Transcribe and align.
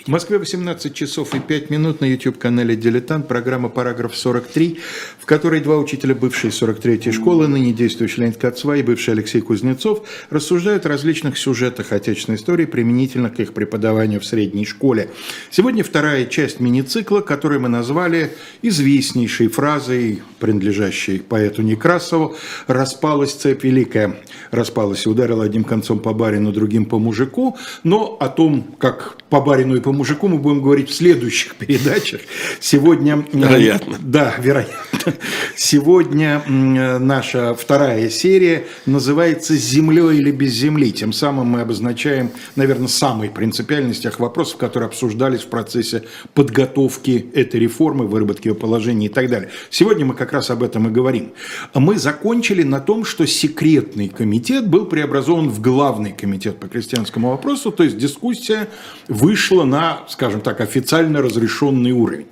видим. 0.00 0.10
В 0.10 0.12
Москве 0.12 0.38
18 0.38 0.94
часов 0.94 1.34
и 1.34 1.40
5 1.40 1.70
минут 1.70 2.00
на 2.00 2.06
YouTube-канале 2.06 2.76
«Дилетант». 2.76 3.28
Программа 3.28 3.68
«Параграф 3.68 4.12
43», 4.12 4.78
в 5.18 5.26
которой 5.26 5.60
два 5.60 5.78
учителя 5.78 6.14
бывшей 6.14 6.50
43-й 6.50 7.12
школы, 7.12 7.48
ныне 7.48 7.72
действующий 7.72 8.22
Леонид 8.22 8.36
Кацва 8.36 8.76
и 8.76 8.82
бывший 8.82 9.10
Алексей 9.14 9.40
Кузнецов, 9.40 10.06
рассуждают 10.30 10.86
о 10.86 10.88
различных 10.88 11.38
сюжетах 11.38 11.92
отечественной 11.92 12.36
истории 12.38 12.64
применительно 12.64 13.30
к 13.30 13.40
их 13.40 13.52
преподаванию 13.52 14.20
в 14.20 14.26
средней 14.26 14.64
школе. 14.64 15.10
Сегодня 15.50 15.84
вторая 15.84 16.26
часть 16.26 16.60
мини-цикла, 16.60 17.20
который 17.20 17.58
мы 17.58 17.68
назвали 17.68 18.32
известнейшей 18.62 19.48
фразой, 19.48 20.22
принадлежащей 20.38 21.20
поэту 21.20 21.62
Некрасову 21.62 22.36
«Распалась 22.66 23.32
цепь 23.34 23.64
великая». 23.64 24.16
Распалась 24.50 25.06
и 25.06 25.08
ударила 25.08 25.44
одним 25.44 25.64
концом 25.64 26.00
по 26.00 26.12
барину, 26.12 26.52
другим 26.52 26.86
по 26.86 26.98
мужику. 26.98 27.56
Но 27.84 28.16
о 28.18 28.28
том, 28.28 28.74
как 28.78 29.16
по 29.28 29.40
барину 29.40 29.76
и 29.76 29.80
по 29.80 29.89
мужику 29.92 30.28
мы 30.28 30.38
будем 30.38 30.62
говорить 30.62 30.90
в 30.90 30.94
следующих 30.94 31.56
передачах. 31.56 32.20
Сегодня... 32.60 33.24
Вероятно. 33.32 33.96
Да, 34.00 34.34
вероятно. 34.38 35.14
Сегодня 35.56 36.42
наша 36.46 37.54
вторая 37.54 38.10
серия 38.10 38.64
называется 38.86 39.54
«С 39.54 39.60
землей 39.60 40.18
или 40.18 40.30
без 40.30 40.52
земли». 40.52 40.92
Тем 40.92 41.12
самым 41.12 41.46
мы 41.46 41.62
обозначаем, 41.62 42.30
наверное, 42.56 42.88
самый 42.88 43.30
принципиальный 43.30 43.92
из 43.92 43.98
тех 44.00 44.20
вопросов, 44.20 44.58
которые 44.58 44.88
обсуждались 44.88 45.40
в 45.40 45.48
процессе 45.48 46.04
подготовки 46.34 47.30
этой 47.34 47.60
реформы, 47.60 48.06
выработки 48.06 48.48
ее 48.48 48.54
положений 48.54 49.06
и 49.06 49.08
так 49.08 49.30
далее. 49.30 49.50
Сегодня 49.70 50.04
мы 50.04 50.14
как 50.14 50.32
раз 50.32 50.50
об 50.50 50.62
этом 50.62 50.88
и 50.88 50.90
говорим. 50.90 51.32
Мы 51.74 51.98
закончили 51.98 52.62
на 52.62 52.80
том, 52.80 53.04
что 53.04 53.26
секретный 53.26 54.08
комитет 54.08 54.68
был 54.68 54.86
преобразован 54.86 55.48
в 55.48 55.60
главный 55.60 56.12
комитет 56.12 56.58
по 56.58 56.68
крестьянскому 56.68 57.30
вопросу, 57.30 57.72
то 57.72 57.84
есть 57.84 57.96
дискуссия 57.96 58.68
вышла 59.08 59.64
на, 59.64 59.79
скажем 60.08 60.40
так, 60.40 60.60
официально 60.60 61.22
разрешенный 61.22 61.92
уровень. 61.92 62.26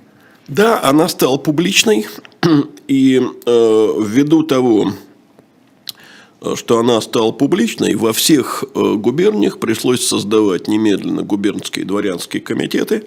Да, 0.47 0.81
она 0.83 1.07
стала 1.07 1.37
публичной, 1.37 2.07
и 2.87 3.21
э, 3.45 3.93
ввиду 4.03 4.43
того, 4.43 4.93
что 6.55 6.79
она 6.79 7.01
стала 7.01 7.31
публичной, 7.31 7.95
во 7.95 8.13
всех 8.13 8.63
э, 8.63 8.93
губерниях 8.95 9.59
пришлось 9.59 10.05
создавать 10.05 10.67
немедленно 10.67 11.21
губернские 11.21 11.85
дворянские 11.85 12.41
комитеты 12.41 13.03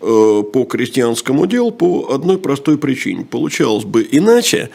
э, 0.00 0.42
по 0.52 0.64
крестьянскому 0.64 1.46
делу 1.46 1.70
по 1.70 2.12
одной 2.12 2.38
простой 2.38 2.78
причине. 2.78 3.24
Получалось 3.24 3.84
бы 3.84 4.06
иначе, 4.10 4.70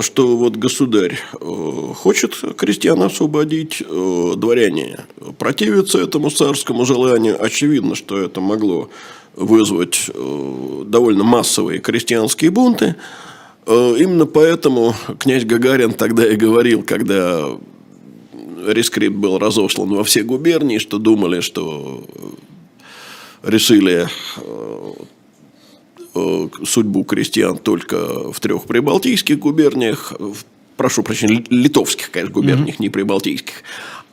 что 0.00 0.36
вот 0.36 0.56
государь 0.56 1.18
э, 1.40 1.44
хочет 1.94 2.34
крестьян 2.56 3.02
освободить, 3.02 3.82
э, 3.82 4.32
дворяне 4.36 5.00
противятся 5.38 5.98
этому 5.98 6.30
царскому 6.30 6.84
желанию. 6.84 7.42
Очевидно, 7.42 7.94
что 7.94 8.18
это 8.18 8.40
могло 8.40 8.88
вызвать 9.34 10.08
э, 10.08 10.82
довольно 10.86 11.24
массовые 11.24 11.80
крестьянские 11.80 12.50
бунты. 12.50 12.96
Именно 13.64 14.26
поэтому 14.26 14.92
князь 15.20 15.44
Гагарин 15.44 15.92
тогда 15.92 16.26
и 16.26 16.34
говорил, 16.34 16.82
когда 16.82 17.46
рескрипт 18.66 19.14
был 19.14 19.38
разослан 19.38 19.88
во 19.90 20.02
все 20.02 20.24
губернии, 20.24 20.78
что 20.78 20.98
думали, 20.98 21.40
что 21.40 22.04
решили 23.44 24.08
судьбу 26.64 27.04
крестьян 27.04 27.58
только 27.58 28.32
в 28.32 28.38
трех 28.40 28.64
прибалтийских 28.64 29.38
губерниях, 29.38 30.12
прошу 30.76 31.02
прощения, 31.02 31.44
литовских, 31.48 32.10
конечно, 32.10 32.34
губерниях, 32.34 32.76
mm-hmm. 32.76 32.82
не 32.82 32.88
прибалтийских, 32.88 33.62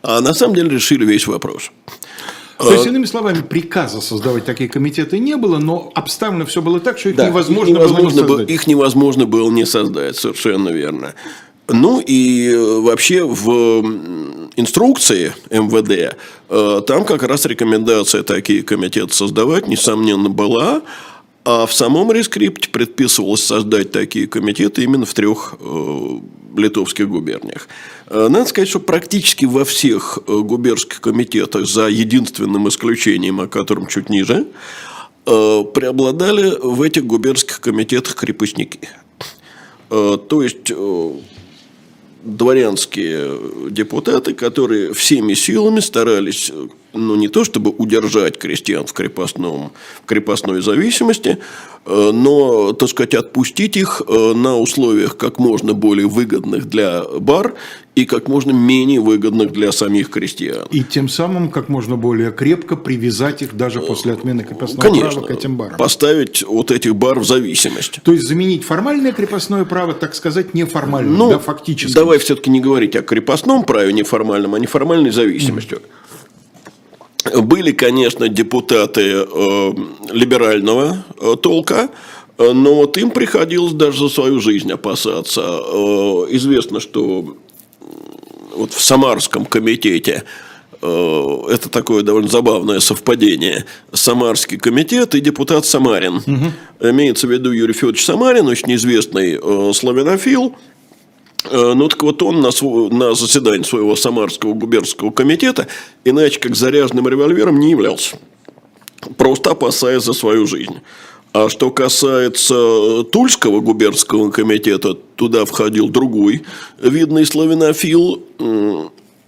а 0.02 0.22
на 0.22 0.34
самом 0.34 0.56
деле 0.56 0.70
решили 0.70 1.06
весь 1.06 1.28
вопрос. 1.28 1.72
То 2.58 2.74
есть, 2.74 2.86
иными 2.86 3.06
словами, 3.06 3.42
приказа 3.42 4.02
создавать 4.02 4.44
такие 4.44 4.70
комитеты 4.70 5.18
не 5.18 5.38
было, 5.38 5.59
но 5.59 5.92
обставлено 5.96 6.46
все 6.46 6.62
было 6.62 6.82
так, 6.82 7.00
что 7.00 7.09
их 7.09 7.16
да, 7.16 7.28
невозможно, 7.28 7.74
невозможно 7.74 8.24
было 8.24 8.40
не 8.40 8.40
создать. 8.40 8.50
Их 8.50 8.68
невозможно 8.68 9.26
было 9.26 9.50
не 9.50 9.66
создать, 9.66 10.18
совершенно 10.18 10.70
верно. 10.70 11.16
Ну 11.70 12.02
и 12.06 12.50
э, 12.50 12.80
вообще 12.80 13.24
в 13.24 13.82
инструкции 14.58 15.34
МВД 15.50 16.18
э, 16.50 16.82
там 16.86 17.06
как 17.06 17.24
раз 17.24 17.46
рекомендация 17.46 18.24
такие 18.24 18.64
комитеты 18.64 19.14
создавать, 19.14 19.68
несомненно, 19.68 20.30
была. 20.30 20.82
А 21.52 21.66
в 21.66 21.74
самом 21.74 22.12
рескрипте 22.12 22.70
предписывалось 22.70 23.44
создать 23.44 23.92
такие 23.92 24.28
комитеты 24.28 24.84
именно 24.84 25.08
в 25.08 25.16
трех 25.16 25.56
э, 25.60 26.20
литовских 26.56 27.10
губерниях. 27.10 27.68
Э, 28.06 28.28
надо 28.30 28.46
сказать, 28.46 28.70
что 28.70 28.80
практически 28.80 29.46
во 29.46 29.66
всех 29.66 30.20
э, 30.28 30.32
губернских 30.32 31.02
комитетах, 31.02 31.66
за 31.66 31.88
единственным 31.88 32.70
исключением, 32.70 33.42
о 33.42 33.48
котором 33.48 33.88
чуть 33.88 34.09
ниже, 34.09 34.46
преобладали 35.26 36.56
в 36.62 36.84
этих 36.84 37.06
губернских 37.06 37.59
комитетах 37.62 38.16
крепостники. 38.16 38.90
То 39.90 40.42
есть 40.42 40.72
дворянские 42.24 43.70
депутаты, 43.70 44.34
которые 44.34 44.94
всеми 44.94 45.34
силами 45.34 45.82
старались 45.82 46.52
ну, 46.94 47.16
не 47.16 47.28
то 47.28 47.44
чтобы 47.44 47.72
удержать 47.72 48.38
крестьян 48.38 48.86
в, 48.86 48.94
крепостном, 48.94 49.72
в 50.04 50.06
крепостной 50.08 50.62
зависимости, 50.62 51.38
э, 51.86 52.12
но, 52.12 52.74
так 52.74 52.90
сказать, 52.90 53.14
отпустить 53.14 53.78
их 53.78 54.02
э, 54.08 54.34
на 54.34 54.58
условиях 54.58 55.18
как 55.18 55.40
можно 55.40 55.74
более 55.74 56.08
выгодных 56.08 56.68
для 56.68 57.04
бар 57.04 57.54
и 57.96 58.06
как 58.06 58.28
можно 58.28 58.52
менее 58.52 59.02
выгодных 59.02 59.52
для 59.52 59.72
самих 59.72 60.10
крестьян. 60.10 60.68
И 60.72 60.84
тем 60.84 61.10
самым 61.10 61.52
как 61.52 61.70
можно 61.70 61.96
более 61.96 62.32
крепко 62.32 62.76
привязать 62.76 63.42
их 63.42 63.56
даже 63.56 63.82
после 63.82 64.14
отмены 64.14 64.44
крепостного 64.44 64.82
Конечно, 64.82 65.22
права 65.22 65.28
к 65.28 65.32
этим 65.32 65.58
барам. 65.58 65.78
поставить 65.78 66.44
вот 66.44 66.72
этих 66.72 66.96
бар 66.96 67.20
в 67.20 67.26
зависимость. 67.26 68.00
То 68.04 68.14
есть 68.14 68.28
заменить 68.28 68.64
формальное 68.64 69.12
крепостное 69.12 69.66
право, 69.66 69.94
так 69.94 70.16
сказать, 70.16 70.54
неформальным, 70.54 71.18
ну, 71.18 71.30
да, 71.30 71.40
фактически. 71.40 71.94
Давай 71.94 72.18
все-таки 72.20 72.50
не 72.50 72.62
говорить 72.62 72.96
о 72.96 73.02
крепостном 73.02 73.64
праве 73.64 73.94
неформальном, 73.94 74.56
а 74.56 74.60
неформальной 74.60 75.12
зависимостью. 75.12 75.78
Mm. 75.78 75.99
Были, 77.35 77.72
конечно, 77.72 78.28
депутаты 78.29 79.25
э, 79.25 79.72
либерального 80.12 81.03
э, 81.19 81.35
толка, 81.41 81.90
э, 82.38 82.51
но 82.51 82.75
вот 82.75 82.97
им 82.97 83.12
приходилось 83.12 83.73
даже 83.73 84.00
за 84.00 84.09
свою 84.09 84.40
жизнь 84.40 84.72
опасаться. 84.72 85.41
Э, 85.41 86.25
известно, 86.29 86.79
что 86.79 87.38
вот 88.56 88.73
в 88.73 88.81
Самарском 88.81 89.45
комитете 89.45 90.23
э, 90.81 91.38
это 91.50 91.69
такое 91.69 92.03
довольно 92.03 92.29
забавное 92.29 92.79
совпадение. 92.79 93.66
Самарский 93.94 94.57
комитет 94.57 95.16
и 95.16 95.22
депутат 95.22 95.66
Самарин. 95.66 96.17
Угу. 96.17 96.90
Имеется 96.90 97.28
в 97.28 97.31
виду 97.31 97.51
Юрий 97.51 97.73
Федорович 97.73 98.06
Самарин, 98.06 98.47
очень 98.47 98.73
известный 98.75 99.40
э, 99.41 99.72
славянофил, 99.73 100.56
ну, 101.52 101.88
так 101.88 102.04
вот 102.04 102.22
он 102.22 102.42
на, 102.42 102.52
свой, 102.52 102.90
на 102.90 103.14
заседании 103.16 103.64
своего 103.64 103.96
Самарского 103.96 104.54
губернского 104.54 105.12
комитета 105.12 105.68
иначе 106.04 106.40
как 106.40 106.56
заряженным 106.56 107.08
револьвером 107.08 107.60
не 107.60 107.72
являлся. 107.72 108.18
Просто 109.18 109.52
опасаясь 109.52 110.04
за 110.04 110.14
свою 110.14 110.46
жизнь. 110.46 110.82
А 111.32 111.48
что 111.48 111.70
касается 111.70 113.04
Тульского 113.12 113.60
губернского 113.60 114.32
комитета, 114.32 114.96
туда 114.96 115.46
входил 115.46 115.90
другой 115.90 116.44
видный 116.80 117.26
славянофил. 117.26 118.24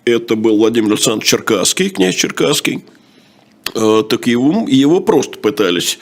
Это 0.03 0.35
был 0.35 0.57
Владимир 0.57 0.93
Александрович 0.93 1.29
Черкасский, 1.29 1.89
князь 1.89 2.15
Черкасский. 2.15 2.83
Э, 3.75 4.03
так 4.09 4.25
его, 4.25 4.65
его 4.67 4.99
просто 4.99 5.37
пытались, 5.37 5.99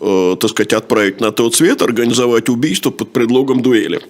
э, 0.00 0.36
так 0.40 0.50
сказать, 0.50 0.72
отправить 0.72 1.20
на 1.20 1.30
тот 1.30 1.54
свет, 1.54 1.80
организовать 1.80 2.48
убийство 2.48 2.90
под 2.90 3.12
предлогом 3.12 3.62
дуэли. 3.62 4.02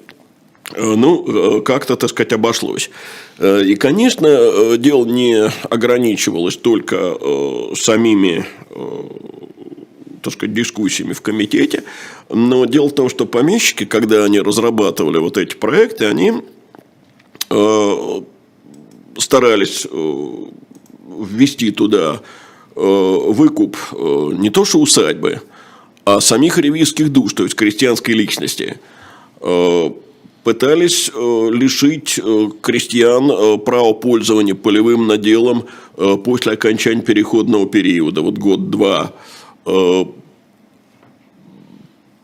Э, 0.75 0.95
ну, 0.97 1.59
э, 1.59 1.61
как-то, 1.61 1.97
так 1.97 2.11
сказать, 2.11 2.33
обошлось. 2.33 2.91
Э, 3.39 3.63
и, 3.65 3.77
конечно, 3.77 4.77
дело 4.77 5.05
не 5.05 5.51
ограничивалось 5.71 6.57
только 6.57 7.17
самими 7.75 8.45
так 10.23 10.33
сказать, 10.33 10.55
дискуссиями 10.55 11.13
в 11.13 11.21
комитете. 11.21 11.85
Но 12.29 12.65
дело 12.65 12.89
в 12.89 12.95
том, 12.95 13.09
что 13.09 13.27
помещики, 13.27 13.85
когда 13.85 14.25
они 14.25 14.41
разрабатывали 14.41 15.19
вот 15.19 15.39
эти 15.39 15.55
проекты, 15.55 16.07
они 16.07 16.43
старались 19.19 19.87
ввести 19.87 21.71
туда 21.71 22.23
выкуп 22.75 23.77
не 23.93 24.51
то 24.51 24.65
что 24.65 24.81
усадьбы, 24.81 25.43
а 26.05 26.21
самих 26.21 26.59
ревизских 26.59 27.13
душ, 27.13 27.33
то 27.33 27.45
есть 27.45 27.55
крестьянской 27.55 28.15
личности 28.15 28.81
пытались 30.47 31.11
э, 31.13 31.51
лишить 31.53 32.21
э, 32.23 32.49
крестьян 32.61 33.29
э, 33.33 33.59
права 33.59 33.93
пользования 33.95 34.55
полевым 34.55 35.09
наделом 35.09 35.65
после 36.25 36.53
окончания 36.53 37.03
переходного 37.03 37.67
периода, 37.67 38.21
вот 38.21 38.39
год-два. 38.39 39.13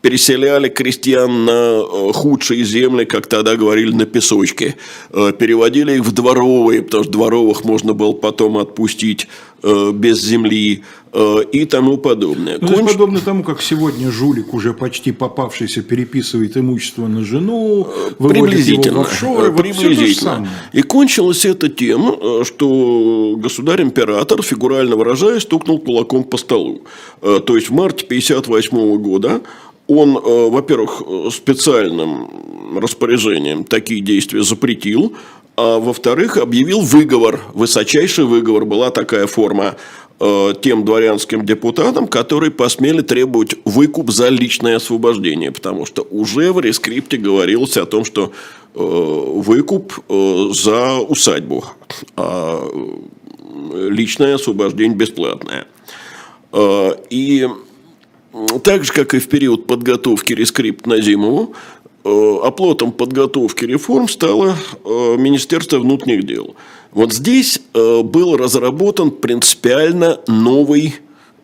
Переселяли 0.03 0.67
крестьян 0.67 1.45
на 1.45 1.51
э, 1.51 2.11
худшие 2.13 2.65
земли, 2.65 3.05
как 3.05 3.27
тогда 3.27 3.55
говорили, 3.55 3.93
на 3.93 4.05
песочке, 4.05 4.75
э, 5.11 5.31
переводили 5.31 5.93
их 5.95 6.01
в 6.01 6.11
дворовые, 6.11 6.81
потому 6.81 7.03
что 7.05 7.13
дворовых 7.13 7.63
можно 7.63 7.93
было 7.93 8.11
потом 8.11 8.57
отпустить 8.57 9.29
э, 9.63 9.91
без 9.93 10.21
земли 10.21 10.83
и 11.51 11.65
тому 11.65 11.97
подобное. 11.97 12.57
Ну, 12.59 12.67
Конч... 12.67 12.93
Подобно 12.93 13.19
тому, 13.19 13.43
как 13.43 13.61
сегодня 13.61 14.09
жулик, 14.11 14.55
уже 14.55 14.73
почти 14.73 15.11
попавшийся, 15.11 15.83
переписывает 15.83 16.57
имущество 16.57 17.05
на 17.05 17.23
жену, 17.23 17.87
приблизительно, 18.17 18.93
его 18.93 19.03
в 19.03 19.05
офшоры, 19.05 19.53
приблизительно. 19.53 20.39
Вот 20.39 20.47
и 20.73 20.81
кончилось 20.81 21.45
это 21.45 21.69
тем, 21.69 22.15
что 22.43 23.35
государь-император, 23.37 24.41
фигурально 24.41 24.95
выражаясь, 24.95 25.43
стукнул 25.43 25.77
кулаком 25.77 26.23
по 26.23 26.37
столу. 26.37 26.81
То 27.21 27.55
есть 27.55 27.69
в 27.69 27.73
марте 27.73 28.05
1958 28.05 28.97
года 28.97 29.41
он, 29.87 30.17
э, 30.17 30.49
во-первых, 30.49 31.01
специальным 31.31 32.79
распоряжением 32.79 33.63
такие 33.63 34.01
действия 34.01 34.43
запретил, 34.43 35.13
а 35.55 35.79
во-вторых, 35.79 36.37
объявил 36.37 36.79
выговор, 36.79 37.41
высочайший 37.53 38.25
выговор, 38.25 38.65
была 38.65 38.89
такая 38.89 39.27
форма 39.27 39.75
э, 40.19 40.53
тем 40.61 40.85
дворянским 40.85 41.45
депутатам, 41.45 42.07
которые 42.07 42.51
посмели 42.51 43.01
требовать 43.01 43.55
выкуп 43.65 44.09
за 44.09 44.29
личное 44.29 44.77
освобождение, 44.77 45.51
потому 45.51 45.85
что 45.85 46.07
уже 46.09 46.51
в 46.53 46.59
рескрипте 46.59 47.17
говорилось 47.17 47.77
о 47.77 47.85
том, 47.85 48.05
что 48.05 48.31
э, 48.73 48.79
выкуп 48.79 49.93
за 50.09 50.97
усадьбу, 50.97 51.65
а 52.15 52.67
личное 53.73 54.35
освобождение 54.35 54.95
бесплатное. 54.95 55.67
И 57.09 57.47
так 58.63 58.83
же, 58.83 58.91
как 58.91 59.13
и 59.13 59.19
в 59.19 59.27
период 59.29 59.67
подготовки 59.67 60.33
рескрипт 60.33 60.87
на 60.87 60.99
зиму, 61.01 61.53
э, 62.03 62.37
оплотом 62.43 62.91
подготовки 62.91 63.65
реформ 63.65 64.09
стало 64.09 64.55
э, 64.83 65.15
Министерство 65.17 65.77
внутренних 65.79 66.25
дел. 66.25 66.55
Вот 66.91 67.13
здесь 67.13 67.61
э, 67.73 68.01
был 68.01 68.35
разработан 68.35 69.11
принципиально 69.11 70.19
новый 70.27 70.95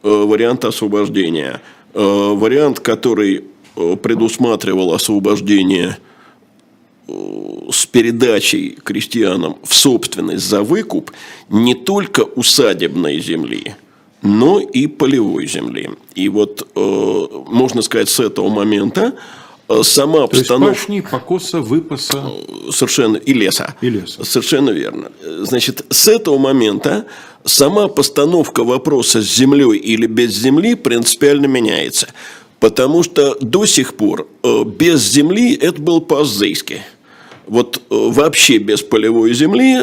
вариант 0.02 0.64
освобождения. 0.64 1.62
Вариант, 1.94 2.80
который 2.80 3.44
предусматривал 3.76 4.94
освобождение 4.94 5.98
с 7.06 7.86
передачей 7.86 8.78
крестьянам 8.82 9.58
в 9.62 9.74
собственность 9.74 10.48
за 10.48 10.64
выкуп 10.64 11.12
не 11.50 11.76
только 11.76 12.22
усадебной 12.22 13.20
земли– 13.20 13.76
но 14.22 14.60
и 14.60 14.88
полевой 14.88 15.48
земли. 15.48 15.92
И 16.16 16.30
вот, 16.30 16.68
э, 16.76 17.28
можно 17.48 17.82
сказать, 17.82 18.10
с 18.10 18.20
этого 18.20 18.50
момента 18.50 19.16
э, 19.68 19.82
сама 19.84 20.20
То 20.20 20.24
обстановка... 20.26 20.70
есть 20.70 20.82
пашни, 20.82 21.00
покоса, 21.02 21.62
выпаса. 21.62 22.24
Э, 22.26 22.72
совершенно, 22.72 23.18
и 23.18 23.34
леса. 23.34 23.76
И 23.82 23.90
леса. 23.90 24.24
Совершенно 24.24 24.72
верно. 24.72 25.12
Значит, 25.24 25.86
с 25.90 26.08
этого 26.08 26.38
момента 26.38 27.06
сама 27.46 27.88
постановка 27.88 28.64
вопроса 28.64 29.22
с 29.22 29.26
землей 29.26 29.78
или 29.78 30.06
без 30.06 30.32
земли 30.32 30.76
принципиально 30.76 31.46
меняется. 31.46 32.10
Потому 32.60 33.04
что 33.04 33.38
до 33.40 33.66
сих 33.66 33.94
пор 33.94 34.28
без 34.44 35.10
земли 35.10 35.56
это 35.56 35.82
был 35.82 36.02
по-азейски. 36.02 36.82
Вот 37.48 37.82
вообще 37.90 38.58
без 38.58 38.82
полевой 38.82 39.34
земли 39.34 39.82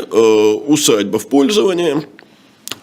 усадьба 0.66 1.18
в 1.18 1.26
пользовании– 1.26 2.06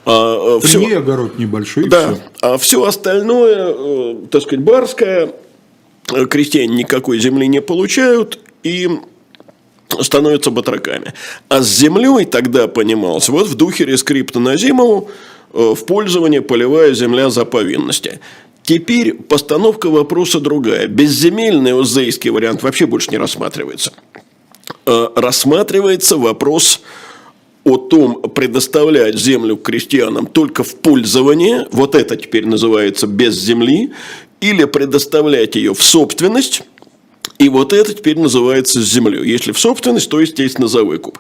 а, 0.06 0.60
При 0.60 0.68
все, 0.68 0.80
ней 0.80 0.98
огород 0.98 1.38
небольшой. 1.40 1.88
Да, 1.88 2.14
все. 2.14 2.22
а 2.42 2.58
все 2.58 2.84
остальное, 2.84 3.74
э, 3.76 4.16
так 4.30 4.42
сказать, 4.42 4.64
барское, 4.64 5.32
э, 6.12 6.26
крестьяне 6.26 6.76
никакой 6.76 7.20
земли 7.20 7.48
не 7.48 7.62
получают 7.62 8.40
и 8.64 8.90
становятся 10.02 10.52
батраками. 10.52 11.14
А 11.48 11.62
с 11.62 11.68
землей 11.70 12.26
тогда 12.26 12.68
понималось, 12.68 13.30
вот 13.30 13.48
в 13.48 13.56
духе 13.56 13.86
рескрипта 13.86 14.40
на 14.40 14.58
зиму 14.58 15.10
э, 15.54 15.74
в 15.74 15.86
пользование 15.86 16.42
полевая 16.42 16.94
земля 16.94 17.30
за 17.30 17.46
повинности. 17.46 18.20
Теперь 18.64 19.14
постановка 19.14 19.90
вопроса 19.90 20.40
другая. 20.40 20.88
Безземельный 20.88 21.80
узейский 21.80 22.30
вариант 22.30 22.64
вообще 22.64 22.88
больше 22.88 23.12
не 23.12 23.18
рассматривается. 23.18 23.92
Рассматривается 24.86 26.18
вопрос 26.18 26.82
о 27.64 27.78
том, 27.78 28.22
предоставлять 28.22 29.18
землю 29.18 29.56
крестьянам 29.58 30.26
только 30.26 30.64
в 30.64 30.76
пользование, 30.76 31.68
вот 31.72 31.96
это 31.96 32.16
теперь 32.16 32.46
называется 32.46 33.08
без 33.08 33.36
земли, 33.36 33.92
или 34.42 34.66
предоставлять 34.66 35.56
ее 35.56 35.74
в 35.74 35.82
собственность, 35.82 36.64
и 37.40 37.50
вот 37.50 37.74
это 37.74 37.94
теперь 37.94 38.20
называется 38.20 38.82
землей. 38.82 39.26
Если 39.26 39.52
в 39.52 39.60
собственность, 39.60 40.10
то, 40.10 40.20
естественно, 40.20 40.68
за 40.68 40.84
выкуп. 40.84 41.20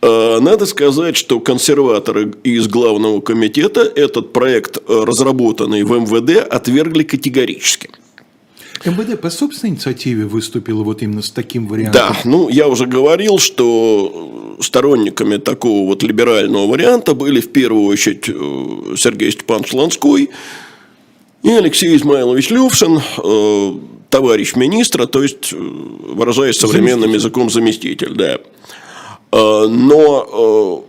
А, 0.00 0.40
надо 0.40 0.66
сказать, 0.66 1.16
что 1.16 1.40
консерваторы 1.40 2.32
из 2.42 2.66
Главного 2.68 3.20
комитета 3.20 3.80
этот 3.80 4.32
проект, 4.32 4.78
э, 4.78 4.80
разработанный 4.86 5.84
в 5.84 5.92
МВД, 5.92 6.38
отвергли 6.38 7.04
категорически. 7.04 7.90
МВД 8.84 9.20
по 9.20 9.30
собственной 9.30 9.70
инициативе 9.70 10.26
выступило 10.26 10.82
вот 10.82 11.02
именно 11.02 11.22
с 11.22 11.30
таким 11.30 11.66
вариантом? 11.68 12.12
Да, 12.12 12.16
ну 12.24 12.48
я 12.48 12.68
уже 12.68 12.86
говорил, 12.86 13.38
что 13.38 14.56
сторонниками 14.60 15.36
такого 15.36 15.86
вот 15.86 16.02
либерального 16.02 16.66
варианта 16.66 17.14
были 17.14 17.40
в 17.40 17.52
первую 17.52 17.86
очередь 17.86 18.28
э, 18.28 18.96
Сергей 18.96 19.30
Степанович 19.32 19.72
Ланской 19.72 20.30
и 21.42 21.50
Алексей 21.50 21.96
Измайлович 21.96 22.50
Левшин, 22.50 23.00
э, 23.18 23.74
товарищ 24.10 24.54
министра, 24.54 25.06
то 25.06 25.22
есть, 25.22 25.52
э, 25.52 25.56
выражаясь 25.56 26.58
современным 26.58 27.12
языком, 27.12 27.50
заместитель, 27.50 28.14
да. 28.14 28.38
Но 29.34 30.84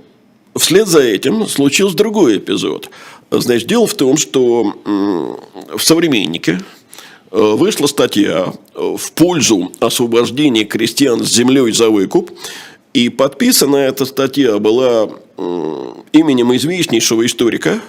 вслед 0.58 0.88
за 0.90 1.00
этим 1.02 1.48
случился 1.48 1.96
другой 1.96 2.40
эпизод. 2.40 2.90
Значит, 3.32 3.70
дело 3.70 3.88
в 3.88 3.94
том, 3.94 4.18
что 4.18 4.76
в 4.84 5.82
«Современнике» 5.82 6.60
вышла 7.34 7.88
статья 7.88 8.54
э, 8.76 8.96
в 8.96 9.12
пользу 9.14 9.72
освобождения 9.80 10.66
крестьян 10.66 11.24
с 11.24 11.30
землей 11.30 11.72
за 11.72 11.90
выкуп. 11.90 12.32
И 12.94 13.10
подписана 13.10 13.78
эта 13.78 14.06
статья 14.06 14.60
была 14.60 15.10
именем 16.12 16.56
известнейшего 16.56 17.26
историка, 17.26 17.82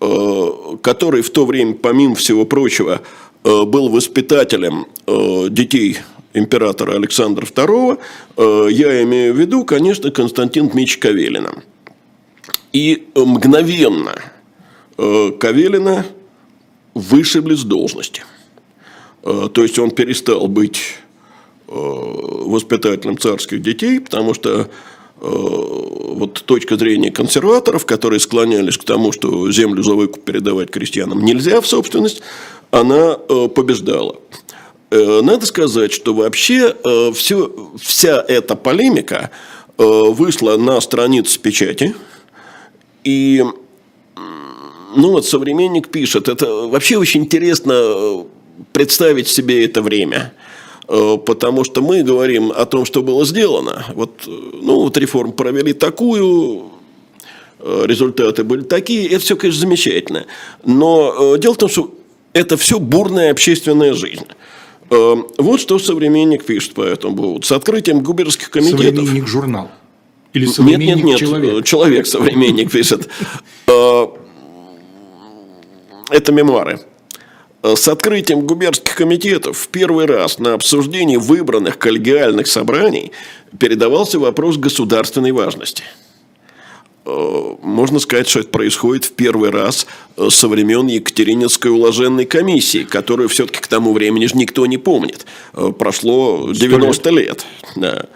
э, 0.00 0.50
который 0.82 1.22
в 1.22 1.30
то 1.30 1.46
время, 1.46 1.74
помимо 1.74 2.14
всего 2.14 2.46
прочего, 2.46 3.02
был 3.42 3.90
воспитателем 3.90 4.86
детей 5.06 5.98
императора 6.32 6.96
Александра 6.96 7.44
II. 7.44 8.70
Я 8.70 9.02
имею 9.02 9.34
в 9.34 9.38
виду, 9.38 9.66
конечно, 9.66 10.10
Константин 10.10 10.68
Дмитриевич 10.68 10.96
Кавелина. 10.96 11.62
И 12.72 13.06
мгновенно 13.14 14.14
Кавелина 14.96 16.06
вышибли 16.94 17.54
с 17.54 17.64
должности– 17.64 18.24
Э, 18.33 18.33
то 19.24 19.62
есть 19.62 19.78
он 19.78 19.90
перестал 19.90 20.48
быть 20.48 20.82
э, 21.66 21.72
воспитателем 21.72 23.16
царских 23.16 23.62
детей, 23.62 23.98
потому 23.98 24.34
что 24.34 24.60
э, 24.60 24.66
вот 25.18 26.42
точка 26.44 26.76
зрения 26.76 27.10
консерваторов, 27.10 27.86
которые 27.86 28.20
склонялись 28.20 28.76
к 28.76 28.84
тому, 28.84 29.12
что 29.12 29.50
землю 29.50 29.82
за 29.82 29.94
выкуп 29.94 30.24
передавать 30.24 30.70
крестьянам 30.70 31.24
нельзя 31.24 31.62
в 31.62 31.66
собственность, 31.66 32.20
она 32.70 33.14
побеждала. 33.14 34.16
Надо 34.90 35.46
сказать, 35.46 35.92
что 35.92 36.12
вообще 36.12 36.74
все, 37.14 37.70
вся 37.80 38.24
эта 38.28 38.56
полемика 38.56 39.30
вышла 39.78 40.56
на 40.56 40.80
странице 40.80 41.40
печати, 41.40 41.94
и 43.04 43.44
ну 44.96 45.12
вот 45.12 45.26
современник 45.26 45.88
пишет, 45.88 46.28
это 46.28 46.46
вообще 46.46 46.96
очень 46.96 47.22
интересно 47.22 48.26
представить 48.72 49.28
себе 49.28 49.64
это 49.64 49.82
время. 49.82 50.32
Э, 50.88 51.16
потому 51.24 51.64
что 51.64 51.82
мы 51.82 52.02
говорим 52.02 52.52
о 52.54 52.64
том, 52.66 52.84
что 52.84 53.02
было 53.02 53.24
сделано. 53.24 53.84
Вот, 53.94 54.24
э, 54.26 54.30
ну, 54.30 54.80
вот 54.80 54.96
реформ 54.96 55.32
провели 55.32 55.72
такую, 55.72 56.70
э, 57.58 57.84
результаты 57.86 58.44
были 58.44 58.62
такие. 58.62 59.08
Это 59.08 59.20
все, 59.20 59.36
конечно, 59.36 59.60
замечательно. 59.60 60.26
Но 60.64 61.36
дело 61.36 61.54
в 61.54 61.58
том, 61.58 61.68
что 61.68 61.94
это 62.32 62.56
все 62.56 62.78
бурная 62.78 63.30
общественная 63.30 63.94
жизнь. 63.94 64.26
Вот 64.90 65.60
что 65.60 65.78
современник 65.78 66.44
пишет 66.44 66.74
по 66.74 66.82
этому 66.82 67.16
поводу. 67.16 67.46
С 67.46 67.52
открытием 67.52 68.02
губернских 68.02 68.50
комитетов... 68.50 68.84
Современник 68.84 69.26
журнал? 69.26 69.70
Или 70.34 70.46
современник 70.46 70.86
нет, 70.86 70.96
нет, 70.96 71.06
нет, 71.06 71.18
человек? 71.18 71.64
Человек 71.64 72.06
современник 72.06 72.70
пишет. 72.70 73.08
Это 76.10 76.32
мемуары. 76.32 76.80
Э, 77.64 77.76
с 77.76 77.88
открытием 77.88 78.46
губернских 78.46 78.94
комитетов 78.94 79.56
в 79.56 79.68
первый 79.68 80.04
раз 80.04 80.38
на 80.38 80.52
обсуждении 80.52 81.16
выбранных 81.16 81.78
коллегиальных 81.78 82.46
собраний 82.46 83.10
передавался 83.58 84.18
вопрос 84.18 84.58
государственной 84.58 85.32
важности. 85.32 85.82
Э, 87.06 87.54
можно 87.62 87.98
сказать, 88.00 88.28
что 88.28 88.40
это 88.40 88.50
происходит 88.50 89.06
в 89.06 89.12
первый 89.12 89.48
раз 89.48 89.86
э, 90.18 90.28
со 90.30 90.46
времен 90.46 90.88
Екатерининской 90.88 91.70
уложенной 91.70 92.26
комиссии, 92.26 92.84
которую 92.84 93.30
все-таки 93.30 93.60
к 93.60 93.66
тому 93.66 93.94
времени 93.94 94.26
же 94.26 94.36
никто 94.36 94.66
не 94.66 94.76
помнит. 94.76 95.24
Прошло 95.78 96.50
90 96.52 97.10
лет. 97.10 97.18
лет. 97.18 97.46
Да. 97.76 98.06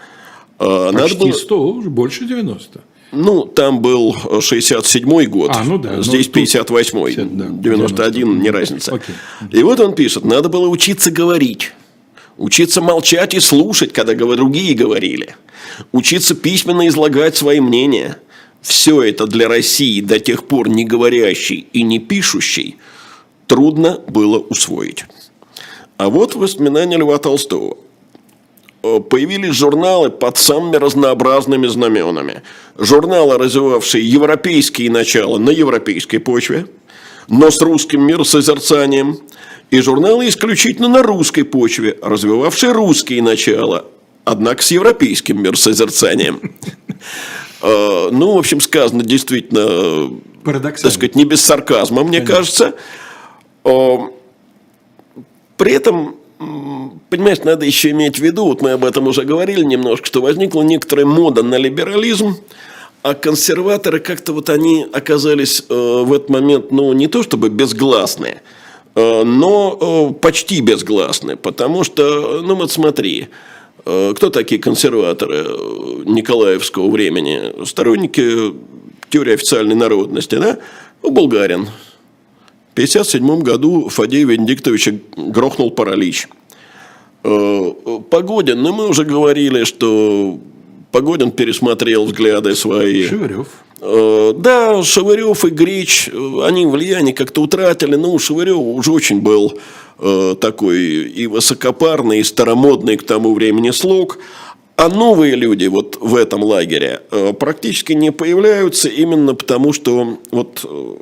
Почти 0.59 1.17
было... 1.17 1.31
100, 1.31 1.67
уже 1.69 1.89
больше 1.89 2.25
90. 2.25 2.81
Ну, 3.11 3.45
там 3.45 3.81
был 3.81 4.13
67-й 4.13 5.25
год, 5.25 5.51
а, 5.53 5.63
ну 5.63 5.77
да, 5.77 6.01
здесь 6.01 6.27
58-й, 6.27 7.15
50, 7.15 7.37
да, 7.37 7.45
91, 7.49 8.11
90. 8.13 8.43
не 8.43 8.49
разница. 8.51 8.93
Окей. 8.93 9.15
И 9.51 9.63
вот 9.63 9.79
он 9.79 9.93
пишет, 9.93 10.25
надо 10.25 10.47
было 10.49 10.67
учиться 10.67 11.09
говорить, 11.09 11.71
учиться 12.37 12.81
молчать 12.81 13.33
и 13.33 13.39
слушать, 13.39 13.93
когда 13.93 14.13
другие 14.13 14.75
говорили, 14.75 15.35
учиться 15.91 16.35
письменно 16.35 16.87
излагать 16.87 17.35
свои 17.35 17.59
мнения– 17.59 18.17
все 18.61 19.01
это 19.03 19.25
для 19.25 19.47
России 19.47 20.01
до 20.01 20.19
тех 20.19 20.45
пор 20.45 20.69
не 20.69 20.83
говорящей 20.83 21.67
и 21.71 21.83
не 21.83 21.99
пишущей 21.99 22.77
трудно 23.47 24.01
было 24.07 24.37
усвоить. 24.39 25.05
А 25.97 26.09
вот 26.09 26.35
воспоминания 26.35 26.97
Льва 26.97 27.17
Толстого. 27.17 27.77
Э, 28.81 28.99
появились 29.01 29.55
журналы 29.55 30.09
под 30.09 30.37
самыми 30.37 30.77
разнообразными 30.77 31.67
знаменами. 31.67 32.43
Журналы, 32.77 33.37
развивавшие 33.37 34.09
европейские 34.09 34.89
начала 34.89 35.37
на 35.37 35.49
европейской 35.49 36.17
почве, 36.17 36.65
но 37.27 37.51
с 37.51 37.61
русским 37.61 38.01
миросозерцанием, 38.03 39.19
и 39.69 39.81
журналы 39.81 40.29
исключительно 40.29 40.87
на 40.87 41.03
русской 41.03 41.43
почве, 41.43 41.97
развивавшие 42.01 42.71
русские 42.71 43.21
начала, 43.21 43.85
однако 44.23 44.63
с 44.63 44.71
европейским 44.71 45.41
миросозерцанием. 45.41 46.41
Э, 47.61 48.07
ну, 48.09 48.35
в 48.35 48.37
общем, 48.37 48.61
сказано 48.61 49.03
действительно, 49.03 50.17
так 50.45 50.77
сказать, 50.77 51.15
не 51.17 51.25
без 51.25 51.41
сарказма, 51.41 52.05
мне 52.05 52.21
кажется. 52.21 52.73
Э, 53.65 53.97
при 55.57 55.73
этом, 55.73 56.15
понимаешь, 57.09 57.39
надо 57.43 57.65
еще 57.65 57.91
иметь 57.91 58.17
в 58.17 58.23
виду, 58.23 58.45
вот 58.45 58.61
мы 58.61 58.71
об 58.71 58.85
этом 58.85 59.07
уже 59.07 59.23
говорили 59.23 59.63
немножко, 59.63 60.05
что 60.05 60.21
возникла 60.21 60.61
некоторая 60.61 61.05
мода 61.05 61.43
на 61.43 61.55
либерализм, 61.55 62.37
а 63.01 63.13
консерваторы 63.13 63.99
как-то 63.99 64.33
вот 64.33 64.49
они 64.49 64.87
оказались 64.91 65.63
э, 65.69 65.73
в 65.73 66.13
этот 66.13 66.29
момент, 66.29 66.71
ну, 66.71 66.91
не 66.93 67.07
то 67.07 67.23
чтобы 67.23 67.49
безгласные, 67.49 68.41
но 68.95 70.11
почти 70.19 70.59
безгласные, 70.59 71.37
потому 71.37 71.83
что, 71.83 72.41
ну, 72.41 72.55
вот 72.55 72.71
смотри, 72.71 73.29
Э, 73.85 74.13
кто 74.15 74.29
такие 74.29 74.61
консерваторы 74.61 75.45
э, 75.47 76.03
Николаевского 76.05 76.89
времени? 76.89 77.65
Сторонники 77.65 78.53
теории 79.09 79.33
официальной 79.33 79.75
народности, 79.75 80.35
да? 80.35 80.59
Ну, 81.01 81.11
Булгарин. 81.11 81.67
В 82.69 82.79
1957 82.79 83.41
году 83.41 83.89
Фадея 83.89 84.25
Венедиктовича 84.25 84.95
грохнул 85.17 85.71
паралич. 85.71 86.27
Э, 87.23 87.71
Погодин, 88.09 88.61
ну 88.61 88.73
мы 88.73 88.87
уже 88.87 89.03
говорили, 89.03 89.63
что 89.65 90.39
Погодин 90.91 91.31
пересмотрел 91.31 92.05
взгляды 92.05 92.55
свои. 92.55 93.07
Шевырев. 93.07 93.47
Да, 93.81 94.83
Шевырев 94.83 95.45
и 95.45 95.49
Грич, 95.49 96.09
они 96.43 96.65
влияние 96.65 97.13
как-то 97.13 97.41
утратили, 97.41 97.95
но 97.95 98.11
у 98.11 98.19
Шевырева 98.19 98.57
уже 98.57 98.91
очень 98.91 99.21
был 99.21 99.57
Э, 100.01 100.35
такой 100.39 100.79
и 100.79 101.27
высокопарный, 101.27 102.19
и 102.19 102.23
старомодный 102.23 102.95
к 102.95 103.03
тому 103.03 103.33
времени 103.33 103.71
слог. 103.71 104.17
А 104.79 104.87
новые 104.87 105.35
люди 105.35 105.65
вот 105.65 105.97
в 105.99 106.15
этом 106.15 106.41
лагере 106.41 107.01
э, 107.11 107.33
практически 107.33 107.91
не 107.91 108.13
появляются 108.13 108.87
именно 108.87 109.35
потому, 109.35 109.73
что 109.73 110.19
вот... 110.31 110.61
Э, 110.63 110.95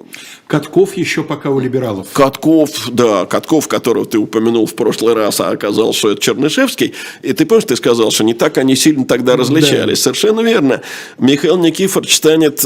Катков 0.47 0.97
еще 0.97 1.21
пока 1.21 1.51
у 1.51 1.59
либералов. 1.59 2.07
Катков, 2.11 2.89
да, 2.91 3.27
Катков, 3.27 3.67
которого 3.67 4.07
ты 4.07 4.17
упомянул 4.17 4.65
в 4.65 4.73
прошлый 4.73 5.13
раз, 5.13 5.39
а 5.41 5.51
оказалось, 5.51 5.95
что 5.95 6.09
это 6.09 6.19
Чернышевский. 6.19 6.95
И 7.21 7.33
ты 7.33 7.45
помнишь, 7.45 7.65
ты 7.65 7.75
сказал, 7.75 8.09
что 8.09 8.23
не 8.23 8.33
так 8.33 8.57
они 8.57 8.75
сильно 8.75 9.05
тогда 9.05 9.35
различались. 9.37 9.99
Да. 9.99 10.03
Совершенно 10.05 10.41
верно. 10.41 10.81
Михаил 11.19 11.57
Никифорович 11.57 12.15
станет 12.15 12.65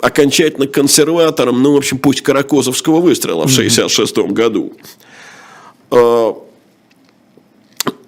окончательно 0.00 0.68
консерватором, 0.68 1.62
ну, 1.62 1.74
в 1.74 1.76
общем, 1.76 1.98
пусть 1.98 2.22
Каракозовского 2.22 3.02
выстрела 3.02 3.46
в 3.46 3.52
1966 3.52 4.32
году. 4.32 4.72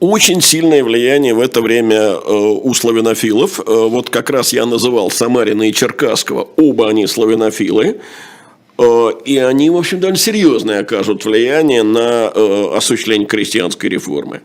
Э, 0.02 0.04
очень 0.04 0.40
сильное 0.40 0.82
влияние 0.84 1.34
в 1.34 1.40
это 1.40 1.60
время 1.60 1.96
э, 1.96 2.18
у 2.62 2.74
славянофилов. 2.74 3.60
Э, 3.60 3.62
вот 3.66 4.10
как 4.10 4.30
раз 4.30 4.52
я 4.52 4.66
называл 4.66 5.10
Самарина 5.10 5.68
и 5.68 5.72
Черкасского. 5.72 6.48
Оба 6.56 6.88
они 6.88 7.06
славянофилы. 7.06 8.00
И 9.26 9.36
они, 9.36 9.70
в 9.70 9.76
общем, 9.76 10.00
довольно 10.00 10.18
серьезное 10.18 10.80
окажут 10.80 11.24
влияние 11.24 11.84
на 11.84 12.28
осуществление 12.74 13.28
крестьянской 13.28 13.88
реформы. 13.90 14.40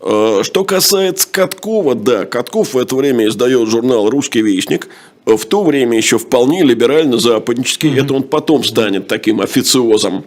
Что 0.00 0.64
касается 0.64 1.26
Каткова, 1.28 1.94
да, 1.96 2.24
Катков 2.26 2.74
в 2.74 2.78
это 2.78 2.94
время 2.94 3.26
издает 3.26 3.68
журнал 3.68 4.10
«Русский 4.10 4.42
вестник», 4.42 4.88
в 5.24 5.44
то 5.46 5.64
время 5.64 5.96
еще 5.96 6.18
вполне 6.18 6.62
либерально-западнический, 6.62 7.90
mm-hmm. 7.90 8.04
это 8.04 8.14
он 8.14 8.22
потом 8.22 8.62
станет 8.62 9.08
таким 9.08 9.40
официозом. 9.40 10.24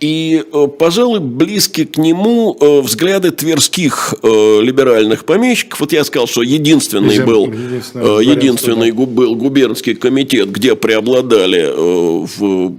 И, 0.00 0.42
э, 0.50 0.68
пожалуй, 0.78 1.20
близки 1.20 1.84
к 1.84 1.98
нему 1.98 2.56
э, 2.58 2.80
взгляды 2.80 3.32
тверских 3.32 4.14
э, 4.22 4.60
либеральных 4.62 5.26
помещиков. 5.26 5.80
Вот 5.80 5.92
я 5.92 6.04
сказал, 6.04 6.26
что 6.26 6.42
единственный 6.42 7.22
был, 7.22 7.46
единственный 7.46 8.92
да. 8.92 9.06
был 9.06 9.36
губернский 9.36 9.94
комитет, 9.94 10.50
где 10.50 10.74
преобладали 10.74 11.70
в 11.76 12.74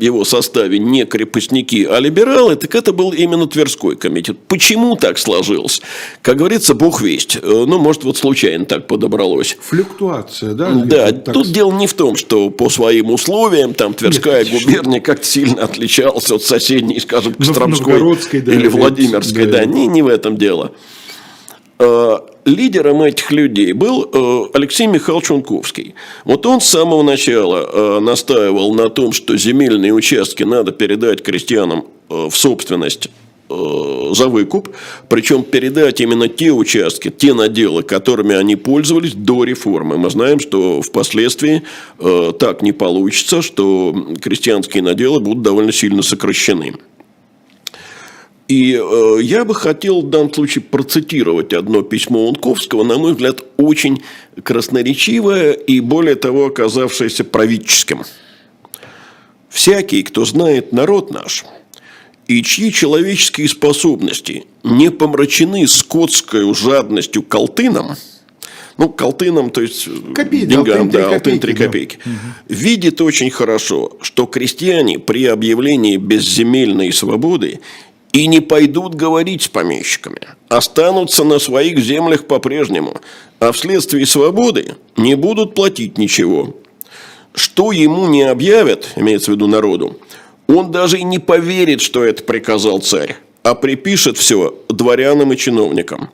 его 0.00 0.24
составе 0.24 0.78
не 0.78 1.04
крепостники, 1.04 1.86
а 1.88 1.98
либералы, 2.00 2.56
так 2.56 2.74
это 2.74 2.92
был 2.92 3.12
именно 3.12 3.46
Тверской 3.46 3.96
комитет. 3.96 4.38
Почему 4.48 4.96
так 4.96 5.18
сложилось? 5.18 5.80
Как 6.22 6.36
говорится, 6.36 6.74
бог 6.74 7.00
весть. 7.00 7.36
Э, 7.36 7.64
ну, 7.66 7.78
может, 7.78 8.04
вот 8.04 8.16
случайно 8.16 8.64
так 8.64 8.86
подобралось. 8.86 9.56
Флюктуация, 9.60 10.52
да? 10.52 10.70
Да, 10.70 11.12
так... 11.12 11.34
тут 11.34 11.48
дело 11.48 11.72
не 11.72 11.86
в 11.86 11.94
том, 11.94 12.16
что 12.16 12.50
по 12.50 12.68
своим 12.70 13.10
условиям 13.10 13.74
там 13.74 13.94
Тверская 13.94 14.44
Нет, 14.44 14.52
губерния 14.52 15.00
как-то 15.00 15.26
сильно 15.26 15.64
отличалась 15.64 16.30
от 16.30 16.42
соседней, 16.42 17.00
скажем, 17.00 17.34
Костромской 17.34 18.00
да, 18.40 18.52
или 18.52 18.68
Владимирской. 18.68 19.46
Да, 19.46 19.58
да, 19.58 19.64
не, 19.64 19.86
не 19.86 20.02
в 20.02 20.08
этом 20.08 20.36
дело. 20.36 20.72
Э, 21.82 22.18
лидером 22.44 23.00
этих 23.00 23.32
людей 23.32 23.72
был 23.72 24.04
э, 24.12 24.50
Алексей 24.52 24.86
Михайлович 24.86 25.30
Унковский. 25.30 25.94
Вот 26.26 26.44
он 26.44 26.60
с 26.60 26.66
самого 26.66 27.02
начала 27.02 27.66
э, 27.72 28.00
настаивал 28.00 28.74
на 28.74 28.90
том, 28.90 29.12
что 29.12 29.34
земельные 29.38 29.94
участки 29.94 30.42
надо 30.42 30.72
передать 30.72 31.22
крестьянам 31.22 31.86
в 32.08 32.32
собственность 32.32 33.08
за 33.48 34.28
выкуп, 34.28 34.68
причем 35.08 35.42
передать 35.42 36.00
именно 36.00 36.28
те 36.28 36.52
участки, 36.52 37.10
те 37.10 37.34
наделы, 37.34 37.82
которыми 37.82 38.34
они 38.34 38.54
пользовались 38.54 39.14
до 39.14 39.42
реформы. 39.42 39.96
Мы 39.96 40.08
знаем, 40.10 40.38
что 40.38 40.82
впоследствии 40.82 41.62
так 41.98 42.62
не 42.62 42.70
получится, 42.70 43.42
что 43.42 44.14
крестьянские 44.20 44.84
наделы 44.84 45.18
будут 45.18 45.42
довольно 45.42 45.72
сильно 45.72 46.02
сокращены. 46.02 46.74
И 48.50 48.74
э, 48.74 49.18
я 49.22 49.44
бы 49.44 49.54
хотел 49.54 50.02
в 50.02 50.10
данном 50.10 50.34
случае 50.34 50.64
процитировать 50.64 51.52
одно 51.52 51.82
письмо 51.82 52.26
Унковского, 52.26 52.82
на 52.82 52.98
мой 52.98 53.12
взгляд, 53.12 53.44
очень 53.58 54.02
красноречивое 54.42 55.52
и, 55.52 55.78
более 55.78 56.16
того, 56.16 56.46
оказавшееся 56.46 57.22
правительским. 57.22 58.02
«Всякий, 59.48 60.02
кто 60.02 60.24
знает 60.24 60.72
народ 60.72 61.12
наш, 61.12 61.44
и 62.26 62.42
чьи 62.42 62.72
человеческие 62.72 63.48
способности 63.48 64.46
не 64.64 64.90
помрачены 64.90 65.68
скотской 65.68 66.52
жадностью 66.52 67.22
колтыном, 67.22 67.94
ну, 68.78 68.88
колтыном, 68.88 69.50
то 69.50 69.60
есть 69.60 69.88
Копейки, 70.12 70.46
деньгам, 70.46 70.86
алтын, 70.86 70.90
да, 70.90 71.14
алтын 71.14 71.38
3 71.38 71.54
копейки, 71.54 71.98
да. 72.04 72.10
видит 72.48 73.00
очень 73.00 73.30
хорошо, 73.30 73.96
что 74.00 74.26
крестьяне 74.26 74.98
при 74.98 75.26
объявлении 75.26 75.98
безземельной 75.98 76.92
свободы 76.92 77.60
и 78.12 78.26
не 78.26 78.40
пойдут 78.40 78.94
говорить 78.94 79.42
с 79.42 79.48
помещиками, 79.48 80.20
останутся 80.48 81.24
на 81.24 81.38
своих 81.38 81.78
землях 81.78 82.26
по-прежнему, 82.26 82.96
а 83.38 83.52
вследствие 83.52 84.06
свободы 84.06 84.74
не 84.96 85.14
будут 85.14 85.54
платить 85.54 85.98
ничего. 85.98 86.56
Что 87.34 87.72
ему 87.72 88.08
не 88.08 88.22
объявят, 88.22 88.92
имеется 88.96 89.30
в 89.30 89.34
виду 89.34 89.46
народу, 89.46 89.96
он 90.48 90.72
даже 90.72 90.98
и 90.98 91.04
не 91.04 91.20
поверит, 91.20 91.80
что 91.80 92.02
это 92.02 92.24
приказал 92.24 92.80
царь, 92.80 93.16
а 93.44 93.54
припишет 93.54 94.18
все 94.18 94.54
дворянам 94.68 95.32
и 95.32 95.36
чиновникам. 95.36 96.10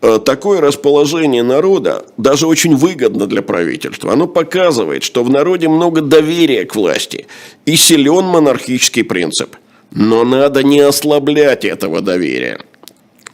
Э, 0.00 0.20
такое 0.24 0.60
расположение 0.60 1.42
народа 1.42 2.06
даже 2.16 2.46
очень 2.46 2.76
выгодно 2.76 3.26
для 3.26 3.42
правительства. 3.42 4.12
Оно 4.12 4.28
показывает, 4.28 5.02
что 5.02 5.24
в 5.24 5.30
народе 5.30 5.68
много 5.68 6.02
доверия 6.02 6.64
к 6.64 6.76
власти 6.76 7.26
и 7.66 7.74
силен 7.74 8.26
монархический 8.26 9.02
принцип– 9.02 9.56
но 9.90 10.24
надо 10.24 10.62
не 10.62 10.80
ослаблять 10.80 11.64
этого 11.64 12.00
доверия. 12.00 12.60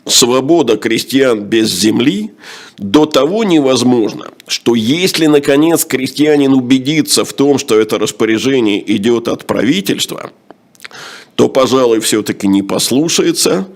Свобода 0.07 0.77
крестьян 0.77 1.45
без 1.45 1.71
земли 1.71 2.33
до 2.79 3.07
того 3.07 3.45
невозможно, 3.45 4.29
что 4.47 4.75
если, 4.75 5.27
наконец, 5.27 5.85
крестьянин 5.85 6.53
убедится 6.53 7.25
в 7.25 7.33
том, 7.33 7.59
что 7.59 7.79
это 7.79 7.99
распоряжение 7.99 8.83
идет 8.97 9.29
от 9.29 9.47
правительства, 9.47 10.33
то, 11.37 11.49
пожалуй, 11.49 12.01
все-таки 12.01 12.49
не 12.49 12.63
послушается 12.63 13.69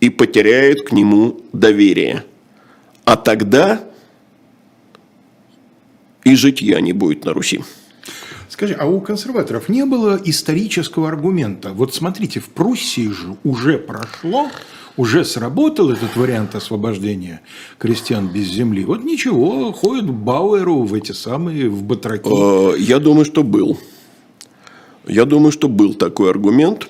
и 0.00 0.08
потеряет 0.08 0.82
к 0.88 0.92
нему 0.92 1.40
доверие. 1.52 2.24
А 3.04 3.16
тогда 3.16 3.84
и 6.24 6.34
житья 6.34 6.80
не 6.80 6.92
будет 6.92 7.24
на 7.24 7.32
Руси. 7.32 7.62
Скажи, 8.62 8.76
а 8.78 8.86
у 8.86 9.00
консерваторов 9.00 9.68
не 9.68 9.84
было 9.84 10.20
исторического 10.24 11.08
аргумента? 11.08 11.72
Вот 11.72 11.96
смотрите, 11.96 12.38
в 12.38 12.48
Пруссии 12.48 13.08
же 13.08 13.36
уже 13.42 13.76
прошло, 13.76 14.50
уже 14.96 15.24
сработал 15.24 15.90
этот 15.90 16.14
вариант 16.14 16.54
освобождения 16.54 17.40
крестьян 17.78 18.28
без 18.28 18.46
земли. 18.46 18.84
Вот 18.84 19.02
ничего, 19.02 19.72
ходят 19.72 20.08
Бауэру 20.08 20.84
в 20.84 20.94
эти 20.94 21.10
самые, 21.10 21.68
в 21.68 21.82
батраки. 21.82 22.28
Э, 22.32 22.78
Я 22.78 23.00
думаю, 23.00 23.24
что 23.24 23.42
был. 23.42 23.80
Я 25.08 25.24
думаю, 25.24 25.50
что 25.50 25.66
был 25.66 25.94
такой 25.94 26.30
аргумент. 26.30 26.88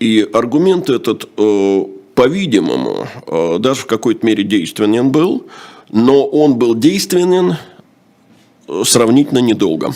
И 0.00 0.26
аргумент 0.32 0.88
этот, 0.88 1.28
э, 1.36 1.84
по-видимому, 2.14 3.06
э, 3.26 3.58
даже 3.58 3.82
в 3.82 3.86
какой-то 3.86 4.24
мере 4.24 4.42
действенен 4.42 5.10
был, 5.10 5.44
но 5.90 6.24
он 6.24 6.54
был 6.54 6.74
действенен 6.74 7.56
сравнительно 8.84 9.40
недолго. 9.40 9.92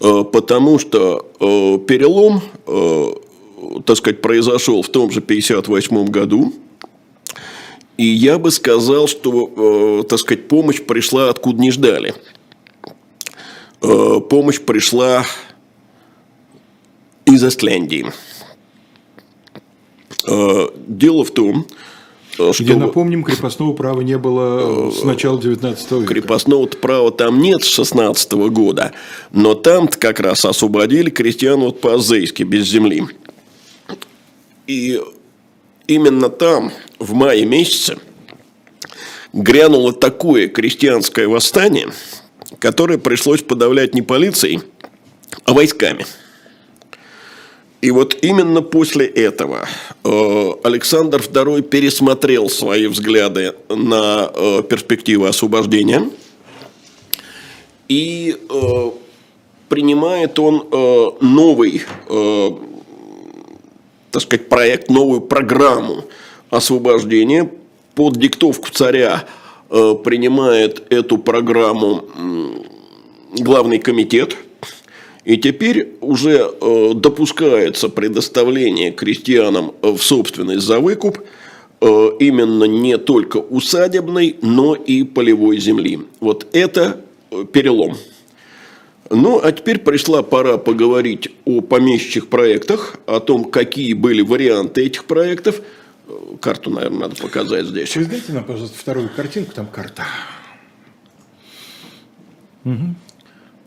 Э, 0.00 0.24
Потому 0.24 0.78
что 0.78 1.30
э, 1.40 1.78
перелом, 1.86 2.42
э, 2.66 3.12
так 3.84 3.96
сказать, 3.96 4.22
произошел 4.22 4.82
в 4.82 4.88
том 4.88 5.10
же 5.10 5.20
1958 5.20 6.06
году. 6.06 6.52
И 7.96 8.06
я 8.06 8.38
бы 8.38 8.50
сказал, 8.50 9.08
что, 9.08 10.02
так 10.08 10.18
сказать, 10.18 10.48
помощь 10.48 10.80
пришла 10.80 11.28
откуда 11.28 11.60
не 11.60 11.70
ждали. 11.70 12.14
Помощь 13.80 14.58
пришла 14.58 15.26
из 17.26 17.44
Эстляндии. 17.44 18.10
Э, 20.26 20.68
Дело 20.86 21.24
в 21.24 21.30
том, 21.30 21.66
э, 21.66 21.89
что 22.52 22.62
Где, 22.62 22.74
напомним, 22.74 23.22
крепостного 23.24 23.72
права 23.72 24.00
не 24.00 24.18
было 24.18 24.90
с 24.90 25.04
начала 25.04 25.40
19 25.40 25.90
века. 25.92 26.06
крепостного 26.06 26.66
права 26.66 27.10
там 27.10 27.40
нет 27.40 27.62
с 27.62 27.66
16 27.66 28.32
года, 28.32 28.92
но 29.32 29.54
там 29.54 29.88
как 29.88 30.20
раз 30.20 30.44
освободили 30.44 31.10
крестьян 31.10 31.60
вот 31.60 31.80
по-азейски, 31.80 32.42
без 32.42 32.66
земли. 32.66 33.04
И 34.66 35.00
именно 35.86 36.28
там, 36.28 36.72
в 36.98 37.12
мае 37.12 37.44
месяце, 37.44 37.98
грянуло 39.32 39.92
такое 39.92 40.48
крестьянское 40.48 41.26
восстание, 41.26 41.88
которое 42.58 42.98
пришлось 42.98 43.42
подавлять 43.42 43.94
не 43.94 44.02
полицией, 44.02 44.60
а 45.44 45.52
войсками. 45.52 46.06
И 47.80 47.90
вот 47.92 48.16
именно 48.20 48.60
после 48.60 49.06
этого 49.06 49.66
э, 50.04 50.52
Александр 50.64 51.20
II 51.20 51.62
пересмотрел 51.62 52.50
свои 52.50 52.86
взгляды 52.86 53.54
на 53.70 54.30
э, 54.34 54.62
перспективы 54.68 55.28
освобождения. 55.28 56.10
И 57.88 58.36
э, 58.36 58.90
принимает 59.70 60.38
он 60.38 60.66
новый, 61.20 61.82
так 64.10 64.22
сказать, 64.22 64.48
проект, 64.48 64.90
новую 64.90 65.20
программу 65.20 66.04
освобождения 66.50 67.48
под 67.94 68.16
диктовку 68.16 68.68
царя 68.72 69.26
принимает 69.68 70.92
эту 70.92 71.18
программу 71.18 72.04
главный 73.38 73.78
комитет. 73.78 74.36
И 75.30 75.36
теперь 75.36 75.92
уже 76.00 76.50
э, 76.60 76.90
допускается 76.96 77.88
предоставление 77.88 78.90
крестьянам 78.90 79.72
э, 79.80 79.92
в 79.92 80.02
собственность 80.02 80.66
за 80.66 80.80
выкуп 80.80 81.20
э, 81.80 82.10
именно 82.18 82.64
не 82.64 82.98
только 82.98 83.36
усадебной, 83.36 84.36
но 84.42 84.74
и 84.74 85.04
полевой 85.04 85.60
земли. 85.60 86.00
Вот 86.18 86.48
это 86.52 87.02
перелом. 87.52 87.96
Ну, 89.08 89.40
а 89.40 89.52
теперь 89.52 89.78
пришла 89.78 90.24
пора 90.24 90.58
поговорить 90.58 91.28
о 91.44 91.60
помещичьих 91.60 92.26
проектах, 92.26 92.96
о 93.06 93.20
том, 93.20 93.44
какие 93.44 93.92
были 93.92 94.22
варианты 94.22 94.84
этих 94.84 95.04
проектов. 95.04 95.62
Карту, 96.40 96.70
наверное, 96.70 97.02
надо 97.02 97.14
показать 97.14 97.66
здесь. 97.66 97.94
Вы 97.94 98.06
дайте 98.06 98.32
нам, 98.32 98.42
пожалуйста, 98.42 98.76
вторую 98.76 99.08
картинку, 99.14 99.52
там 99.54 99.68
карта. 99.68 100.06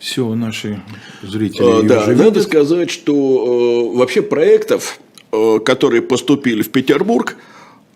Все, 0.03 0.35
наши 0.35 0.81
зрители 1.21 1.63
ее 1.63 1.83
Да, 1.83 2.01
уже 2.01 2.15
надо 2.17 2.43
сказать, 2.43 2.91
что 2.91 3.93
э, 3.93 3.97
вообще 3.97 4.21
проектов, 4.21 4.99
э, 5.31 5.59
которые 5.63 6.01
поступили 6.01 6.61
в 6.61 6.71
Петербург, 6.71 7.37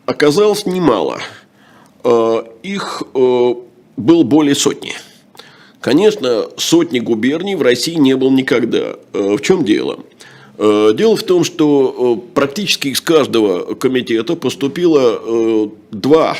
оказалось 0.06 0.66
немало. 0.66 1.20
Э, 2.06 2.44
их 2.64 3.04
э, 3.14 3.54
было 3.98 4.24
более 4.24 4.56
сотни. 4.56 4.94
Конечно, 5.82 6.46
сотни 6.56 7.00
губерний 7.00 7.56
в 7.56 7.62
России 7.62 7.96
не 7.96 8.16
было 8.16 8.30
никогда. 8.30 8.96
Э, 9.12 9.36
В 9.36 9.42
чем 9.42 9.66
дело? 9.66 10.00
Э, 10.58 10.94
Дело 10.96 11.18
в 11.18 11.24
том, 11.24 11.44
что 11.44 12.22
э, 12.26 12.34
практически 12.34 12.88
из 12.88 13.02
каждого 13.02 13.76
комитета 13.76 14.38
поступило 14.38 15.20
э, 15.22 15.68
два 15.92 16.38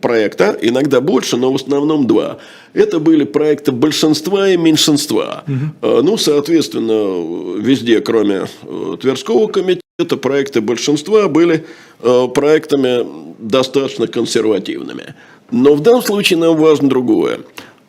проекта, 0.00 0.56
иногда 0.60 1.00
больше, 1.00 1.36
но 1.36 1.52
в 1.52 1.56
основном 1.56 2.06
два. 2.06 2.38
Это 2.72 2.98
были 2.98 3.24
проекты 3.24 3.72
большинства 3.72 4.48
и 4.48 4.56
меньшинства. 4.56 5.44
Э, 5.82 6.00
Ну, 6.02 6.16
соответственно, 6.16 7.58
везде, 7.60 8.00
кроме 8.00 8.46
э, 8.62 8.96
Тверского 9.00 9.46
комитета, 9.48 10.16
проекты 10.16 10.60
большинства 10.60 11.28
были 11.28 11.64
э, 12.02 12.28
проектами 12.34 13.06
достаточно 13.38 14.06
консервативными. 14.06 15.14
Но 15.50 15.74
в 15.74 15.80
данном 15.80 16.02
случае 16.02 16.38
нам 16.38 16.56
важно 16.56 16.88
другое. 16.88 17.40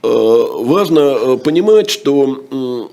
Важно 0.03 1.37
понимать, 1.37 1.89
что 1.89 2.91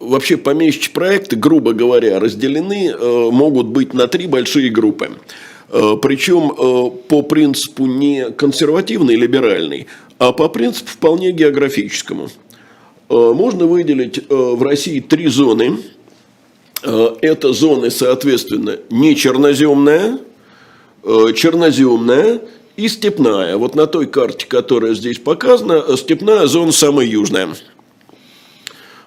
вообще 0.00 0.38
помещичьи 0.38 0.90
проекты, 0.92 1.36
грубо 1.36 1.72
говоря, 1.72 2.18
разделены, 2.18 2.94
могут 3.30 3.66
быть 3.66 3.92
на 3.92 4.06
три 4.06 4.26
большие 4.26 4.70
группы. 4.70 5.10
Э, 5.70 5.96
Причем 6.00 6.50
э, 6.50 6.90
по 7.08 7.22
принципу 7.22 7.86
не 7.86 8.30
консервативный, 8.30 9.16
либеральный, 9.16 9.86
а 10.18 10.32
по 10.32 10.48
принципу 10.48 10.90
вполне 10.90 11.30
географическому. 11.32 12.28
Э, 13.10 13.32
Можно 13.34 13.66
выделить 13.66 14.28
в 14.28 14.62
России 14.62 15.00
три 15.00 15.28
зоны. 15.28 15.78
Это 16.80 17.52
зоны, 17.52 17.90
соответственно, 17.90 18.76
не 18.88 19.16
черноземная, 19.16 20.20
черноземная 21.02 22.40
и 22.76 22.86
степная. 22.86 23.56
Вот 23.56 23.74
на 23.74 23.88
той 23.88 24.06
карте, 24.06 24.46
которая 24.46 24.94
здесь 24.94 25.18
показана, 25.18 25.96
степная 25.96 26.46
зона 26.46 26.70
самая 26.70 27.04
южная. 27.04 27.48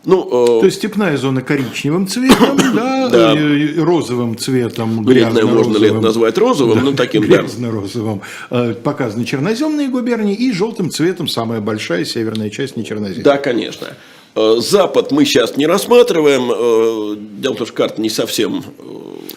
Ну, 0.04 0.58
э, 0.58 0.60
То 0.62 0.66
есть 0.66 0.78
степная 0.78 1.16
зона 1.18 1.42
коричневым 1.44 2.08
цветом, 2.08 2.58
да, 2.76 3.08
Да. 3.10 3.36
розовым 3.78 4.36
цветом, 4.38 5.04
Вредное 5.04 5.46
можно 5.46 5.78
ли 5.78 5.88
это 5.90 6.00
назвать 6.02 6.38
розовым, 6.40 6.84
ну 6.84 6.94
таким, 6.94 7.22
да. 7.30 7.38
Грязно-розовым. 7.38 8.22
э, 8.50 8.74
Показаны 8.74 9.26
черноземные 9.26 9.90
губернии 9.90 10.34
и 10.34 10.52
желтым 10.52 10.90
цветом 10.90 11.28
самая 11.28 11.62
большая 11.62 12.04
северная 12.06 12.50
часть 12.50 12.78
не 12.78 12.84
черноземная. 12.84 13.24
Да, 13.24 13.38
конечно. 13.38 13.90
Э, 14.36 14.56
Запад 14.60 15.12
мы 15.12 15.24
сейчас 15.26 15.56
не 15.56 15.68
рассматриваем. 15.68 17.40
Дело 17.40 17.54
в 17.54 17.58
том, 17.58 17.68
что 17.68 17.76
карта 17.76 18.02
не 18.02 18.10
совсем... 18.10 18.64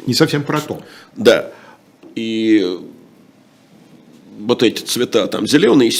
Не 0.07 0.15
совсем 0.15 0.43
про 0.45 0.61
то. 0.61 0.81
Да. 1.17 1.51
И 2.15 2.79
вот 4.39 4.63
эти 4.63 4.83
цвета, 4.83 5.27
там 5.27 5.47
зеленый, 5.47 5.93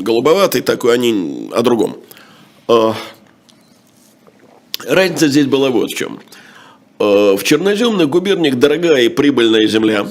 голубоватый 0.00 0.60
такой, 0.62 0.94
они 0.94 1.50
о 1.52 1.62
другом. 1.62 1.96
Разница 4.88 5.28
здесь 5.28 5.46
была 5.46 5.70
вот 5.70 5.90
в 5.90 5.94
чем. 5.94 6.20
Э, 6.98 7.36
В 7.36 7.42
черноземных 7.44 8.08
губерниях 8.08 8.56
дорогая 8.56 9.02
и 9.02 9.08
прибыльная 9.08 9.66
земля. 9.66 10.06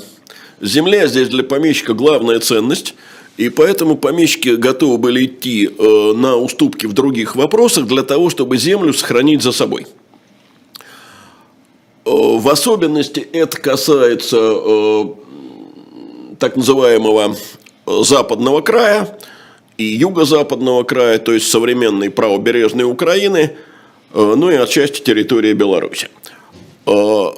Земля 0.62 1.08
здесь 1.08 1.30
для 1.30 1.44
помещика 1.44 1.94
главная 1.94 2.40
ценность. 2.40 2.96
И 3.36 3.50
поэтому 3.50 3.98
помещики 3.98 4.50
готовы 4.50 5.00
были 5.00 5.26
идти 5.26 5.68
э, 5.68 6.14
на 6.16 6.36
уступки 6.36 6.86
в 6.86 6.94
других 6.94 7.36
вопросах 7.36 7.88
для 7.88 8.04
того, 8.04 8.30
чтобы 8.30 8.58
землю 8.58 8.94
сохранить 8.94 9.42
за 9.42 9.52
собой. 9.52 9.88
Э, 12.06 12.10
В 12.12 12.48
особенности 12.48 13.20
это 13.20 13.58
касается 13.58 15.16
так 16.40 16.58
называемого 16.58 17.36
западного 17.86 18.62
края 18.62 19.18
и 19.78 19.86
юго-западного 19.86 20.84
края, 20.84 21.18
то 21.20 21.32
есть 21.32 21.50
современной 21.50 22.10
правобережной 22.10 22.84
Украины, 22.84 23.56
ну 24.14 24.50
и 24.50 24.56
отчасти 24.56 25.02
территории 25.02 25.54
Беларуси. 25.54 26.10
Э, 26.86 27.32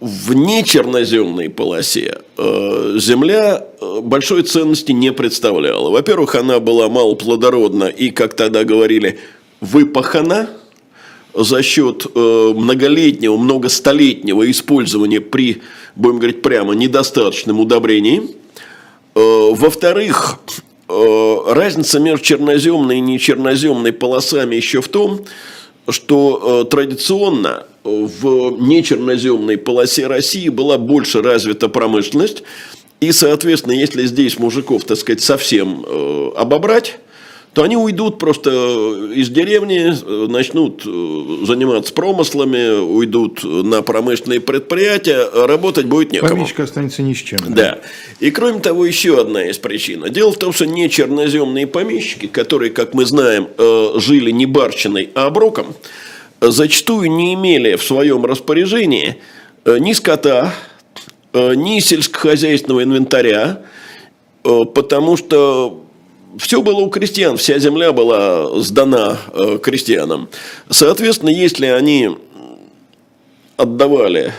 в 0.00 0.34
нечерноземной 0.34 1.48
полосе 1.48 2.18
э, 2.36 2.96
земля 3.00 3.64
э, 3.80 4.00
большой 4.02 4.42
ценности 4.42 4.92
не 4.92 5.12
представляла. 5.12 5.90
Во-первых, 5.90 6.34
она 6.34 6.60
была 6.60 6.88
малоплодородна 6.88 7.84
и, 7.84 8.10
как 8.10 8.34
тогда 8.34 8.64
говорили, 8.64 9.18
выпахана 9.62 10.50
за 11.34 11.62
счет 11.62 12.06
э, 12.14 12.52
многолетнего, 12.54 13.38
многостолетнего 13.38 14.50
использования 14.50 15.20
при, 15.22 15.62
будем 15.94 16.18
говорить 16.18 16.42
прямо, 16.42 16.74
недостаточном 16.74 17.60
удобрении. 17.60 18.22
Во-вторых, 19.14 20.40
разница 20.88 21.98
между 21.98 22.22
черноземной 22.22 22.98
и 22.98 23.00
нечерноземной 23.00 23.94
полосами 23.94 24.56
еще 24.56 24.82
в 24.82 24.88
том, 24.88 25.24
что 25.88 26.64
традиционно 26.64 27.66
в 27.84 28.58
нечерноземной 28.60 29.58
полосе 29.58 30.06
России 30.06 30.48
была 30.48 30.78
больше 30.78 31.22
развита 31.22 31.68
промышленность. 31.68 32.42
И, 33.00 33.12
соответственно, 33.12 33.72
если 33.72 34.06
здесь 34.06 34.38
мужиков, 34.38 34.84
так 34.84 34.96
сказать, 34.96 35.20
совсем 35.20 35.84
э, 35.86 36.30
обобрать, 36.36 36.98
то 37.56 37.62
они 37.62 37.74
уйдут 37.74 38.18
просто 38.18 38.50
из 39.14 39.30
деревни, 39.30 39.88
э, 39.88 40.26
начнут 40.28 40.82
э, 40.84 41.46
заниматься 41.46 41.90
промыслами, 41.94 42.80
уйдут 42.80 43.44
на 43.44 43.80
промышленные 43.80 44.40
предприятия, 44.42 45.26
работать 45.32 45.86
будет 45.86 46.12
некому. 46.12 46.34
Помещик 46.34 46.60
останется 46.60 47.00
ни 47.00 47.14
с 47.14 47.16
чем. 47.16 47.38
Да. 47.48 47.54
да. 47.54 47.78
И 48.20 48.30
кроме 48.30 48.60
того, 48.60 48.84
еще 48.84 49.18
одна 49.18 49.40
есть 49.40 49.62
причина. 49.62 50.10
Дело 50.10 50.32
в 50.32 50.36
том, 50.36 50.52
что 50.52 50.66
не 50.66 50.90
черноземные 50.90 51.66
помещики, 51.66 52.26
которые, 52.26 52.72
как 52.72 52.92
мы 52.92 53.06
знаем, 53.06 53.48
жили 53.96 54.32
не 54.32 54.44
барщиной, 54.44 55.08
а 55.14 55.24
оброком, 55.24 55.74
зачастую 56.42 57.10
не 57.10 57.32
имели 57.32 57.76
в 57.76 57.82
своем 57.82 58.26
распоряжении 58.26 59.16
э, 59.64 59.78
ни 59.78 59.94
скота, 59.94 60.52
э, 61.32 61.54
ни 61.54 61.80
сельскохозяйственного 61.80 62.82
инвентаря, 62.82 63.62
э, 64.44 64.60
потому 64.74 65.16
что 65.16 65.85
все 66.38 66.62
было 66.62 66.80
у 66.80 66.90
крестьян, 66.90 67.36
вся 67.36 67.58
земля 67.58 67.92
была 67.92 68.60
сдана 68.60 69.18
крестьянам. 69.62 70.28
Соответственно, 70.70 71.30
если 71.30 71.66
они 71.66 72.10
отдавали 73.56 74.32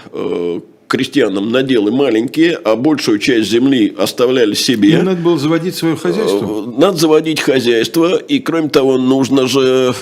крестьянам 0.88 1.52
наделы 1.52 1.92
маленькие, 1.92 2.56
а 2.56 2.76
большую 2.76 3.20
часть 3.20 3.50
земли 3.50 3.94
оставляли 3.98 4.54
себе. 4.54 4.92
Им 4.92 5.06
надо 5.06 5.22
было 5.22 5.38
заводить 5.38 5.76
свое 5.76 5.96
хозяйство? 5.96 6.74
Надо 6.78 6.98
заводить 6.98 7.42
хозяйство, 7.42 8.16
и 8.16 8.40
кроме 8.40 8.70
того, 8.70 8.98
нужно 8.98 9.48
же 9.48 9.94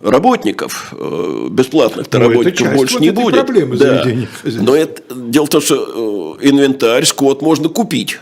работников, 0.00 0.94
э, 0.96 1.48
бесплатных-то 1.50 2.18
ну, 2.18 2.28
работников 2.28 2.74
больше 2.74 2.94
вот 2.94 3.02
не 3.02 3.10
будет. 3.10 3.34
Проблемы 3.34 3.76
да. 3.76 4.04
Но 4.44 4.76
это, 4.76 5.02
дело 5.12 5.46
в 5.46 5.48
том, 5.48 5.60
что 5.60 6.38
э, 6.40 6.48
инвентарь, 6.48 7.04
скот 7.04 7.42
можно 7.42 7.68
купить, 7.68 8.18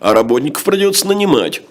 а 0.00 0.14
работников 0.14 0.64
придется 0.64 1.06
нанимать. 1.06 1.62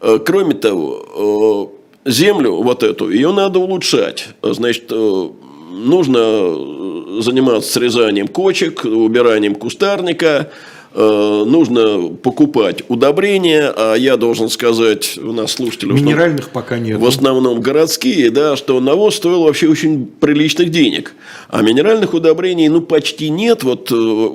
Э, 0.00 0.18
кроме 0.24 0.54
того, 0.54 1.72
землю 2.04 2.62
вот 2.62 2.82
эту, 2.82 3.10
ее 3.10 3.32
надо 3.32 3.58
улучшать. 3.58 4.28
Значит, 4.42 4.90
нужно 4.90 7.22
заниматься 7.22 7.72
срезанием 7.72 8.28
кочек, 8.28 8.84
убиранием 8.84 9.54
кустарника, 9.54 10.50
Э, 10.94 11.44
нужно 11.46 12.08
покупать 12.08 12.82
удобрения, 12.88 13.72
а 13.76 13.94
я 13.94 14.16
должен 14.16 14.48
сказать, 14.48 15.18
у 15.18 15.32
нас 15.32 15.52
слушатели... 15.52 15.92
Минеральных 15.92 16.46
основном, 16.46 16.52
пока 16.52 16.78
нет. 16.78 16.98
В 16.98 17.06
основном 17.06 17.60
городские, 17.60 18.30
да, 18.30 18.56
что 18.56 18.80
навоз 18.80 19.16
стоил 19.16 19.42
вообще 19.42 19.68
очень 19.68 20.06
приличных 20.06 20.70
денег. 20.70 21.14
А 21.50 21.62
минеральных 21.62 22.14
удобрений, 22.14 22.68
ну, 22.68 22.80
почти 22.80 23.28
нет. 23.28 23.64
Вот 23.64 23.92
э, 23.92 24.28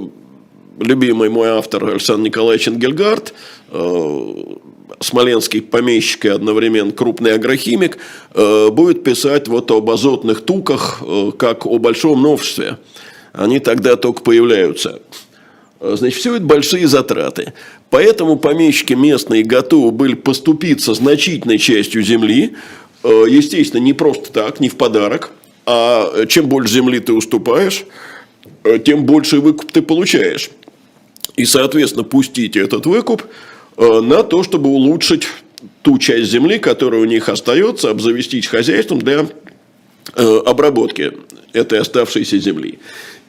любимый 0.80 1.30
мой 1.30 1.50
автор 1.50 1.86
Александр 1.86 2.28
Николаевич 2.28 2.68
Энгельгард, 2.68 3.34
э, 3.72 4.44
смоленский 5.00 5.62
помещик 5.62 6.26
и 6.26 6.30
одновременно 6.30 6.92
крупный 6.92 7.34
агрохимик, 7.34 7.98
будет 8.34 9.04
писать 9.04 9.48
вот 9.48 9.72
об 9.72 9.90
азотных 9.90 10.42
туках, 10.42 11.02
как 11.38 11.66
о 11.66 11.78
большом 11.78 12.22
новшестве. 12.22 12.78
Они 13.34 13.60
тогда 13.60 13.96
только 13.96 14.22
появляются. 14.22 15.00
Э, 15.84 15.96
значит, 15.98 16.20
все 16.20 16.36
это 16.36 16.46
большие 16.46 16.88
затраты. 16.88 17.54
Поэтому 17.90 18.38
помещики 18.38 18.94
местные 18.94 19.44
готовы 19.44 19.92
были 19.92 20.14
поступиться 20.16 20.94
значительной 20.94 21.58
частью 21.58 22.02
земли. 22.04 22.56
Э, 23.04 23.26
естественно, 23.28 23.82
не 23.82 23.94
просто 23.94 24.32
так, 24.32 24.60
не 24.60 24.70
в 24.70 24.78
подарок. 24.78 25.32
А 25.66 26.26
чем 26.28 26.48
больше 26.48 26.74
земли 26.74 27.00
ты 27.00 27.14
уступаешь, 27.14 27.86
э, 28.64 28.80
тем 28.80 29.06
больше 29.06 29.42
выкуп 29.42 29.72
ты 29.72 29.82
получаешь. 29.82 30.50
И, 31.36 31.46
соответственно, 31.46 32.04
пустить 32.04 32.56
этот 32.56 32.86
выкуп 32.86 33.24
на 33.78 34.24
то, 34.24 34.44
чтобы 34.44 34.70
улучшить 34.70 35.28
ту 35.82 35.98
часть 35.98 36.30
земли, 36.30 36.60
которая 36.60 37.02
у 37.02 37.06
них 37.06 37.30
остается, 37.30 37.90
обзавестись 37.90 38.48
хозяйством 38.48 39.00
для 39.00 39.28
обработки 40.16 41.14
этой 41.54 41.80
оставшейся 41.80 42.38
земли. 42.38 42.80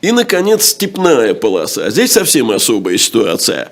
И, 0.04 0.12
наконец, 0.12 0.66
степная 0.66 1.32
полоса. 1.32 1.88
Здесь 1.88 2.12
совсем 2.12 2.50
особая 2.50 2.98
ситуация. 2.98 3.70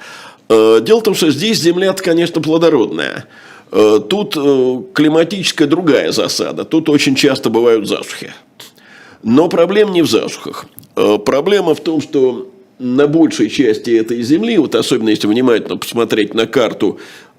Э, 0.48 0.80
дело 0.82 1.00
в 1.00 1.02
том, 1.02 1.14
что 1.14 1.30
здесь 1.30 1.58
земля, 1.58 1.92
конечно, 1.92 2.40
плодородная. 2.40 3.26
Э, 3.70 4.00
тут 4.08 4.36
э, 4.36 4.82
климатическая 4.94 5.68
другая 5.68 6.12
засада. 6.12 6.64
Тут 6.64 6.88
очень 6.88 7.16
часто 7.16 7.50
бывают 7.50 7.86
засухи. 7.86 8.32
Но 9.22 9.48
проблема 9.48 9.92
не 9.92 10.02
в 10.02 10.10
засухах. 10.10 10.66
Проблема 10.94 11.74
в 11.74 11.80
том, 11.80 12.02
что 12.02 12.50
на 12.82 13.06
большей 13.06 13.48
части 13.48 13.90
этой 13.90 14.22
земли, 14.22 14.58
вот 14.58 14.74
особенно 14.74 15.10
если 15.10 15.26
внимательно 15.28 15.76
посмотреть 15.76 16.34
на 16.34 16.46
карту, 16.46 16.98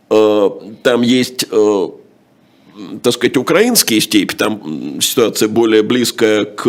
там 0.10 1.02
есть 1.02 1.46
так 3.04 3.14
сказать, 3.14 3.38
украинские 3.38 4.02
степи, 4.02 4.36
там 4.36 5.00
ситуация 5.02 5.48
более 5.48 5.84
близкая 5.84 6.46
к 6.46 6.64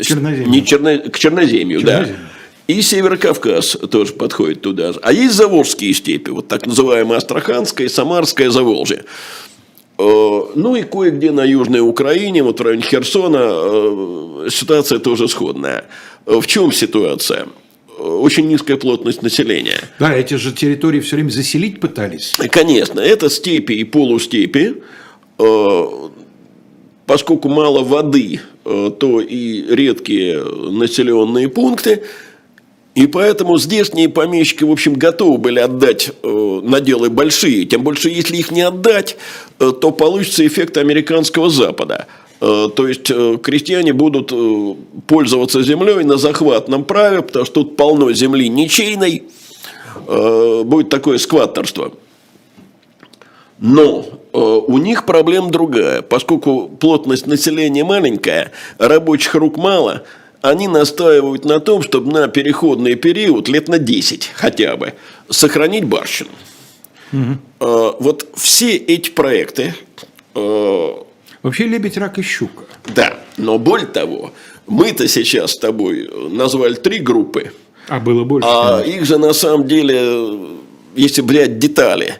Черноземью, 0.00 0.48
не 0.48 0.64
черно, 0.64 0.98
к 1.10 1.18
Черноземью, 1.18 1.80
Черноземью. 1.80 2.14
да. 2.14 2.72
И 2.72 2.82
Северокавказ 2.82 3.76
тоже 3.90 4.12
подходит 4.12 4.62
туда. 4.62 4.92
А 5.02 5.12
есть 5.12 5.34
Заволжские 5.34 5.94
степи, 5.94 6.30
вот 6.30 6.48
так 6.48 6.66
называемая 6.66 7.18
Астраханская, 7.18 7.88
Самарская, 7.88 8.50
Заволжье. 8.50 9.04
Э, 9.98 10.40
ну 10.54 10.74
и 10.74 10.82
кое-где 10.82 11.30
на 11.30 11.44
Южной 11.44 11.80
Украине, 11.80 12.42
вот 12.42 12.58
в 12.58 12.62
районе 12.62 12.82
Херсона, 12.82 13.38
э, 13.40 14.48
ситуация 14.50 14.98
тоже 14.98 15.28
сходная. 15.28 15.84
В 16.26 16.44
чем 16.46 16.72
ситуация? 16.72 17.46
Очень 17.98 18.48
низкая 18.48 18.76
плотность 18.76 19.22
населения. 19.22 19.80
Да, 19.98 20.14
эти 20.14 20.34
же 20.34 20.52
территории 20.52 21.00
все 21.00 21.16
время 21.16 21.30
заселить 21.30 21.80
пытались. 21.80 22.36
Конечно, 22.50 23.00
это 23.00 23.30
степи 23.30 23.72
и 23.72 23.84
полустепи. 23.84 24.82
Э, 25.38 25.86
поскольку 27.06 27.48
мало 27.48 27.82
воды, 27.82 28.40
э, 28.64 28.90
то 28.98 29.20
и 29.20 29.64
редкие 29.74 30.42
населенные 30.44 31.48
пункты, 31.48 32.02
и 32.94 33.06
поэтому 33.06 33.58
здешние 33.58 34.08
помещики, 34.08 34.64
в 34.64 34.70
общем, 34.70 34.94
готовы 34.94 35.38
были 35.38 35.58
отдать 35.58 36.10
э, 36.22 36.60
наделы 36.62 37.10
большие. 37.10 37.64
Тем 37.64 37.82
больше, 37.82 38.08
если 38.08 38.36
их 38.36 38.50
не 38.50 38.62
отдать, 38.62 39.16
то 39.58 39.90
получится 39.90 40.46
эффект 40.46 40.76
американского 40.76 41.50
Запада. 41.50 42.06
То 42.38 42.86
есть 42.86 43.06
крестьяне 43.42 43.92
будут 43.92 44.32
пользоваться 45.06 45.62
землей 45.62 46.04
на 46.04 46.18
захватном 46.18 46.84
праве, 46.84 47.22
потому 47.22 47.44
что 47.44 47.62
тут 47.62 47.76
полно 47.76 48.12
земли 48.12 48.48
ничейной. 48.48 49.24
Будет 50.06 50.90
такое 50.90 51.18
скваттерство. 51.18 51.92
Но 53.58 54.04
э, 54.32 54.38
у 54.38 54.78
них 54.78 55.06
проблема 55.06 55.50
другая. 55.50 56.02
Поскольку 56.02 56.68
плотность 56.68 57.26
населения 57.26 57.84
маленькая, 57.84 58.52
рабочих 58.78 59.34
рук 59.34 59.56
мало, 59.56 60.02
они 60.42 60.68
настаивают 60.68 61.44
на 61.44 61.60
том, 61.60 61.82
чтобы 61.82 62.12
на 62.12 62.28
переходный 62.28 62.94
период, 62.94 63.48
лет 63.48 63.68
на 63.68 63.78
10 63.78 64.30
хотя 64.34 64.76
бы, 64.76 64.94
сохранить 65.30 65.84
барщину. 65.84 66.30
Угу. 67.12 67.96
Вот 68.00 68.28
все 68.34 68.76
эти 68.76 69.10
проекты... 69.10 69.74
Вообще 71.46 71.68
лебедь, 71.68 71.96
рак 71.96 72.18
и 72.18 72.22
щука. 72.22 72.64
Да, 72.92 73.20
но 73.36 73.56
более 73.56 73.86
того, 73.86 74.32
мы-то 74.66 75.06
сейчас 75.06 75.52
с 75.52 75.58
тобой 75.58 76.10
назвали 76.28 76.74
три 76.74 76.98
группы. 76.98 77.52
А 77.86 78.00
было 78.00 78.24
больше. 78.24 78.48
А 78.50 78.78
конечно. 78.80 78.92
их 78.92 79.06
же 79.06 79.18
на 79.18 79.32
самом 79.32 79.68
деле, 79.68 80.40
если 80.96 81.22
брать 81.22 81.60
детали, 81.60 82.16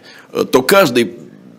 то 0.53 0.63
каждый 0.63 1.15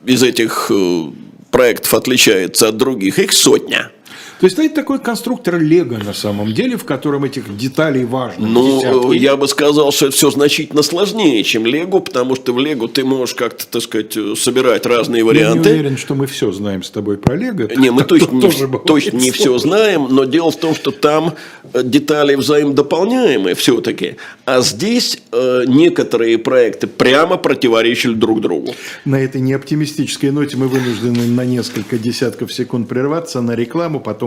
из 0.05 0.23
этих 0.23 0.71
э, 0.73 1.03
проектов 1.51 1.93
отличается 1.93 2.69
от 2.69 2.77
других, 2.77 3.19
их 3.19 3.33
сотня. 3.33 3.91
То 4.39 4.45
есть 4.45 4.59
это 4.59 4.75
такой 4.75 4.99
конструктор 4.99 5.59
Лего 5.59 5.97
на 5.97 6.13
самом 6.13 6.53
деле, 6.53 6.77
в 6.77 6.85
котором 6.85 7.23
этих 7.23 7.55
деталей 7.57 8.05
важно. 8.05 8.47
Ну, 8.47 8.79
десятки. 8.79 9.15
я 9.15 9.35
бы 9.35 9.47
сказал, 9.47 9.91
что 9.91 10.07
это 10.07 10.15
все 10.15 10.29
значительно 10.29 10.83
сложнее, 10.83 11.43
чем 11.43 11.65
Лего, 11.65 11.99
потому 11.99 12.35
что 12.35 12.53
в 12.53 12.59
Лего 12.59 12.87
ты 12.87 13.03
можешь 13.03 13.35
как-то, 13.35 13.65
так 13.67 13.81
сказать, 13.81 14.17
собирать 14.37 14.85
разные 14.85 15.19
Я 15.19 15.23
не 15.23 15.27
варианты. 15.27 15.69
уверен, 15.71 15.97
что 15.97 16.15
мы 16.15 16.27
все 16.27 16.51
знаем 16.51 16.83
с 16.83 16.89
тобой 16.89 17.17
про 17.17 17.35
Лего. 17.35 17.67
Не, 17.75 17.91
мы 17.91 18.03
точно, 18.05 18.35
не, 18.35 18.79
точно 18.85 19.17
не 19.17 19.31
все 19.31 19.57
знаем, 19.57 20.07
но 20.09 20.25
дело 20.25 20.51
в 20.51 20.57
том, 20.57 20.75
что 20.75 20.91
там 20.91 21.33
э, 21.73 21.81
детали 21.83 22.35
взаимодополняемые 22.35 23.55
все-таки. 23.55 24.17
А 24.45 24.61
здесь 24.61 25.21
э, 25.31 25.63
некоторые 25.67 26.37
проекты 26.37 26.87
прямо 26.87 27.37
противоречили 27.37 28.13
друг 28.13 28.41
другу. 28.41 28.75
На 29.05 29.19
этой 29.19 29.41
неоптимистической 29.41 30.31
ноте 30.31 30.57
мы 30.57 30.67
вынуждены 30.67 31.25
на 31.25 31.45
несколько 31.45 31.97
десятков 31.97 32.53
секунд 32.53 32.87
прерваться 32.87 33.41
на 33.41 33.55
рекламу, 33.55 33.99
потом 33.99 34.26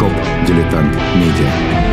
Shop 0.00 0.46
Дилетант 0.46 0.96
Медиа. 1.14 1.89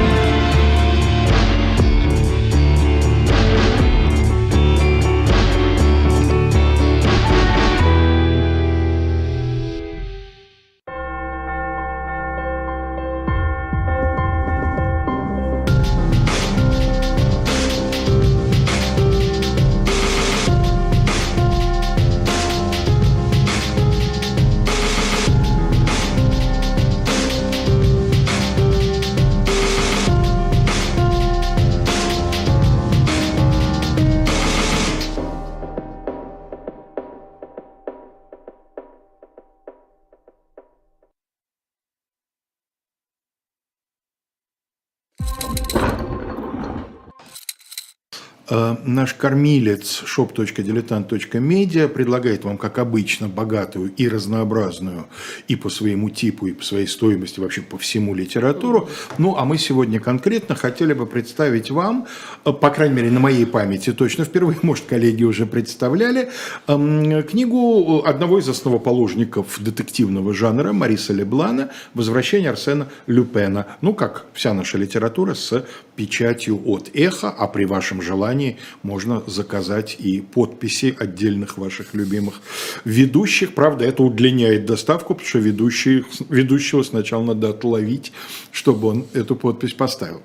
Наш 48.49 49.13
кормилец 49.13 50.03
shop.diletant.media 50.03 51.89
предлагает 51.89 52.45
вам, 52.45 52.57
как 52.57 52.79
обычно, 52.79 53.27
богатую 53.27 53.91
и 53.97 54.07
разнообразную 54.07 55.07
и 55.49 55.57
по 55.57 55.69
своему 55.69 56.09
типу, 56.09 56.47
и 56.47 56.53
по 56.53 56.63
своей 56.63 56.87
стоимости, 56.87 57.41
вообще 57.41 57.61
по 57.61 57.77
всему 57.77 58.15
литературу. 58.15 58.89
Ну, 59.17 59.35
а 59.35 59.43
мы 59.43 59.57
сегодня 59.57 59.99
конкретно 59.99 60.55
хотели 60.55 60.93
бы 60.93 61.05
представить 61.05 61.71
вам, 61.71 62.07
э, 62.45 62.53
по 62.53 62.69
крайней 62.69 62.95
мере, 62.95 63.11
на 63.11 63.19
моей 63.19 63.45
памяти 63.45 63.91
точно 63.91 64.23
впервые, 64.23 64.57
может, 64.63 64.85
коллеги 64.85 65.25
уже 65.25 65.45
представляли, 65.45 66.29
эм, 66.67 67.23
книгу 67.23 68.01
одного 68.05 68.39
из 68.39 68.47
основоположников 68.47 69.59
детективного 69.59 70.33
жанра 70.33 70.71
Мариса 70.71 71.11
Леблана 71.11 71.71
«Возвращение 71.93 72.51
Арсена 72.51 72.87
Люпена». 73.07 73.67
Ну, 73.81 73.93
как 73.93 74.27
вся 74.33 74.53
наша 74.53 74.77
литература 74.77 75.33
с 75.33 75.65
печатью 75.97 76.61
от 76.65 76.91
эхо, 76.93 77.29
а 77.29 77.47
при 77.47 77.65
вашем 77.65 78.01
желании 78.01 78.36
можно 78.83 79.23
заказать 79.27 79.95
и 79.99 80.21
подписи 80.21 80.95
отдельных 80.97 81.57
ваших 81.57 81.93
любимых 81.93 82.41
ведущих. 82.85 83.53
Правда, 83.53 83.85
это 83.85 84.03
удлиняет 84.03 84.65
доставку, 84.65 85.13
потому 85.13 85.29
что 85.29 85.39
ведущий, 85.39 86.05
ведущего 86.29 86.83
сначала 86.83 87.23
надо 87.23 87.49
отловить, 87.49 88.13
чтобы 88.51 88.87
он 88.87 89.05
эту 89.13 89.35
подпись 89.35 89.73
поставил. 89.73 90.21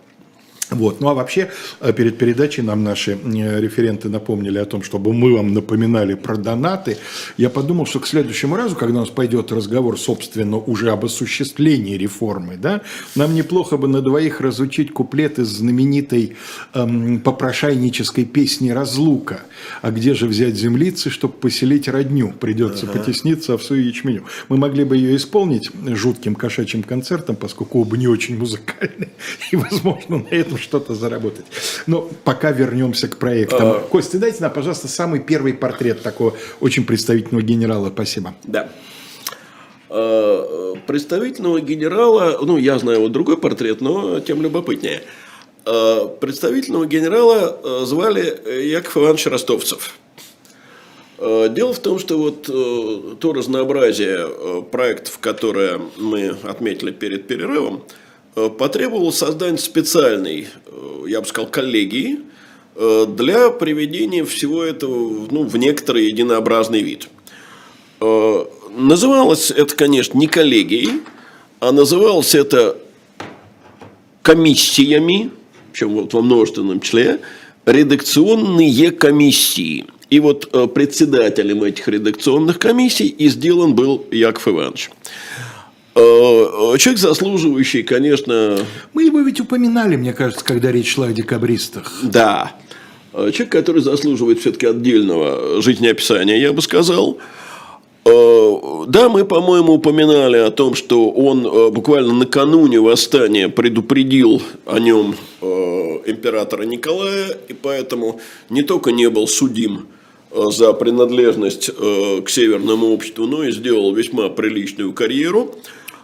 Вот. 0.75 1.01
Ну 1.01 1.09
а 1.09 1.15
вообще, 1.15 1.51
э, 1.81 1.93
перед 1.93 2.19
передачей 2.19 2.63
нам 2.63 2.85
наши 2.85 3.13
референты 3.13 4.09
напомнили 4.09 4.59
о 4.59 4.65
том, 4.65 4.83
чтобы 4.83 5.13
мы 5.13 5.35
вам 5.35 5.53
напоминали 5.53 6.15
про 6.15 6.37
донаты. 6.37 6.99
Я 7.37 7.51
подумал, 7.51 7.87
что 7.87 8.01
к 8.01 8.07
следующему 8.07 8.57
разу, 8.57 8.77
когда 8.77 8.99
у 8.99 9.01
нас 9.01 9.11
пойдет 9.11 9.53
разговор, 9.53 9.99
собственно, 9.99 10.57
уже 10.59 10.91
об 10.91 11.05
осуществлении 11.05 11.97
реформы, 11.97 12.57
да, 12.57 12.83
нам 13.15 13.35
неплохо 13.35 13.77
бы 13.77 13.89
на 13.89 14.01
двоих 14.01 14.41
разучить 14.41 14.93
куплет 14.93 15.39
из 15.39 15.49
знаменитой 15.49 16.37
эм, 16.75 17.21
попрошайнической 17.21 18.25
песни 18.25 18.71
«Разлука». 18.71 19.43
А 19.83 19.91
где 19.91 20.15
же 20.15 20.27
взять 20.27 20.55
землицы, 20.57 21.11
чтобы 21.11 21.35
поселить 21.35 21.89
родню? 21.89 22.33
Придется 22.33 22.87
потесниться 22.87 23.55
овсу 23.55 23.75
и 23.75 23.83
ячменю. 23.83 24.25
Мы 24.49 24.57
могли 24.57 24.85
бы 24.85 24.97
ее 24.97 25.17
исполнить 25.17 25.71
жутким 25.87 26.35
кошачьим 26.35 26.83
концертом, 26.83 27.37
поскольку 27.37 27.81
оба 27.81 27.97
не 27.97 28.09
очень 28.09 28.39
музыкальны. 28.39 29.09
И, 29.53 29.57
возможно, 29.57 30.19
на 30.19 30.29
этом 30.35 30.59
что-то 30.63 30.95
заработать. 30.95 31.45
Но 31.87 32.09
пока 32.25 32.53
вернемся 32.53 33.09
к 33.09 33.19
проектам. 33.19 33.81
Костя, 33.91 34.19
дайте 34.19 34.43
нам, 34.43 34.53
пожалуйста, 34.53 34.89
самый 34.89 35.21
первый 35.21 35.55
портрет 35.55 36.03
такого 36.03 36.35
очень 36.61 36.85
представительного 36.85 37.43
генерала. 37.43 37.91
Спасибо. 37.91 38.35
Да. 38.45 38.69
Э, 39.91 40.75
Представительного 40.87 41.61
генерала, 41.61 42.39
ну, 42.43 42.57
я 42.57 42.79
знаю 42.79 43.01
вот 43.01 43.13
другой 43.13 43.37
портрет, 43.37 43.81
но 43.81 44.21
тем 44.21 44.41
любопытнее. 44.43 45.03
Э, 45.67 46.09
Представительного 46.21 46.87
генерала 46.87 47.61
э, 47.63 47.85
звали 47.85 48.41
э, 48.45 48.67
Яков 48.69 48.97
Иванович 48.97 49.27
Ростовцев. 49.27 49.95
Дело 51.19 51.73
в 51.73 51.79
том, 51.79 52.01
что 52.01 52.19
вот 52.19 52.49
э, 52.49 53.15
то 53.21 53.33
разнообразие 53.33 54.27
э, 54.27 54.63
проектов, 54.69 55.19
которые 55.21 55.81
мы 55.97 56.35
отметили 56.43 56.91
перед 56.91 57.29
перерывом, 57.29 57.85
э, 58.37 58.49
потребовало 58.49 59.11
создания 59.11 59.59
специальной, 59.59 60.49
э, 60.67 61.05
я 61.09 61.21
бы 61.21 61.27
сказал, 61.27 61.51
коллегии 61.51 62.21
э, 62.77 63.07
для 63.09 63.51
приведения 63.51 64.25
всего 64.25 64.63
этого 64.63 65.27
ну, 65.31 65.45
в 65.45 65.57
некоторый 65.57 66.07
единообразный 66.07 66.83
вид. 66.83 67.09
Называлось 68.01 69.53
это, 69.53 69.77
конечно, 69.77 70.19
не 70.19 70.27
коллегией, 70.27 71.03
а 71.61 71.71
называлось 71.71 72.35
это 72.35 72.77
комиссиями, 74.23 75.31
причем 75.73 75.91
вот 75.91 76.13
во 76.13 76.21
множественном 76.21 76.81
числе, 76.81 77.21
редакционные 77.65 78.91
комиссии. 78.91 79.85
И 80.11 80.19
вот 80.19 80.51
председателем 80.75 81.63
этих 81.63 81.87
редакционных 81.87 82.59
комиссий 82.59 83.07
и 83.07 83.29
сделан 83.29 83.75
был 83.75 84.05
Яков 84.11 84.49
Иванович. 84.49 84.91
Э, 85.95 86.01
э, 86.01 86.79
Человек 86.79 86.99
заслуживающий, 86.99 87.83
конечно, 87.83 88.59
Мы 88.95 89.05
его 89.05 89.21
ведь 89.21 89.41
упоминали, 89.41 89.97
мне 89.97 90.13
кажется, 90.13 90.45
когда 90.45 90.73
речь 90.73 90.95
шла 90.95 91.09
о 91.09 91.13
декабристах. 91.13 91.93
да, 92.03 92.53
Э, 93.15 93.31
человек, 93.31 93.53
который 93.53 93.83
заслуживает 93.83 94.41
все-таки 94.41 94.67
отдельного 94.67 95.61
жизнеописания, 95.61 96.37
я 96.37 96.53
бы 96.53 96.63
сказал. 96.63 97.19
Да, 98.05 99.09
мы, 99.09 99.25
по-моему, 99.25 99.75
упоминали 99.75 100.37
о 100.37 100.51
том, 100.51 100.75
что 100.75 101.09
он 101.11 101.73
буквально 101.73 102.13
накануне 102.13 102.81
восстания 102.81 103.49
предупредил 103.49 104.43
о 104.67 104.81
нем 104.81 105.15
императора 105.41 106.65
Николая, 106.65 107.37
и 107.49 107.53
поэтому 107.53 108.21
не 108.51 108.65
только 108.65 108.91
не 108.91 109.09
был 109.09 109.29
судим 109.29 109.87
за 110.35 110.73
принадлежность 110.73 111.71
к 111.71 112.29
северному 112.29 112.89
обществу, 112.89 113.27
но 113.27 113.45
и 113.45 113.53
сделал 113.53 113.95
весьма 113.95 114.31
приличную 114.31 114.93
карьеру. 114.93 115.55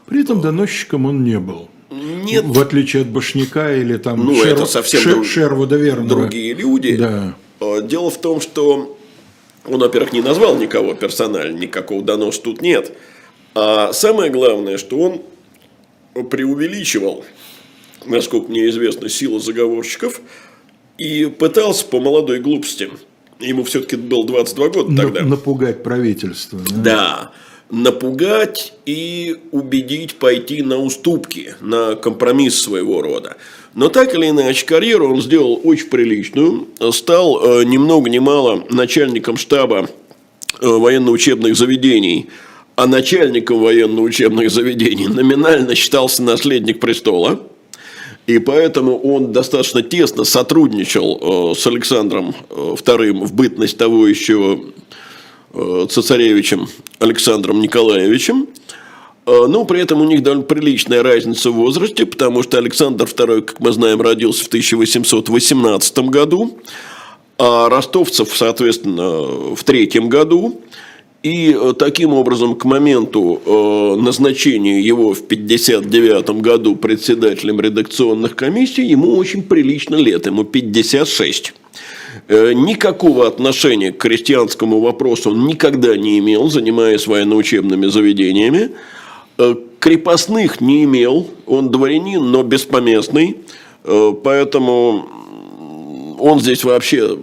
При 0.09 0.23
этом 0.23 0.41
доносчиком 0.41 1.07
он 1.07 1.25
не 1.25 1.39
был. 1.39 1.69
Нет, 1.91 2.45
В 2.47 2.61
отличие 2.61 3.03
от 3.03 3.09
Башняка 3.09 3.75
или 3.75 3.97
там 3.97 4.25
Ну, 4.25 4.43
это 4.43 4.67
совсем 4.67 5.01
Шер- 5.03 5.11
друг- 5.15 5.27
Шервуда 5.27 5.77
Вернера. 5.77 6.07
другие 6.09 6.55
люди. 6.55 6.97
Да. 6.97 7.35
Э, 7.61 7.81
Дело 7.83 8.11
в 8.11 8.21
том, 8.21 8.41
что 8.41 8.97
он, 9.65 9.79
во-первых, 9.81 10.13
не 10.13 10.21
назвал 10.21 10.57
никого 10.57 10.95
персонально, 10.95 11.59
никакого 11.59 12.03
доноса 12.03 12.43
тут 12.43 12.61
нет. 12.63 12.93
А 13.55 13.93
самое 13.93 14.31
главное, 14.31 14.77
что 14.79 14.99
он 14.99 15.23
преувеличивал, 16.29 17.25
насколько 18.07 18.51
мне 18.51 18.69
известно, 18.69 19.09
силу 19.09 19.39
заговорщиков 19.39 20.21
и 20.99 21.27
пытался 21.27 21.87
по 21.87 22.01
молодой 22.01 22.41
глупости. 22.41 22.91
Ему 23.41 23.63
все-таки 23.65 23.97
было 23.97 24.27
22 24.27 24.69
года 24.69 24.97
тогда. 24.97 25.23
напугать 25.23 25.83
правительство. 25.83 26.59
да. 26.71 26.83
Да. 26.83 27.33
Напугать 27.71 28.73
и 28.87 29.37
убедить 29.53 30.15
пойти 30.15 30.63
на 30.63 30.79
уступки, 30.79 31.55
на 31.61 31.95
компромисс 31.97 32.61
своего 32.61 33.03
рода. 33.03 33.37
Но 33.75 33.89
так 33.89 34.15
или 34.15 34.31
иначе, 34.31 34.65
карьеру 34.65 35.13
он 35.13 35.21
сделал 35.23 35.61
очень 35.63 35.89
приличную, 35.89 36.69
стал 36.93 37.61
э, 37.61 37.65
ни 37.65 37.77
много 37.77 38.09
ни 38.11 38.19
мало 38.19 38.65
начальником 38.71 39.37
штаба 39.37 39.89
э, 40.61 40.67
военно-учебных 40.67 41.55
заведений, 41.55 42.29
а 42.77 42.87
начальником 42.87 43.61
военно-учебных 43.61 44.51
заведений 44.51 45.07
номинально 45.07 45.75
считался 45.75 46.23
наследник 46.23 46.81
престола. 46.81 47.41
И 48.27 48.39
поэтому 48.39 48.99
он 48.99 49.33
достаточно 49.33 49.83
тесно 49.83 50.25
сотрудничал 50.25 51.53
э, 51.53 51.55
с 51.55 51.67
Александром 51.67 52.35
II 52.51 53.25
в 53.27 53.35
бытность 53.35 53.77
того 53.77 54.07
еще 54.07 54.61
цесаревичем 55.53 56.69
Александром 56.99 57.61
Николаевичем. 57.61 58.49
Но 59.27 59.65
при 59.65 59.81
этом 59.81 60.01
у 60.01 60.05
них 60.05 60.23
довольно 60.23 60.45
приличная 60.45 61.03
разница 61.03 61.51
в 61.51 61.55
возрасте, 61.55 62.07
потому 62.07 62.43
что 62.43 62.57
Александр 62.59 63.05
II, 63.05 63.43
как 63.43 63.61
мы 63.61 63.73
знаем, 63.73 64.01
родился 64.01 64.45
в 64.45 64.49
1818 64.49 65.99
году, 65.99 66.59
а 67.39 67.69
ростовцев, 67.69 68.35
соответственно, 68.35 69.55
в 69.55 69.63
третьем 69.65 70.09
году. 70.09 70.61
И 71.25 71.55
таким 71.79 72.15
образом 72.15 72.55
к 72.55 72.65
моменту 72.65 73.97
назначения 74.01 74.81
его 74.81 75.15
в 75.15 75.21
1959 75.21 76.41
году 76.41 76.77
председателем 76.77 77.61
редакционных 77.61 78.37
комиссий 78.37 78.87
ему 78.87 79.17
очень 79.17 79.43
прилично 79.43 79.97
лет, 79.97 80.27
ему 80.27 80.45
56. 80.45 81.55
Никакого 82.29 83.27
отношения 83.27 83.91
к 83.91 83.97
крестьянскому 83.99 84.81
вопросу 84.81 85.31
он 85.31 85.47
никогда 85.47 85.97
не 85.97 86.19
имел, 86.19 86.51
занимаясь 86.51 87.07
военно-учебными 87.07 87.87
заведениями. 87.87 88.73
Крепостных 89.81 90.61
не 90.61 90.85
имел, 90.85 91.27
он 91.47 91.71
дворянин, 91.71 92.31
но 92.31 92.43
беспоместный, 92.43 93.39
поэтому 93.83 95.09
он 96.19 96.41
здесь 96.41 96.65
вообще, 96.65 97.17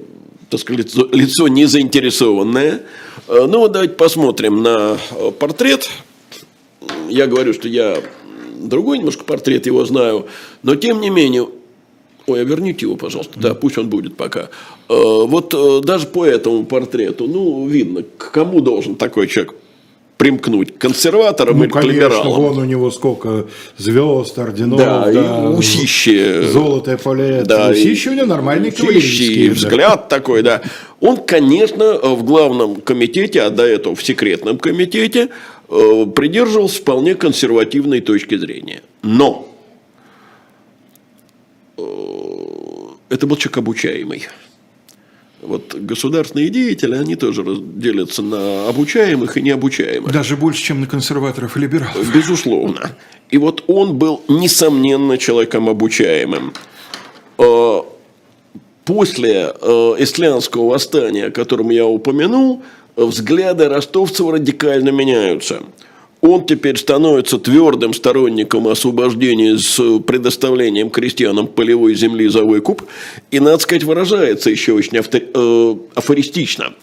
так 0.49 0.59
сказать, 0.59 0.85
лицо, 0.85 1.07
лицо 1.11 1.47
не 1.49 1.65
заинтересованное. 1.65 2.83
Ну 3.27 3.59
вот 3.59 3.73
давайте 3.73 3.93
посмотрим 3.93 4.63
на 4.63 4.97
портрет. 5.37 5.89
Я 7.09 7.27
говорю, 7.27 7.53
что 7.53 7.67
я 7.67 8.01
другой 8.57 8.97
немножко 8.97 9.23
портрет 9.25 9.65
его 9.67 9.85
знаю, 9.85 10.27
но 10.63 10.75
тем 10.75 11.01
не 11.01 11.09
менее 11.09 11.47
Ой, 12.27 12.41
а 12.41 12.43
верните 12.43 12.85
его, 12.85 12.95
пожалуйста. 12.95 13.39
Да, 13.39 13.53
пусть 13.53 13.77
он 13.77 13.89
будет 13.89 14.17
пока. 14.17 14.49
Вот 14.89 15.83
даже 15.85 16.07
по 16.07 16.25
этому 16.25 16.65
портрету, 16.65 17.27
ну, 17.27 17.67
видно, 17.67 18.03
к 18.17 18.31
кому 18.31 18.61
должен 18.61 18.95
такой 18.95 19.27
человек 19.27 19.53
примкнуть, 20.17 20.73
к 20.73 20.77
консерваторам 20.77 21.57
ну, 21.57 21.65
или 21.65 21.71
конечно, 21.71 21.91
к 21.91 21.95
либералам. 21.95 22.27
вон 22.41 22.57
у 22.57 22.63
него 22.65 22.89
сколько 22.89 23.47
звезд, 23.77 24.39
орденов, 24.39 24.77
Да, 24.79 25.05
да, 25.05 25.11
и 25.11 25.47
усище. 25.57 26.43
золотое 26.43 26.97
поле. 26.97 27.43
Да, 27.45 27.69
усище 27.69 28.11
у 28.11 28.13
него 28.13 28.25
нормальный 28.25 28.69
Усище, 28.69 29.23
и 29.25 29.47
да. 29.49 29.53
взгляд 29.55 30.07
такой, 30.09 30.41
да. 30.41 30.61
Он, 31.01 31.17
конечно, 31.17 31.99
в 31.99 32.23
главном 32.23 32.75
комитете, 32.81 33.41
а 33.41 33.49
до 33.49 33.63
этого 33.63 33.95
в 33.95 34.03
секретном 34.03 34.57
комитете, 34.57 35.29
э, 35.69 36.05
придерживался 36.15 36.77
вполне 36.79 37.15
консервативной 37.15 37.99
точки 37.99 38.38
зрения. 38.38 38.81
Но 39.03 39.45
э, 39.51 39.54
это 41.77 43.27
был 43.27 43.38
человек 43.38 43.57
обучаемый. 43.57 44.27
Вот 45.41 45.75
государственные 45.75 46.49
деятели, 46.49 46.95
они 46.95 47.15
тоже 47.15 47.43
делятся 47.45 48.21
на 48.23 48.67
обучаемых 48.67 49.38
и 49.38 49.41
необучаемых. 49.41 50.11
Даже 50.11 50.38
больше, 50.38 50.61
чем 50.63 50.81
на 50.81 50.88
консерваторов 50.88 51.55
и 51.55 51.59
либералов. 51.59 52.13
Безусловно. 52.13 52.95
И 53.29 53.38
вот 53.38 53.63
он 53.67 53.97
был, 53.97 54.23
несомненно, 54.27 55.17
человеком 55.17 55.69
обучаемым. 55.69 56.53
Э, 57.38 57.81
После 58.85 59.51
э, 59.59 59.95
Исландского 59.97 60.69
восстания, 60.69 61.25
о 61.25 61.31
котором 61.31 61.71
я 61.71 61.88
упомянул, 61.88 62.61
взгляды 62.95 63.67
ростовцев 63.67 64.29
радикально 64.29 64.89
меняются. 64.89 65.63
Он 66.27 66.43
теперь 66.43 66.75
становится 66.77 67.38
твердым 67.38 67.93
сторонником 67.93 68.67
освобождения 68.67 69.57
с 69.59 69.99
предоставлением 69.99 70.89
крестьянам 70.89 71.45
полевой 71.45 71.93
земли 71.93 72.27
за 72.27 72.43
выкуп. 72.43 72.81
И, 73.29 73.39
надо 73.39 73.59
сказать, 73.59 73.83
выражается 73.83 74.49
еще 74.49 74.73
очень 74.73 74.97
автор- 74.97 75.21
э, 75.33 75.75
афористично. 75.93 76.73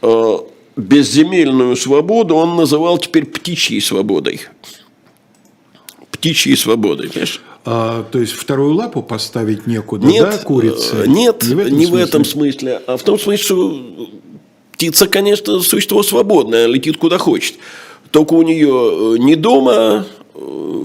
Э, 0.00 0.38
безземельную 0.76 1.76
свободу 1.76 2.36
он 2.36 2.56
называл 2.56 2.96
теперь 2.96 3.26
птичьей 3.26 3.82
свободой. 3.82 4.40
Птичьей 6.10 6.56
свободой, 6.56 7.08
понимаешь? 7.08 7.42
А, 7.66 8.04
то 8.10 8.18
есть 8.18 8.32
вторую 8.32 8.72
лапу 8.74 9.02
поставить 9.02 9.66
некуда, 9.66 10.06
Нет, 10.06 10.30
да, 10.30 10.38
курице? 10.38 11.02
э, 11.04 11.06
нет, 11.06 11.42
Не 11.46 11.54
в 11.54 11.58
этом 11.58 11.76
не 11.78 11.84
в 11.84 11.88
смысле? 11.88 12.04
этом 12.04 12.24
смысле, 12.24 12.82
а 12.86 12.96
в 12.96 13.02
том 13.02 13.18
смысле, 13.18 13.44
что 13.44 14.08
птица, 14.72 15.06
конечно, 15.08 15.60
существо 15.60 16.02
свободное, 16.02 16.66
летит 16.66 16.96
куда 16.96 17.18
хочет. 17.18 17.56
Только 18.10 18.34
у 18.34 18.42
нее 18.42 19.16
э, 19.16 19.18
ни 19.18 19.34
дома, 19.34 20.06
э, 20.34 20.82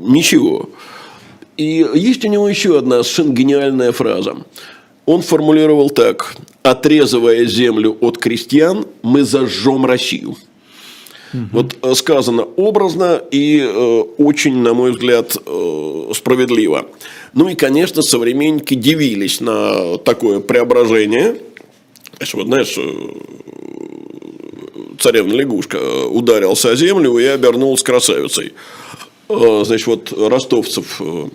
ничего. 0.00 0.70
И 1.56 1.86
есть 1.94 2.24
у 2.24 2.28
него 2.28 2.48
еще 2.48 2.78
одна 2.78 3.02
совершенно 3.02 3.32
гениальная 3.32 3.92
фраза. 3.92 4.36
Он 5.06 5.22
формулировал 5.22 5.90
так. 5.90 6.36
«Отрезывая 6.62 7.44
землю 7.44 7.96
от 8.00 8.18
крестьян, 8.18 8.86
мы 9.02 9.24
зажжем 9.24 9.84
Россию». 9.84 10.36
Вот 11.32 11.76
э, 11.82 11.94
сказано 11.94 12.42
образно 12.42 13.20
и 13.30 13.60
э, 13.60 14.00
очень, 14.18 14.58
на 14.58 14.74
мой 14.74 14.92
взгляд, 14.92 15.36
э, 15.44 16.10
справедливо. 16.14 16.86
Ну 17.32 17.48
и, 17.48 17.54
конечно, 17.54 18.02
современники 18.02 18.74
дивились 18.74 19.40
на 19.40 19.96
такое 19.98 20.40
преображение. 20.40 21.36
Знаешь, 22.18 22.34
Вот 22.34 22.46
знаешь, 22.46 22.78
э, 24.92 24.96
царевна 24.98 25.32
лягушка 25.34 25.78
э, 25.78 26.04
ударился 26.06 26.70
о 26.70 26.76
землю 26.76 27.18
и 27.18 27.24
обернулась 27.24 27.82
красавицей. 27.82 28.52
Э, 29.28 29.62
Значит, 29.64 29.86
вот 29.86 30.12
ростовцев, 30.12 31.00
э, 31.00 31.28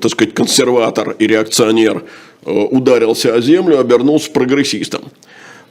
так 0.00 0.10
сказать, 0.10 0.34
консерватор 0.34 1.12
и 1.18 1.26
реакционер 1.26 2.04
ударился 2.44 3.34
о 3.34 3.40
землю, 3.40 3.78
обернулся 3.78 4.30
прогрессистом. 4.32 5.04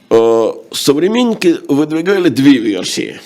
Современники 0.08 1.56
выдвигали 1.68 2.30
две 2.30 2.58
версии. 2.58 3.20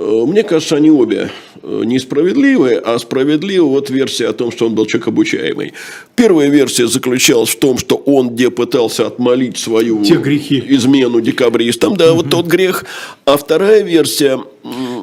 Э, 0.00 0.24
Мне 0.26 0.44
кажется, 0.44 0.76
они 0.76 0.90
обе 0.90 1.30
э, 1.62 1.82
несправедливые, 1.84 2.78
а 2.78 2.98
справедлива 3.00 3.66
вот 3.66 3.90
версия 3.90 4.28
о 4.28 4.32
том, 4.32 4.52
что 4.52 4.66
он 4.66 4.74
был 4.76 4.86
человек 4.86 5.08
обучаемый. 5.08 5.72
Первая 6.14 6.48
версия 6.48 6.86
заключалась 6.86 7.50
в 7.50 7.58
том, 7.58 7.78
что 7.78 7.96
он 7.96 8.30
где 8.30 8.50
пытался 8.50 9.06
отмолить 9.08 9.58
свою 9.58 10.04
Те 10.04 10.14
грехи. 10.16 10.62
измену 10.68 11.20
декабристам, 11.20 11.96
да, 11.96 12.12
вот 12.12 12.30
тот 12.30 12.46
грех. 12.46 12.84
А 13.24 13.36
вторая 13.36 13.82
версия, 13.82 14.38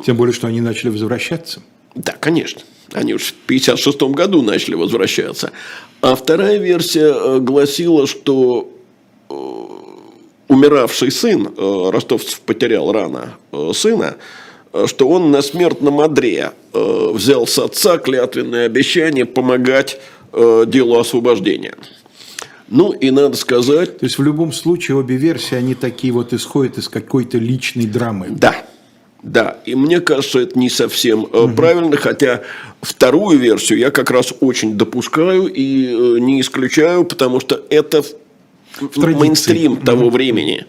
Тем 0.05 0.15
более, 0.15 0.33
что 0.33 0.47
они 0.47 0.61
начали 0.61 0.89
возвращаться. 0.89 1.61
да, 1.95 2.13
конечно. 2.19 2.61
Они 2.93 3.13
уж 3.15 3.23
в 3.23 3.33
1956 3.47 4.15
году 4.15 4.41
начали 4.41 4.75
возвращаться. 4.75 5.51
А 5.99 6.15
вторая 6.15 6.57
версия 6.57 7.11
э, 7.13 7.39
гласила, 7.39 8.07
что 8.07 8.71
умиравший 10.47 11.11
сын, 11.11 11.49
Ростовцев 11.57 12.39
потерял 12.41 12.91
рано 12.91 13.33
сына, 13.73 14.15
что 14.87 15.07
он 15.07 15.31
на 15.31 15.41
смертном 15.41 16.01
одре 16.01 16.51
э, 16.73 17.09
взял 17.13 17.47
с 17.47 17.57
отца 17.59 17.97
клятвенное 17.97 18.65
обещание 18.65 19.25
помогать 19.25 19.99
э, 20.33 20.65
делу 20.67 20.99
освобождения. 20.99 21.75
Ну 22.67 22.91
и 22.91 23.11
надо 23.11 23.37
сказать, 23.37 23.99
То 23.99 24.05
есть 24.05 24.17
в 24.17 24.23
любом 24.23 24.51
случае 24.51 24.97
обе 24.97 25.15
версии, 25.17 25.55
они 25.55 25.75
такие 25.75 26.11
вот 26.11 26.33
исходят 26.33 26.77
из 26.77 26.89
какой-то 26.89 27.37
личной 27.37 27.85
драмы. 27.85 28.27
Да, 28.31 28.55
да. 29.23 29.57
И 29.65 29.75
мне 29.75 30.01
кажется, 30.01 30.39
это 30.39 30.57
не 30.59 30.69
совсем 30.69 31.27
э, 31.31 31.47
правильно, 31.55 31.95
хотя 31.95 32.41
вторую 32.81 33.37
версию 33.39 33.79
я 33.79 33.91
как 33.91 34.11
раз 34.11 34.33
очень 34.41 34.77
допускаю 34.77 35.47
и 35.47 36.19
не 36.19 36.41
исключаю, 36.41 37.05
потому 37.05 37.39
что 37.39 37.63
это 37.69 38.01
в- 38.01 38.97
мейнстрим 38.97 39.77
того 39.77 40.09
времени. 40.09 40.65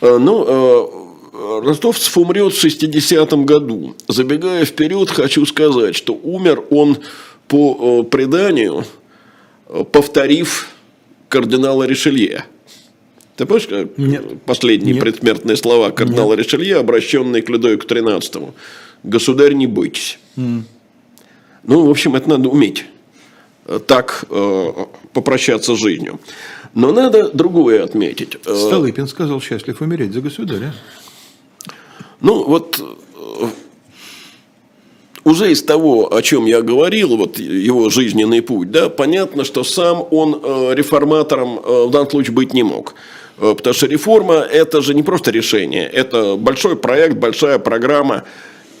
Ну, 0.00 1.07
Ростовцев 1.38 2.16
умрет 2.18 2.52
в 2.52 2.64
60-м 2.64 3.46
году. 3.46 3.94
Забегая 4.08 4.64
вперед, 4.64 5.08
хочу 5.10 5.46
сказать, 5.46 5.94
что 5.94 6.14
умер 6.14 6.64
он 6.70 6.98
по 7.46 8.02
э, 8.02 8.10
преданию, 8.10 8.84
э, 9.68 9.84
повторив 9.84 10.68
кардинала 11.28 11.84
Ришелье. 11.84 12.44
Ты 13.36 13.46
помнишь 13.46 13.68
как 13.68 13.96
Нет. 13.96 14.42
последние 14.44 14.94
Нет. 14.94 15.02
предсмертные 15.02 15.56
слова 15.56 15.90
кардинала 15.90 16.34
Ришелье, 16.34 16.76
обращенные 16.76 17.42
к 17.42 17.48
Людовику 17.48 17.86
XIII? 17.86 18.52
«Государь, 19.04 19.52
не 19.52 19.68
бойтесь». 19.68 20.18
Ну, 20.36 21.84
в 21.86 21.90
общем, 21.90 22.16
это 22.16 22.30
надо 22.30 22.48
уметь 22.48 22.84
э, 23.66 23.78
так 23.86 24.24
э, 24.30 24.72
попрощаться 25.12 25.76
с 25.76 25.78
жизнью. 25.78 26.18
Но 26.74 26.92
надо 26.92 27.30
другое 27.30 27.84
отметить. 27.84 28.38
Э, 28.46 28.54
Столыпин 28.54 29.06
сказал, 29.06 29.40
счастлив 29.40 29.80
умереть 29.80 30.12
за 30.12 30.20
государя. 30.20 30.72
Ну, 32.20 32.44
вот 32.44 32.80
э, 32.80 33.46
уже 35.24 35.52
из 35.52 35.62
того, 35.62 36.12
о 36.12 36.20
чем 36.22 36.46
я 36.46 36.62
говорил, 36.62 37.16
вот 37.16 37.38
его 37.38 37.90
жизненный 37.90 38.42
путь, 38.42 38.70
да, 38.70 38.88
понятно, 38.88 39.44
что 39.44 39.62
сам 39.62 40.06
он 40.10 40.40
э, 40.42 40.74
реформатором 40.74 41.58
э, 41.58 41.84
в 41.86 41.90
данном 41.90 42.10
случае 42.10 42.32
быть 42.32 42.52
не 42.54 42.62
мог. 42.62 42.94
Потому 43.36 43.72
что 43.72 43.86
реформа– 43.86 44.34
это 44.52 44.82
же 44.82 44.94
не 44.94 45.04
просто 45.04 45.30
решение, 45.30 45.86
это 45.86 46.34
большой 46.34 46.74
проект, 46.74 47.18
большая 47.18 47.60
программа. 47.60 48.24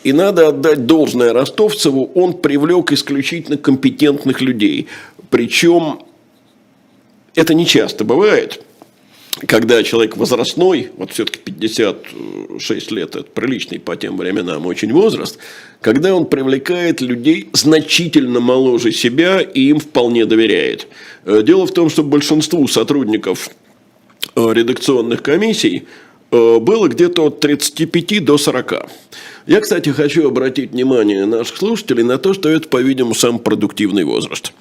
И 0.02 0.12
надо 0.12 0.48
отдать 0.48 0.84
должное 0.84 1.32
Ростовцеву, 1.32 2.10
он 2.16 2.32
привлек 2.32 2.90
исключительно 2.90 3.56
компетентных 3.56 4.40
людей. 4.40 4.88
Причем 5.30 6.00
это 7.36 7.54
не 7.54 7.66
часто 7.66 8.02
бывает, 8.02 8.60
когда 9.46 9.82
человек 9.82 10.16
возрастной, 10.16 10.90
вот 10.96 11.12
все-таки 11.12 11.38
56 11.38 12.90
лет, 12.90 13.16
это 13.16 13.30
приличный 13.30 13.78
по 13.78 13.96
тем 13.96 14.16
временам 14.16 14.66
очень 14.66 14.92
возраст, 14.92 15.38
когда 15.80 16.14
он 16.14 16.26
привлекает 16.26 17.00
людей 17.00 17.48
значительно 17.52 18.40
моложе 18.40 18.90
себя 18.92 19.40
и 19.40 19.68
им 19.68 19.78
вполне 19.78 20.26
доверяет. 20.26 20.88
Э, 21.24 21.42
дело 21.44 21.66
в 21.66 21.72
том, 21.72 21.88
что 21.88 22.02
большинству 22.02 22.66
сотрудников 22.66 23.50
э, 24.34 24.52
редакционных 24.52 25.22
комиссий 25.22 25.86
э, 26.30 26.58
было 26.58 26.88
где-то 26.88 27.26
от 27.26 27.40
35 27.40 28.24
до 28.24 28.38
40. 28.38 28.90
Я, 29.46 29.60
кстати, 29.60 29.90
хочу 29.90 30.26
обратить 30.26 30.72
внимание 30.72 31.26
наших 31.26 31.56
слушателей 31.56 32.02
на 32.02 32.18
то, 32.18 32.34
что 32.34 32.48
это, 32.48 32.68
по-видимому, 32.68 33.14
самый 33.14 33.38
продуктивный 33.38 34.04
возраст. 34.04 34.52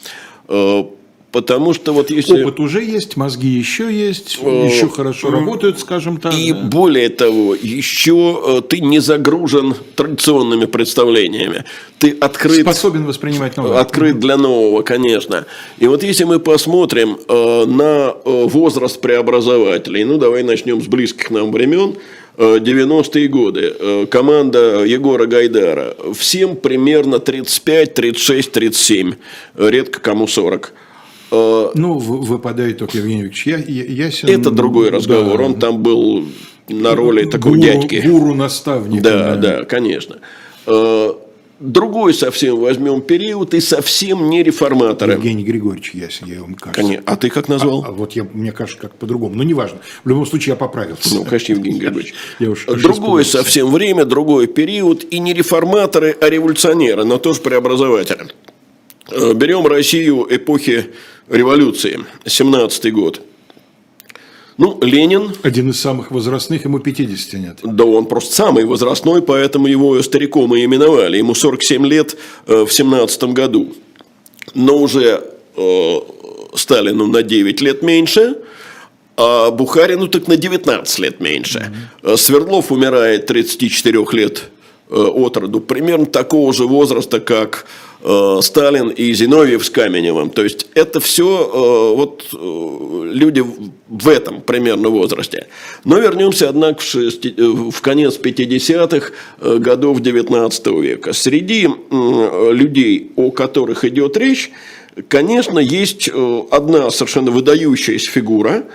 Потому 1.31 1.73
что 1.73 1.91
вот 1.93 2.09
если... 2.09 2.41
Опыт 2.41 2.59
уже 2.59 2.81
есть, 2.81 3.17
мозги 3.17 3.49
еще 3.49 3.93
есть, 3.93 4.35
еще 4.37 4.87
хорошо 4.87 5.29
работают, 5.29 5.77
скажем 5.77 6.17
так. 6.17 6.33
И 6.33 6.53
да. 6.53 6.61
более 6.61 7.09
того, 7.09 7.53
еще 7.53 8.63
ты 8.67 8.79
не 8.79 8.99
загружен 8.99 9.75
традиционными 9.95 10.65
представлениями. 10.65 11.65
Ты 11.99 12.11
открыт... 12.11 12.61
Способен 12.61 13.05
воспринимать 13.05 13.57
новое. 13.57 13.79
Открыт 13.79 14.19
для 14.19 14.37
нового, 14.37 14.83
конечно. 14.83 15.45
И 15.79 15.87
вот 15.87 16.01
если 16.01 16.23
мы 16.23 16.39
посмотрим 16.39 17.17
на 17.27 18.15
возраст 18.23 19.01
преобразователей, 19.01 20.05
ну 20.05 20.17
давай 20.17 20.43
начнем 20.43 20.81
с 20.81 20.87
близких 20.87 21.29
нам 21.29 21.51
времен, 21.51 21.95
90-е 22.37 23.27
годы, 23.27 24.07
команда 24.09 24.85
Егора 24.85 25.25
Гайдара, 25.25 25.95
всем 26.17 26.55
примерно 26.55 27.19
35, 27.19 27.93
36, 27.95 28.51
37, 28.51 29.13
редко 29.57 29.99
кому 29.99 30.27
40. 30.27 30.73
Ну, 31.29 31.97
выпадает 31.97 32.77
только 32.77 32.97
Евгений 32.97 33.23
Викторович 33.23 33.47
я, 33.47 33.57
я, 33.57 34.05
Ясин. 34.05 34.29
Это 34.29 34.51
другой 34.51 34.89
разговор. 34.89 35.37
Да. 35.37 35.43
Он 35.45 35.59
там 35.59 35.83
был 35.83 36.25
на 36.69 36.95
роли 36.95 37.25
такого 37.25 37.53
гуру, 37.53 37.61
дядьки. 37.61 37.95
Гуру-наставника. 38.05 39.03
Да, 39.03 39.35
да, 39.35 39.57
да, 39.57 39.63
конечно. 39.65 40.19
Другой 41.59 42.13
совсем 42.13 42.59
возьмем 42.59 43.01
период 43.01 43.55
и 43.55 43.61
совсем 43.61 44.29
не 44.29 44.43
реформаторы. 44.43 45.13
Евгений 45.13 45.43
Григорьевич 45.43 45.91
Ясин, 45.95 46.27
я 46.27 46.41
вам 46.41 46.53
кажется. 46.53 46.81
Конечно. 46.81 47.03
А 47.07 47.15
ты 47.15 47.31
как 47.31 47.47
назвал? 47.47 47.83
А, 47.83 47.87
а 47.87 47.91
вот 47.91 48.11
я, 48.13 48.27
мне 48.31 48.51
кажется, 48.51 48.79
как 48.79 48.93
по-другому. 48.93 49.33
Но 49.33 49.43
неважно. 49.43 49.79
В 50.03 50.09
любом 50.09 50.27
случае, 50.27 50.51
я 50.51 50.55
поправился. 50.55 51.15
Ну, 51.15 51.25
конечно, 51.25 51.53
Евгений 51.53 51.79
Григорьевич. 51.79 52.13
Я 52.37 52.51
уж 52.51 52.65
Другое 52.65 53.23
совсем 53.23 53.71
время, 53.71 54.05
другой 54.05 54.45
период. 54.45 55.03
И 55.05 55.17
не 55.17 55.33
реформаторы, 55.33 56.15
а 56.21 56.29
революционеры, 56.29 57.05
но 57.05 57.17
тоже 57.17 57.41
преобразователи. 57.41 58.27
Берем 59.09 59.65
Россию 59.65 60.27
эпохи 60.29 60.91
революции, 61.29 61.99
17 62.25 62.93
год. 62.93 63.21
Ну, 64.57 64.79
Ленин... 64.81 65.33
Один 65.43 65.69
из 65.69 65.79
самых 65.79 66.09
возрастных, 66.09 66.65
ему 66.65 66.79
50 66.79 67.39
нет. 67.39 67.59
Да 67.63 67.85
он 67.85 68.05
просто 68.05 68.33
самый 68.33 68.65
возрастной, 68.65 69.21
поэтому 69.21 69.67
его 69.67 70.01
стариком 70.01 70.55
и 70.55 70.63
именовали. 70.63 71.17
Ему 71.17 71.35
47 71.35 71.85
лет 71.85 72.17
э, 72.47 72.65
в 72.65 72.73
17 72.73 73.23
году. 73.25 73.73
Но 74.55 74.77
уже 74.77 75.23
э, 75.55 75.95
Сталину 76.55 77.05
на 77.05 77.21
9 77.21 77.61
лет 77.61 77.83
меньше, 77.83 78.37
а 79.15 79.51
Бухарину 79.51 80.07
так 80.07 80.27
на 80.27 80.37
19 80.37 80.99
лет 80.99 81.19
меньше. 81.19 81.71
Mm-hmm. 82.03 82.17
Свердлов 82.17 82.71
умирает 82.71 83.27
34 83.27 84.05
лет 84.13 84.49
от 84.89 85.37
роду, 85.37 85.59
примерно 85.59 86.05
такого 86.05 86.53
же 86.53 86.65
возраста, 86.65 87.19
как 87.19 87.65
Э, 88.03 88.39
Сталин 88.41 88.89
и 88.89 89.11
Зиновьев 89.13 89.65
с 89.65 89.69
Каменевым. 89.69 90.29
То 90.29 90.43
есть 90.43 90.67
это 90.75 90.99
все 90.99 91.25
э, 91.25 91.95
вот 91.95 92.27
э, 92.31 93.09
люди 93.11 93.43
в 93.87 94.07
этом 94.07 94.41
примерно 94.41 94.89
возрасте. 94.89 95.47
Но 95.83 95.97
вернемся, 95.97 96.49
однако, 96.49 96.79
в, 96.79 96.83
шести, 96.83 97.33
в 97.37 97.81
конец 97.81 98.19
50-х 98.19 99.11
годов 99.59 100.01
19 100.01 100.67
века. 100.67 101.13
Среди 101.13 101.67
людей, 102.51 103.11
о 103.15 103.31
которых 103.31 103.83
идет 103.83 104.15
речь, 104.17 104.51
конечно, 105.07 105.57
есть 105.57 106.09
одна 106.51 106.91
совершенно 106.91 107.31
выдающаяся 107.31 108.11
фигура, 108.11 108.65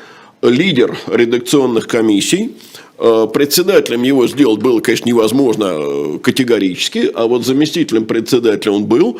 лидер 0.43 0.99
редакционных 1.09 1.86
комиссий– 1.88 2.57
Э, 3.05 3.26
председателем 3.26 4.03
его 4.03 4.28
сделать 4.28 4.61
было, 4.61 4.78
конечно, 4.78 5.09
невозможно 5.09 5.64
э, 5.72 6.18
категорически, 6.20 7.11
а 7.12 7.26
вот 7.26 7.45
заместителем 7.45 8.07
председателя 8.07 8.70
он 8.70 8.86
был. 8.86 9.18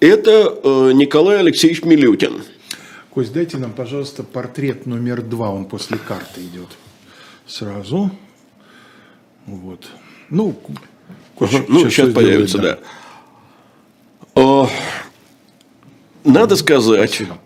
Это 0.00 0.58
э, 0.62 0.92
Николай 0.94 1.40
Алексеевич 1.40 1.84
Милютин. 1.84 2.42
Кость, 3.10 3.34
дайте 3.34 3.58
нам, 3.58 3.72
пожалуйста, 3.72 4.22
портрет 4.22 4.86
номер 4.86 5.20
два, 5.20 5.50
он 5.50 5.66
после 5.66 5.98
карты 5.98 6.40
идет. 6.40 6.68
Сразу. 7.46 8.10
Вот. 9.44 9.86
Ну, 10.30 10.58
Кость, 11.34 11.68
ну 11.68 11.80
сейчас, 11.80 11.92
сейчас 11.92 12.14
появится, 12.14 12.56
сделает, 12.56 12.80
да. 14.34 14.42
да. 14.64 14.70
Надо 16.24 16.56
сказать, 16.56 17.10
Спасибо. 17.10 17.38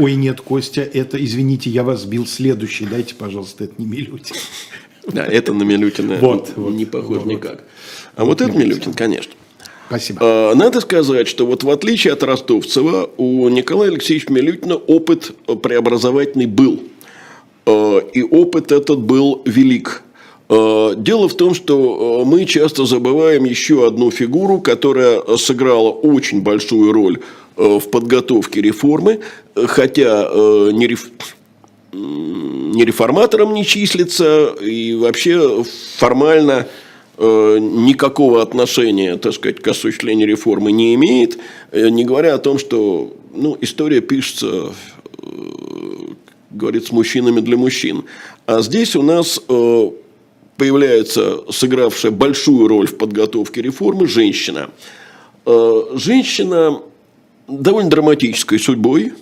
Ой, 0.00 0.14
нет, 0.14 0.40
Костя, 0.40 0.80
это, 0.80 1.22
извините, 1.22 1.68
я 1.68 1.84
вас 1.84 2.02
сбил 2.02 2.26
следующий. 2.26 2.86
Дайте, 2.86 3.14
пожалуйста, 3.14 3.64
это 3.64 3.74
не 3.76 3.86
Милютин. 3.86 4.34
Да, 5.06 5.26
это 5.26 5.52
на 5.52 5.62
Милютина 5.62 6.16
вот, 6.20 6.56
не 6.56 6.86
похож 6.86 7.18
вот, 7.18 7.26
никак. 7.26 7.64
А 8.16 8.24
вот, 8.24 8.40
вот 8.40 8.48
это 8.48 8.58
Милютин, 8.58 8.94
конечно. 8.94 9.32
Спасибо. 9.88 10.20
А, 10.22 10.54
надо 10.54 10.80
сказать, 10.80 11.26
что 11.28 11.46
вот 11.46 11.64
в 11.64 11.70
отличие 11.70 12.12
от 12.12 12.22
Ростовцева, 12.22 13.10
у 13.16 13.48
Николая 13.48 13.90
Алексеевича 13.90 14.32
Милютина 14.32 14.76
опыт 14.76 15.32
преобразовательный 15.62 16.46
был. 16.46 16.80
А, 17.66 17.98
и 17.98 18.22
опыт 18.22 18.72
этот 18.72 19.00
был 19.00 19.42
велик. 19.44 20.02
А, 20.48 20.94
дело 20.94 21.28
в 21.28 21.34
том, 21.34 21.54
что 21.54 22.22
мы 22.24 22.44
часто 22.44 22.86
забываем 22.86 23.44
еще 23.44 23.86
одну 23.86 24.10
фигуру, 24.10 24.60
которая 24.60 25.36
сыграла 25.36 25.90
очень 25.90 26.40
большую 26.40 26.92
роль 26.92 27.18
в 27.56 27.90
подготовке 27.90 28.62
реформы, 28.62 29.20
хотя 29.66 30.28
не, 30.72 30.86
реф 30.86 31.10
не 31.92 32.84
реформатором 32.84 33.52
не 33.54 33.64
числится 33.64 34.54
и 34.60 34.94
вообще 34.94 35.64
формально 35.96 36.66
э, 37.18 37.58
никакого 37.58 38.42
отношения, 38.42 39.16
так 39.16 39.34
сказать, 39.34 39.60
к 39.60 39.68
осуществлению 39.68 40.28
реформы 40.28 40.72
не 40.72 40.94
имеет, 40.94 41.38
э, 41.72 41.88
не 41.88 42.04
говоря 42.04 42.34
о 42.34 42.38
том, 42.38 42.58
что 42.58 43.12
ну, 43.34 43.56
история 43.60 44.00
пишется, 44.00 44.72
э, 45.18 45.26
говорит, 46.50 46.86
с 46.86 46.92
мужчинами 46.92 47.40
для 47.40 47.56
мужчин. 47.56 48.04
А 48.46 48.62
здесь 48.62 48.94
у 48.96 49.02
нас 49.02 49.40
появляется 50.56 51.44
сыгравшая 51.50 52.12
большую 52.12 52.68
роль 52.68 52.86
в 52.86 52.98
подготовке 52.98 53.62
реформы 53.62 54.06
женщина. 54.06 54.70
Женщина 55.46 56.82
довольно 57.48 57.88
драматической 57.88 58.58
судьбой. 58.58 59.12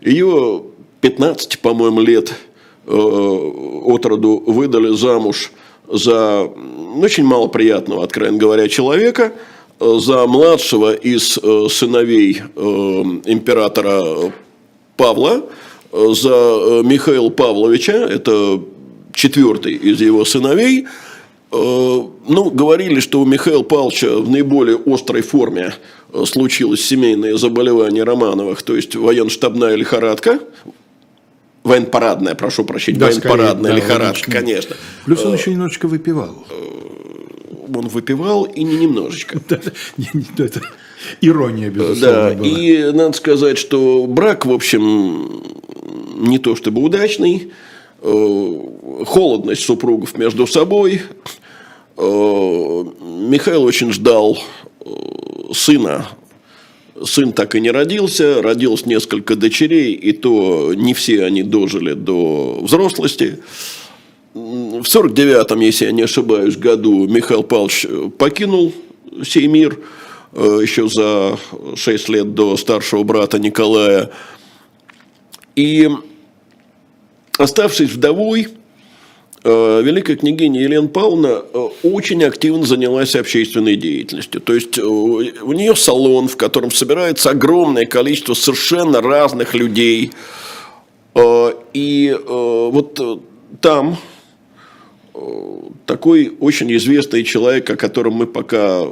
Ее 0.00 0.62
15, 1.00 1.58
по-моему, 1.58 2.00
лет 2.00 2.34
э, 2.86 2.92
от 2.92 4.06
роду 4.06 4.42
выдали 4.46 4.94
замуж 4.94 5.50
за 5.90 6.42
очень 6.96 7.24
малоприятного, 7.24 8.04
откровенно 8.04 8.38
говоря, 8.38 8.68
человека, 8.68 9.32
э, 9.80 9.98
за 9.98 10.26
младшего 10.26 10.94
из 10.94 11.38
э, 11.38 11.66
сыновей 11.68 12.42
императора 12.56 14.32
Павла, 14.96 15.46
за 15.92 16.82
Михаила 16.84 17.30
Павловича, 17.30 17.92
это 17.92 18.60
четвертый 19.12 19.74
из 19.74 20.00
его 20.00 20.24
сыновей, 20.24 20.86
ну, 21.50 22.50
говорили, 22.50 23.00
что 23.00 23.20
у 23.20 23.24
Михаила 23.24 23.62
Павловича 23.62 24.18
в 24.18 24.28
наиболее 24.28 24.78
острой 24.86 25.22
форме 25.22 25.74
случилось 26.26 26.84
семейное 26.84 27.36
заболевание 27.36 28.04
Романовых, 28.04 28.62
то 28.62 28.76
есть 28.76 28.94
военно-штабная 28.94 29.74
лихорадка, 29.74 30.40
Военпарадная, 31.64 32.34
прошу 32.34 32.64
прощения, 32.64 32.98
да, 32.98 33.06
военпарадная 33.06 33.72
скорее, 33.72 33.84
лихорадка, 33.84 34.30
да, 34.30 34.38
конечно. 34.38 34.76
Плюс 35.04 35.22
он 35.24 35.34
еще 35.34 35.50
немножечко 35.50 35.86
выпивал. 35.86 36.46
Он 37.74 37.88
выпивал 37.88 38.44
и 38.44 38.62
не 38.62 38.78
немножечко. 38.78 39.38
Это 40.38 40.62
ирония, 41.20 41.68
безусловно, 41.68 42.34
Да, 42.34 42.42
и 42.42 42.90
надо 42.92 43.12
сказать, 43.14 43.58
что 43.58 44.06
брак, 44.06 44.46
в 44.46 44.52
общем, 44.52 45.42
не 46.16 46.38
то 46.38 46.56
чтобы 46.56 46.82
удачный, 46.82 47.52
холодность 48.00 49.64
супругов 49.64 50.16
между 50.16 50.46
собой, 50.46 51.02
Э, 51.02 51.37
Михаил 51.98 53.64
очень 53.64 53.92
ждал 53.92 54.38
э, 54.80 54.90
сына. 55.52 56.06
Сын 57.04 57.32
так 57.32 57.54
и 57.54 57.60
не 57.60 57.70
родился, 57.70 58.40
родилось 58.42 58.86
несколько 58.86 59.34
дочерей, 59.36 59.94
и 59.94 60.12
то 60.12 60.74
не 60.74 60.94
все 60.94 61.24
они 61.24 61.42
дожили 61.42 61.94
до 61.94 62.60
взрослости. 62.62 63.40
В 64.34 64.82
49-м, 64.82 65.60
если 65.60 65.86
я 65.86 65.92
не 65.92 66.02
ошибаюсь, 66.02 66.56
году 66.56 67.08
Михаил 67.08 67.42
Павлович 67.42 67.86
покинул 68.16 68.72
сей 69.24 69.48
мир, 69.48 69.80
э, 70.32 70.60
еще 70.62 70.88
за 70.88 71.36
6 71.74 72.08
лет 72.08 72.34
до 72.34 72.56
старшего 72.56 73.02
брата 73.02 73.40
Николая. 73.40 74.10
И 75.56 75.88
оставшись 77.38 77.90
вдовой, 77.90 78.42
э, 78.42 78.48
великая 79.50 80.16
княгиня 80.16 80.60
Елена 80.60 80.88
Павловна 80.88 81.42
э, 81.52 81.68
очень 81.82 82.22
активно 82.24 82.66
занялась 82.66 83.14
общественной 83.16 83.76
деятельностью. 83.76 84.40
То 84.40 84.54
есть 84.54 84.78
у 84.78 85.52
нее 85.52 85.74
салон, 85.76 86.28
в 86.28 86.36
котором 86.36 86.70
собирается 86.70 87.30
огромное 87.30 87.86
количество 87.86 88.34
совершенно 88.34 89.00
разных 89.00 89.54
людей. 89.54 90.12
И 91.74 92.16
вот 92.26 93.22
там 93.60 93.98
такой 95.86 96.36
очень 96.38 96.72
известный 96.76 97.24
человек, 97.24 97.68
о 97.70 97.76
котором 97.76 98.14
мы 98.14 98.26
пока 98.26 98.84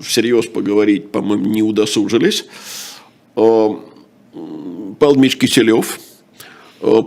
всерьез 0.00 0.46
поговорить, 0.46 1.10
по-моему, 1.10 1.46
не 1.46 1.62
удосужились, 1.62 2.44
э, 3.36 3.68
Павел 4.98 5.14
Дмитриевич 5.14 5.38
Киселев 5.38 5.98
э, 5.98 6.13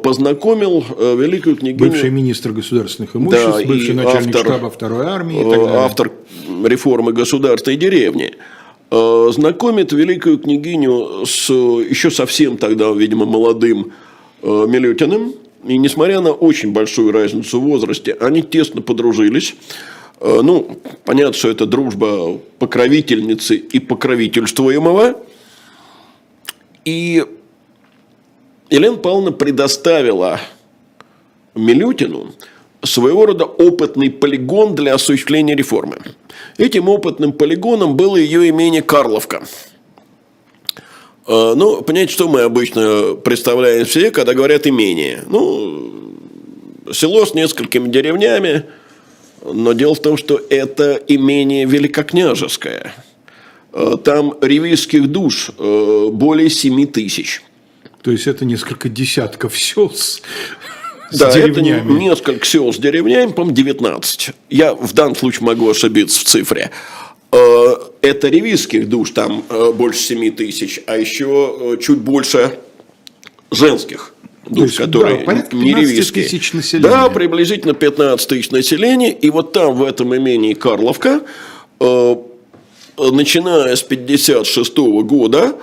познакомил 0.03 0.83
э, 0.97 1.15
великую 1.17 1.55
княгиню... 1.55 1.91
Бывший 1.91 2.09
министр 2.09 2.51
государственных 2.51 3.15
имуществ, 3.15 3.45
да, 3.45 3.65
бывший 3.65 3.93
начальник 3.95 4.35
автор, 4.35 4.53
штаба 4.53 4.69
второй 4.69 5.05
армии. 5.05 5.39
И 5.39 5.43
так 5.43 5.63
далее. 5.63 5.79
Автор 5.79 6.11
реформы 6.63 7.13
государственной 7.13 7.77
деревни. 7.77 8.33
Знакомит 8.89 9.91
великую 9.91 10.39
княгиню 10.39 11.25
с 11.25 11.49
еще 11.49 12.09
совсем 12.09 12.57
тогда, 12.57 12.91
видимо, 12.91 13.25
молодым 13.25 13.91
Милютиным, 14.41 15.33
и 15.65 15.77
несмотря 15.77 16.21
на 16.21 16.31
очень 16.31 16.71
большую 16.71 17.11
разницу 17.11 17.59
в 17.59 17.63
возрасте, 17.63 18.15
они 18.19 18.41
тесно 18.41 18.81
подружились. 18.81 19.55
Э, 20.19 20.39
ну, 20.41 20.79
понятно, 21.03 21.33
что 21.33 21.49
это 21.49 21.65
дружба 21.65 22.39
покровительницы 22.59 23.55
и 23.55 23.79
покровительствуемого. 23.79 25.19
И 26.85 27.25
Елена 28.69 28.97
Павловна 28.97 29.31
предоставила 29.31 30.39
Милютину 31.55 32.33
своего 32.83 33.25
рода 33.25 33.45
опытный 33.45 34.09
полигон 34.09 34.75
для 34.75 34.93
осуществления 34.93 35.55
реформы. 35.55 35.97
Этим 36.57 36.89
опытным 36.89 37.31
полигоном 37.33 37.95
было 37.95 38.17
ее 38.17 38.49
имение 38.49 38.81
Карловка– 38.81 39.43
Э, 41.27 41.53
ну, 41.55 41.81
понимаете, 41.81 42.13
что 42.13 42.29
мы 42.29 42.41
обычно 42.41 43.15
представляем 43.15 43.85
себе, 43.85 44.11
когда 44.11 44.33
говорят 44.33 44.65
имение? 44.65 45.23
Ну, 45.27 46.13
село 46.93 47.25
с 47.25 47.33
несколькими 47.33 47.89
деревнями, 47.89 48.63
но 49.43 49.73
дело 49.73 49.93
в 49.93 50.01
том, 50.01 50.15
что 50.15 50.39
это 50.49 51.01
имение 51.07 51.65
великокняжеское. 51.65 52.93
Э, 53.73 53.95
там 54.01 54.35
ревизских 54.41 55.11
душ 55.11 55.51
э, 55.57 56.07
более 56.11 56.49
7 56.49 56.87
тысяч. 56.87 57.43
То 58.07 58.11
есть 58.11 58.25
это 58.25 58.45
несколько 58.45 58.87
десятков 58.87 59.59
сел 59.59 59.93
с, 59.93 60.21
да, 61.11 61.29
деревнями. 61.29 61.79
это 61.79 61.89
несколько 61.89 62.45
сел 62.45 62.71
с 62.71 62.77
деревнями, 62.77 63.33
по-моему, 63.33 63.53
19. 63.53 64.29
Я 64.49 64.73
в 64.73 64.93
данном 64.93 65.17
случае 65.17 65.45
могу 65.45 65.69
ошибиться 65.69 66.21
в 66.21 66.23
цифре. 66.23 66.71
Э, 67.33 67.75
это 68.01 68.29
ревизских 68.29 68.87
душ, 68.87 69.11
там 69.11 69.43
э, 69.49 69.73
больше 69.73 69.99
7 69.99 70.33
тысяч, 70.37 70.79
а 70.87 70.95
еще 70.95 71.57
э, 71.59 71.77
чуть 71.83 71.97
больше 71.97 72.57
женских 73.51 74.13
душ, 74.45 74.67
есть, 74.67 74.77
которые 74.77 75.25
да, 75.25 75.45
не 75.51 75.73
ревизские. 75.73 76.23
тысяч 76.23 76.53
населения. 76.53 76.87
Да, 76.87 77.09
приблизительно 77.09 77.73
15 77.73 78.25
тысяч 78.25 78.51
населения. 78.51 79.11
И 79.11 79.29
вот 79.29 79.51
там, 79.51 79.75
в 79.75 79.83
этом 79.83 80.15
имении 80.15 80.53
Карловка, 80.53 81.23
начиная 81.77 83.75
с 83.75 83.83
1956 83.83 84.77
года, 84.77 85.57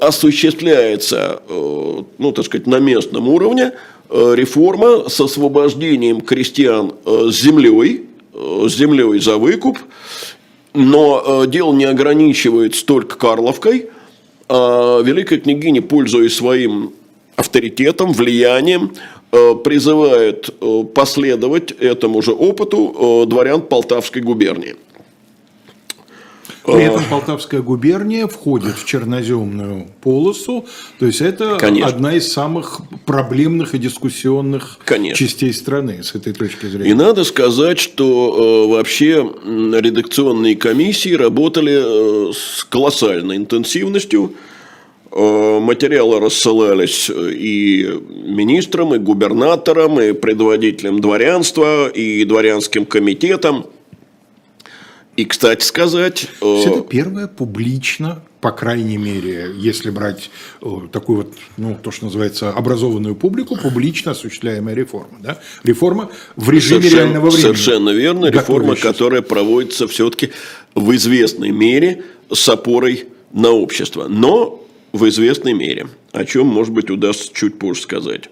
осуществляется, 0.00 1.42
ну, 1.48 2.32
так 2.32 2.44
сказать, 2.46 2.66
на 2.66 2.80
местном 2.80 3.28
уровне 3.28 3.72
реформа 4.10 5.08
с 5.08 5.20
освобождением 5.20 6.20
крестьян 6.20 6.92
с 7.04 7.40
землей, 7.40 8.06
с 8.34 8.74
землей 8.74 9.20
за 9.20 9.36
выкуп 9.38 9.78
но 10.74 11.22
э, 11.44 11.46
дело 11.48 11.72
не 11.72 11.84
ограничивается 11.84 12.84
только 12.84 13.16
Карловкой. 13.16 13.88
Э, 14.48 15.02
Великая 15.04 15.38
княгиня, 15.38 15.82
пользуясь 15.82 16.34
своим 16.34 16.92
авторитетом, 17.36 18.12
влиянием, 18.12 18.92
э, 19.32 19.54
призывает 19.62 20.48
э, 20.60 20.84
последовать 20.94 21.72
этому 21.72 22.22
же 22.22 22.32
опыту 22.32 23.24
э, 23.24 23.28
дворян 23.28 23.62
Полтавской 23.62 24.22
губернии. 24.22 24.76
При 26.64 26.84
этом 26.84 27.02
Полтавская 27.10 27.60
губерния 27.60 28.26
входит 28.26 28.76
в 28.76 28.86
черноземную 28.86 29.88
полосу, 30.00 30.64
то 30.98 31.06
есть 31.06 31.20
это 31.20 31.56
Конечно. 31.56 31.88
одна 31.88 32.14
из 32.14 32.32
самых 32.32 32.80
проблемных 33.04 33.74
и 33.74 33.78
дискуссионных 33.78 34.78
Конечно. 34.84 35.16
частей 35.16 35.52
страны 35.52 36.02
с 36.02 36.14
этой 36.14 36.32
точки 36.32 36.66
зрения. 36.66 36.90
И 36.90 36.94
надо 36.94 37.24
сказать, 37.24 37.78
что 37.78 38.66
э, 38.68 38.72
вообще 38.72 39.28
редакционные 39.44 40.56
комиссии 40.56 41.14
работали 41.14 42.28
э, 42.28 42.32
с 42.32 42.64
колоссальной 42.64 43.36
интенсивностью. 43.36 44.34
Э, 45.10 45.58
материалы 45.58 46.20
рассылались 46.20 47.10
и 47.10 47.88
министрам, 48.24 48.94
и 48.94 48.98
губернаторам, 48.98 50.00
и 50.00 50.12
предводителям 50.12 51.00
дворянства, 51.00 51.88
и 51.88 52.24
дворянским 52.24 52.86
комитетам– 52.86 53.66
и, 55.16 55.24
кстати 55.24 55.62
сказать... 55.62 56.28
Это 56.40 56.80
первое 56.80 57.26
публично, 57.26 58.22
по 58.40 58.50
крайней 58.50 58.96
мере, 58.96 59.52
если 59.56 59.90
брать 59.90 60.30
э, 60.62 60.66
такую 60.90 61.18
вот, 61.18 61.34
ну, 61.58 61.78
то, 61.80 61.90
что 61.90 62.06
называется, 62.06 62.50
образованную 62.50 63.14
публику, 63.14 63.56
публично 63.56 64.12
осуществляемая 64.12 64.74
реформа. 64.74 65.18
Да? 65.20 65.38
Реформа 65.64 66.10
в 66.36 66.48
режиме 66.48 66.80
совершенно, 66.80 67.00
реального 67.00 67.26
времени. 67.26 67.42
Совершенно 67.42 67.90
верно. 67.90 68.26
Реформа, 68.26 68.74
которая 68.74 69.22
проводится 69.22 69.86
все-таки 69.86 70.30
в 70.74 70.94
известной 70.96 71.50
мере 71.50 72.04
с 72.32 72.48
опорой 72.48 73.06
на 73.32 73.50
общество. 73.50 74.08
Но 74.08 74.66
в 74.92 75.08
известной 75.08 75.52
мере. 75.52 75.88
О 76.12 76.24
чем, 76.24 76.46
может 76.46 76.72
быть, 76.72 76.90
удастся 76.90 77.30
чуть 77.34 77.58
позже 77.58 77.82
сказать. 77.82 78.30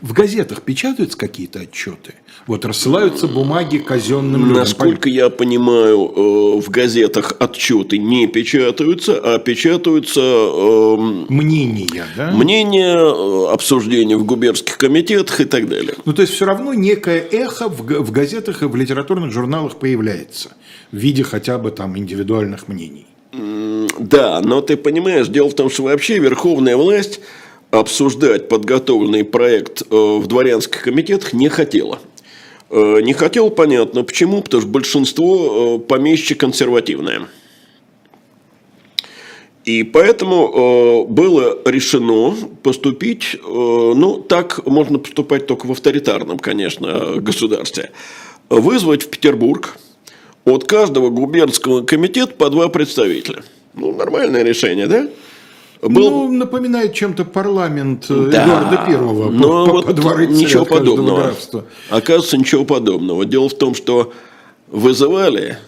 В 0.00 0.12
газетах 0.12 0.62
печатаются 0.62 1.18
какие-то 1.18 1.60
отчеты? 1.60 2.14
Вот 2.46 2.64
рассылаются 2.64 3.26
бумаги 3.26 3.78
казенным 3.78 4.42
людям. 4.42 4.58
Насколько 4.58 5.08
я 5.08 5.28
понимаю, 5.28 6.12
э, 6.14 6.60
в 6.60 6.70
газетах 6.70 7.34
отчеты 7.40 7.98
не 7.98 8.28
печатаются, 8.28 9.18
а 9.18 9.38
печатаются... 9.38 10.20
Эм, 10.20 11.26
мнения, 11.28 12.06
да? 12.16 12.30
Мнения, 12.30 12.96
э, 12.96 13.52
обсуждения 13.52 14.16
в 14.16 14.24
губернских 14.24 14.78
комитетах 14.78 15.40
и 15.40 15.44
так 15.44 15.68
далее. 15.68 15.94
Ну, 16.04 16.12
то 16.12 16.22
есть, 16.22 16.32
все 16.34 16.46
равно 16.46 16.74
некое 16.74 17.18
эхо 17.18 17.68
в 17.68 18.12
газетах 18.12 18.62
и 18.62 18.66
в 18.66 18.76
литературных 18.76 19.32
журналах 19.32 19.76
появляется 19.76 20.50
в 20.92 20.96
виде 20.96 21.24
хотя 21.24 21.58
бы 21.58 21.72
там 21.72 21.98
индивидуальных 21.98 22.68
мнений. 22.68 23.06
Да, 23.98 24.40
но 24.42 24.60
ты 24.60 24.76
понимаешь, 24.76 25.28
дело 25.28 25.50
в 25.50 25.54
том, 25.54 25.70
что 25.70 25.82
вообще 25.82 26.18
верховная 26.18 26.76
власть 26.76 27.20
обсуждать 27.70 28.48
подготовленный 28.48 29.24
проект 29.24 29.82
э, 29.82 29.94
в 29.94 30.26
дворянских 30.26 30.82
комитетах 30.82 31.32
не 31.32 31.48
хотела. 31.48 31.98
Э, 32.70 33.00
не 33.02 33.12
хотел, 33.12 33.50
понятно, 33.50 34.04
почему, 34.04 34.42
потому 34.42 34.62
что 34.62 34.70
большинство 34.70 35.76
э, 35.76 35.78
помещи 35.86 36.34
консервативное. 36.34 37.28
И 39.64 39.82
поэтому 39.82 41.04
было 41.06 41.58
решено 41.66 42.34
поступить, 42.62 43.36
ну, 43.44 44.24
так 44.26 44.64
можно 44.64 44.98
поступать 44.98 45.46
только 45.46 45.66
в 45.66 45.72
авторитарном, 45.72 46.38
конечно, 46.38 47.16
государстве. 47.16 47.90
Вызвать 48.48 49.02
в 49.02 49.10
Петербург 49.10 49.76
от 50.46 50.64
каждого 50.64 51.10
губернского 51.10 51.82
комитета 51.82 52.32
по 52.32 52.48
два 52.48 52.68
представителя. 52.68 53.42
Ну, 53.74 53.94
нормальное 53.94 54.42
решение, 54.42 54.86
да? 54.86 55.06
Был... 55.80 56.10
Ну, 56.10 56.32
напоминает 56.32 56.92
чем-то 56.94 57.24
парламент 57.24 58.06
э, 58.08 58.30
да. 58.32 58.44
Эдуарда 58.44 58.84
Первого. 58.88 59.30
Но 59.30 59.66
по, 59.66 59.72
вот 59.74 59.86
по 59.86 60.20
ничего 60.22 60.64
подобного. 60.64 61.34
Оказывается, 61.88 62.36
ничего 62.36 62.64
подобного. 62.64 63.24
Дело 63.24 63.48
в 63.48 63.54
том, 63.54 63.74
что 63.74 64.12
вызывали 64.66 65.58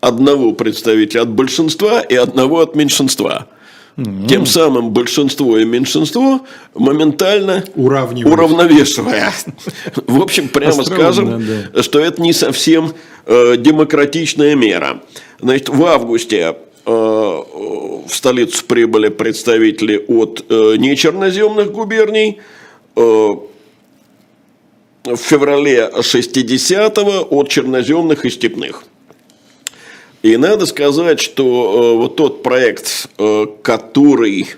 одного 0.00 0.52
представителя 0.52 1.22
от 1.22 1.30
большинства 1.30 2.00
и 2.00 2.14
одного 2.14 2.60
от 2.60 2.74
меньшинства. 2.74 3.48
Тем 4.28 4.46
самым 4.46 4.92
большинство 4.92 5.58
и 5.58 5.64
меньшинство 5.64 6.40
моментально 6.74 7.64
уравновешивая. 7.74 9.30
В 10.06 10.22
общем, 10.22 10.48
прямо 10.48 10.84
скажем, 10.84 11.44
что 11.82 11.98
это 11.98 12.22
не 12.22 12.32
совсем 12.32 12.94
э, 13.26 13.56
демократичная 13.58 14.54
мера. 14.54 15.02
Значит, 15.38 15.68
в 15.68 15.84
августе 15.84 16.56
в 16.90 18.08
столицу 18.08 18.64
прибыли 18.66 19.08
представители 19.08 20.04
от 20.08 20.44
э, 20.48 20.76
нечерноземных 20.76 21.72
губерний. 21.72 22.40
Э, 22.96 23.28
в 25.04 25.16
феврале 25.16 25.90
60-го 25.94 27.26
от 27.30 27.48
черноземных 27.48 28.24
и 28.24 28.30
степных. 28.30 28.84
И 30.22 30.36
надо 30.36 30.66
сказать, 30.66 31.20
что 31.20 31.42
э, 31.42 31.96
вот 31.96 32.16
тот 32.16 32.42
проект, 32.42 33.08
э, 33.16 33.46
который 33.62 34.48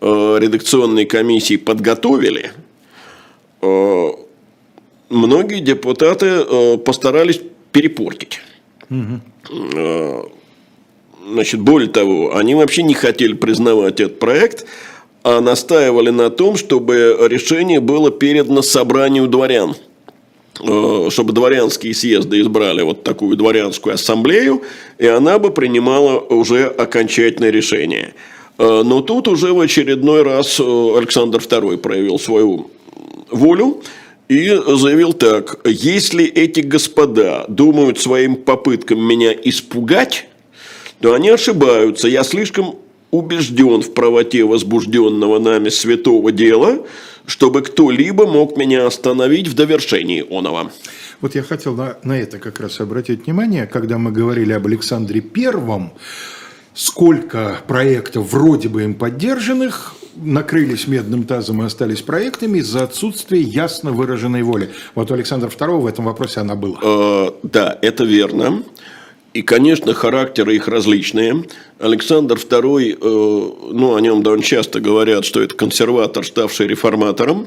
э, 0.00 0.38
редакционные 0.40 1.06
комиссии 1.06 1.56
подготовили, 1.56 2.50
э, 3.62 4.06
многие 5.08 5.60
депутаты 5.60 6.26
э, 6.26 6.78
постарались 6.78 7.40
перепортить. 7.70 8.40
Э, 8.90 10.22
Значит, 11.28 11.60
более 11.60 11.88
того, 11.88 12.36
они 12.36 12.54
вообще 12.54 12.84
не 12.84 12.94
хотели 12.94 13.32
признавать 13.32 13.98
этот 14.00 14.20
проект, 14.20 14.64
а 15.24 15.40
настаивали 15.40 16.10
на 16.10 16.30
том, 16.30 16.56
чтобы 16.56 17.16
решение 17.28 17.80
было 17.80 18.12
передано 18.12 18.62
собранию 18.62 19.26
дворян 19.26 19.74
э, 20.60 21.08
чтобы 21.10 21.32
дворянские 21.32 21.94
съезды 21.94 22.40
избрали 22.40 22.82
вот 22.82 23.02
такую 23.02 23.36
дворянскую 23.36 23.94
ассамблею, 23.94 24.62
и 24.98 25.06
она 25.06 25.40
бы 25.40 25.50
принимала 25.50 26.20
уже 26.20 26.66
окончательное 26.66 27.50
решение. 27.50 28.14
Э, 28.58 28.82
Но 28.84 29.00
тут 29.00 29.26
уже 29.26 29.52
в 29.52 29.58
очередной 29.58 30.22
раз 30.22 30.60
э, 30.60 30.62
Александр 30.96 31.38
II 31.38 31.78
проявил 31.78 32.20
свою 32.20 32.70
волю 33.32 33.82
и 34.28 34.46
заявил 34.48 35.12
так, 35.12 35.58
если 35.64 36.24
эти 36.24 36.60
господа 36.60 37.46
думают 37.48 37.98
своим 37.98 38.36
попыткам 38.36 39.00
меня 39.00 39.32
испугать, 39.32 40.26
то 41.00 41.14
они 41.14 41.30
ошибаются. 41.30 42.08
Я 42.08 42.22
слишком 42.24 42.76
убежден 43.10 43.82
в 43.82 43.94
правоте 43.94 44.44
возбужденного 44.44 45.38
нами 45.38 45.68
святого 45.68 46.32
дела, 46.32 46.84
чтобы 47.26 47.62
кто-либо 47.62 48.26
мог 48.26 48.56
меня 48.56 48.86
остановить 48.86 49.48
в 49.48 49.54
довершении 49.54 50.24
оного. 50.28 50.70
Вот 51.20 51.34
я 51.34 51.42
хотел 51.42 51.74
на, 51.74 51.96
на 52.02 52.18
это 52.18 52.38
как 52.38 52.60
раз 52.60 52.80
обратить 52.80 53.26
внимание, 53.26 53.66
когда 53.66 53.98
мы 53.98 54.12
говорили 54.12 54.52
об 54.52 54.66
Александре 54.66 55.20
Первом, 55.20 55.92
сколько 56.74 57.60
проектов 57.66 58.32
вроде 58.32 58.68
бы 58.68 58.84
им 58.84 58.94
поддержанных 58.94 59.94
накрылись 60.14 60.86
медным 60.86 61.24
тазом 61.24 61.62
и 61.62 61.66
остались 61.66 62.02
проектами 62.02 62.58
из-за 62.58 62.84
отсутствия 62.84 63.40
ясно 63.40 63.92
выраженной 63.92 64.42
воли. 64.42 64.70
Вот 64.94 65.10
у 65.10 65.14
Александра 65.14 65.48
II 65.48 65.80
в 65.80 65.86
этом 65.86 66.06
вопросе 66.06 66.40
она 66.40 66.54
была. 66.54 66.78
Э, 66.82 67.30
да, 67.42 67.78
это 67.82 68.04
верно. 68.04 68.62
И, 69.36 69.42
конечно, 69.42 69.92
характеры 69.92 70.56
их 70.56 70.66
различные. 70.66 71.44
Александр 71.78 72.36
II, 72.36 72.96
э, 72.98 73.70
ну, 73.70 73.94
о 73.94 74.00
нем 74.00 74.22
довольно 74.22 74.42
часто 74.42 74.80
говорят, 74.80 75.26
что 75.26 75.42
это 75.42 75.54
консерватор, 75.54 76.24
ставший 76.24 76.66
реформатором. 76.66 77.46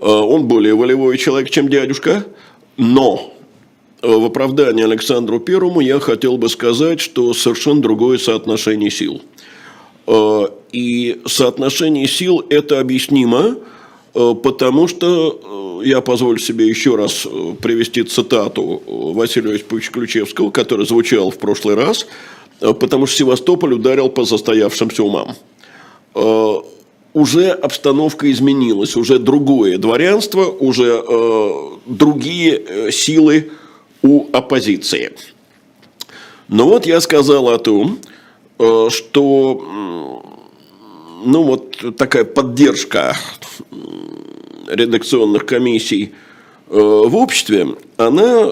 Э, 0.00 0.06
он 0.06 0.48
более 0.48 0.74
волевой 0.74 1.16
человек, 1.18 1.48
чем 1.50 1.68
дядюшка. 1.68 2.24
Но 2.76 3.34
э, 4.02 4.08
в 4.08 4.24
оправдании 4.24 4.82
Александру 4.82 5.38
Первому 5.38 5.78
я 5.78 6.00
хотел 6.00 6.38
бы 6.38 6.48
сказать, 6.48 6.98
что 6.98 7.32
совершенно 7.34 7.80
другое 7.80 8.18
соотношение 8.18 8.90
сил. 8.90 9.22
И 10.72 11.22
соотношение 11.24 12.08
сил 12.08 12.44
это 12.50 12.80
объяснимо, 12.80 13.58
потому 14.12 14.88
что 14.88 15.80
э, 15.82 15.88
я 15.88 16.00
позволю 16.00 16.38
себе 16.38 16.68
еще 16.68 16.96
раз 16.96 17.26
э, 17.26 17.54
привести 17.60 18.02
цитату 18.02 18.82
э, 18.86 18.90
Василия 19.14 19.54
Осиповича 19.54 19.92
Ключевского, 19.92 20.50
который 20.50 20.86
звучал 20.86 21.30
в 21.30 21.38
прошлый 21.38 21.74
раз, 21.74 22.06
э, 22.60 22.72
потому 22.74 23.06
что 23.06 23.16
Севастополь 23.18 23.74
ударил 23.74 24.08
по 24.08 24.24
застоявшимся 24.24 25.02
умам. 25.02 25.34
Э, 26.14 26.54
Уже 27.14 27.50
обстановка 27.50 28.26
изменилась, 28.30 28.96
уже 28.96 29.18
другое 29.18 29.76
дворянство, 29.78 30.44
уже 30.44 31.02
э, 31.06 31.50
другие 31.86 32.52
э, 32.56 32.90
силы 32.90 33.50
у 34.02 34.26
оппозиции. 34.32 35.10
Но 36.48 36.64
вот 36.68 36.86
я 36.86 37.00
сказал 37.00 37.48
о 37.48 37.58
том, 37.58 37.98
э, 38.58 38.88
что 38.90 40.22
ну 41.24 41.42
вот 41.42 41.96
такая 41.96 42.24
поддержка 42.24 43.16
редакционных 44.68 45.46
комиссий 45.46 46.12
э, 46.68 46.74
в 46.78 47.16
обществе, 47.16 47.76
она 47.96 48.50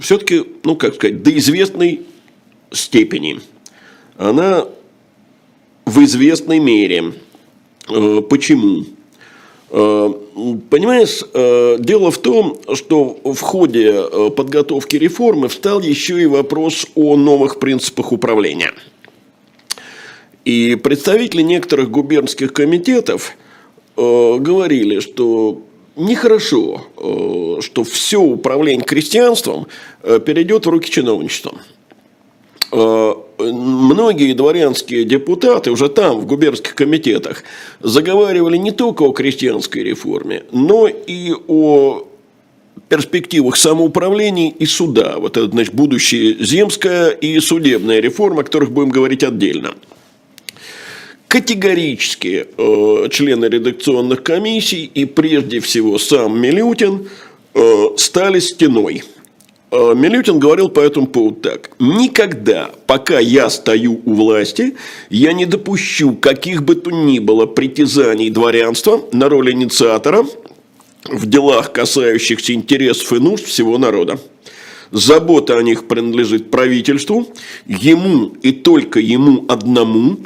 все-таки, 0.00 0.44
ну 0.64 0.76
как 0.76 0.94
сказать, 0.94 1.22
до 1.22 1.36
известной 1.36 2.02
степени. 2.72 3.40
Она 4.16 4.66
в 5.84 6.04
известной 6.04 6.58
мере. 6.58 7.14
Э, 7.88 8.20
Почему? 8.28 8.84
Э, 9.70 10.12
Понимаешь, 10.70 11.22
э, 11.34 11.76
дело 11.80 12.10
в 12.10 12.18
том, 12.18 12.58
что 12.74 13.18
в 13.24 13.40
ходе 13.40 13.92
э, 13.92 14.30
подготовки 14.30 14.96
реформы 14.96 15.48
встал 15.48 15.80
еще 15.80 16.20
и 16.22 16.26
вопрос 16.26 16.86
о 16.94 17.16
новых 17.16 17.58
принципах 17.58 18.12
управления. 18.12 18.72
И 20.44 20.76
представители 20.76 21.42
некоторых 21.42 21.90
губернских 21.90 22.52
комитетов 22.52 23.36
э, 23.96 24.36
говорили, 24.38 25.00
что 25.00 25.62
нехорошо, 25.96 26.86
э, 26.96 27.60
что 27.60 27.84
все 27.84 28.20
управление 28.20 28.84
крестьянством 28.84 29.66
э, 30.02 30.18
перейдет 30.24 30.66
в 30.66 30.70
руки 30.70 30.90
чиновничества. 30.90 31.52
Э, 32.72 33.14
Многие 33.42 34.34
дворянские 34.34 35.04
депутаты 35.04 35.70
уже 35.70 35.88
там, 35.88 36.20
в 36.20 36.26
губернских 36.26 36.74
комитетах, 36.74 37.42
заговаривали 37.80 38.56
не 38.56 38.70
только 38.70 39.02
о 39.04 39.12
крестьянской 39.12 39.82
реформе, 39.82 40.44
но 40.52 40.88
и 40.88 41.32
о 41.48 42.06
перспективах 42.88 43.56
самоуправления 43.56 44.50
и 44.50 44.66
суда. 44.66 45.14
Вот 45.18 45.36
это, 45.36 45.48
значит, 45.48 45.74
будущее 45.74 46.36
земская 46.44 47.10
и 47.10 47.38
судебная 47.40 48.00
реформа, 48.00 48.42
о 48.42 48.44
которых 48.44 48.72
будем 48.72 48.90
говорить 48.90 49.22
отдельно. 49.24 49.74
Категорически 51.30 52.44
э, 52.58 53.08
члены 53.08 53.44
редакционных 53.44 54.24
комиссий 54.24 54.90
и 54.92 55.04
прежде 55.04 55.60
всего 55.60 55.96
сам 55.96 56.40
Милютин 56.40 57.08
э, 57.54 57.84
стали 57.98 58.40
стеной. 58.40 59.04
Э, 59.70 59.94
Милютин 59.94 60.40
говорил 60.40 60.70
по 60.70 60.80
этому 60.80 61.06
поводу 61.06 61.36
так. 61.36 61.70
«Никогда, 61.78 62.72
пока 62.88 63.20
я 63.20 63.48
стою 63.48 64.02
у 64.04 64.14
власти, 64.14 64.74
я 65.08 65.32
не 65.32 65.46
допущу 65.46 66.14
каких 66.16 66.64
бы 66.64 66.74
то 66.74 66.90
ни 66.90 67.20
было 67.20 67.46
притязаний 67.46 68.28
дворянства 68.30 69.00
на 69.12 69.28
роль 69.28 69.52
инициатора 69.52 70.26
в 71.04 71.26
делах, 71.26 71.72
касающихся 71.72 72.54
интересов 72.54 73.12
и 73.12 73.20
нужд 73.20 73.44
всего 73.44 73.78
народа. 73.78 74.18
Забота 74.90 75.56
о 75.58 75.62
них 75.62 75.86
принадлежит 75.86 76.50
правительству, 76.50 77.28
ему 77.68 78.34
и 78.42 78.50
только 78.50 78.98
ему 78.98 79.44
одному 79.46 80.18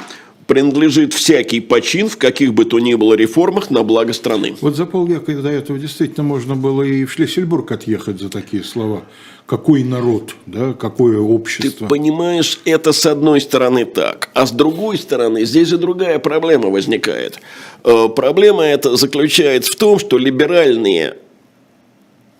принадлежит 0.47 1.13
всякий 1.13 1.59
почин 1.59 2.09
в 2.09 2.17
каких 2.17 2.53
бы 2.53 2.65
то 2.65 2.79
ни 2.79 2.93
было 2.95 3.13
реформах 3.13 3.69
на 3.69 3.83
благо 3.83 4.13
страны». 4.13 4.55
Вот 4.61 4.75
за 4.75 4.85
полвека 4.85 5.33
до 5.33 5.49
этого 5.49 5.79
действительно 5.79 6.23
можно 6.23 6.55
было 6.55 6.83
и 6.83 7.05
в 7.05 7.11
Шлиссельбург 7.11 7.71
отъехать 7.71 8.19
за 8.19 8.29
такие 8.29 8.63
слова. 8.63 9.03
Какой 9.45 9.83
народ, 9.83 10.35
да, 10.47 10.73
какое 10.73 11.17
Ты 11.17 11.21
общество. 11.21 11.85
понимаешь, 11.85 12.59
это 12.65 12.91
с 12.93 13.05
одной 13.05 13.39
стороны 13.41 13.85
так, 13.85 14.29
а 14.33 14.47
с 14.47 14.51
другой 14.51 14.97
стороны 14.97 15.45
здесь 15.45 15.67
же 15.67 15.77
другая 15.77 16.17
проблема 16.17 16.69
возникает. 16.69 17.39
Э, 17.83 18.07
Проблема 18.09 18.63
эта 18.63 18.95
заключается 18.95 19.71
в 19.71 19.75
том, 19.75 19.99
что 19.99 20.17
либеральные 20.17 21.17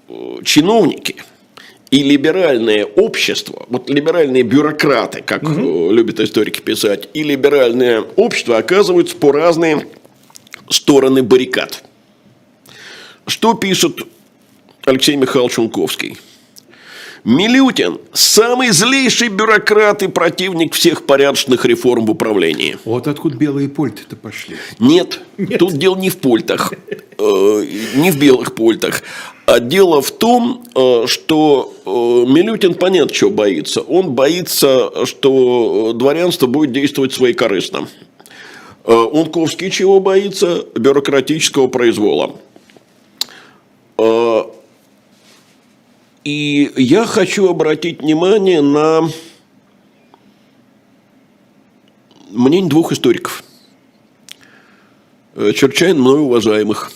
э, 0.09 0.37
чиновники 0.43 1.17
и 1.95 2.03
либеральное 2.03 2.83
общество, 2.83 3.65
вот 3.69 3.89
либеральные 3.89 4.43
бюрократы, 4.43 5.21
как 5.21 5.43
э, 5.43 5.47
любят 5.47 6.19
историки 6.19 6.59
писать, 6.59 7.07
и 7.13 7.23
либеральное 7.23 8.01
общество 8.17 8.57
оказываются 8.57 9.15
по 9.15 9.31
разные 9.31 9.87
стороны 10.69 11.23
баррикад. 11.23 11.85
Что 13.27 13.53
пишет 13.53 13.99
Алексей 14.83 15.15
Михайлович 15.15 15.57
Унковский? 15.57 16.17
Милютин– 17.23 17.97
самый 18.13 18.71
злейший 18.71 19.29
бюрократ 19.29 20.03
и 20.03 20.07
противник 20.07 20.73
всех 20.73 21.05
порядочных 21.05 21.63
реформ 21.63 22.07
в 22.07 22.11
управлении. 22.11 22.77
Вот 22.83 23.07
откуда 23.07 23.37
белые 23.37 23.69
польты-то 23.69 24.17
пошли. 24.17 24.57
Нет, 24.79 25.21
тут 25.57 25.77
дело 25.77 25.95
не 25.95 26.09
в 26.09 26.17
пультах, 26.17 26.73
э, 27.17 27.65
не 27.95 28.11
в 28.11 28.19
белых 28.19 28.53
пультах, 28.53 29.01
А 29.45 29.59
дело 29.59 30.01
в 30.01 30.11
том, 30.11 30.63
э, 30.73 31.05
что 31.07 31.73
э, 31.85 31.89
Милютин, 31.89 32.73
понятно, 32.73 33.13
чего 33.13 33.29
боится. 33.29 33.81
Он 33.81 34.11
боится, 34.11 35.05
что 35.05 35.93
дворянство 35.93 36.47
будет 36.47 36.71
действовать 36.71 37.13
своекорыстно. 37.13 37.87
Унковский 38.83 39.71
чего 39.71 39.99
боится? 39.99 40.63
Бюрократического 40.75 41.67
произвола. 41.67 42.35
И 46.23 46.71
я 46.75 47.05
хочу 47.05 47.49
обратить 47.49 48.01
внимание 48.01 48.61
на 48.61 49.09
мнение 52.29 52.69
двух 52.69 52.91
историков, 52.91 53.43
чрезвычайно 55.35 55.99
мною 55.99 56.21
уважаемых. 56.23 56.91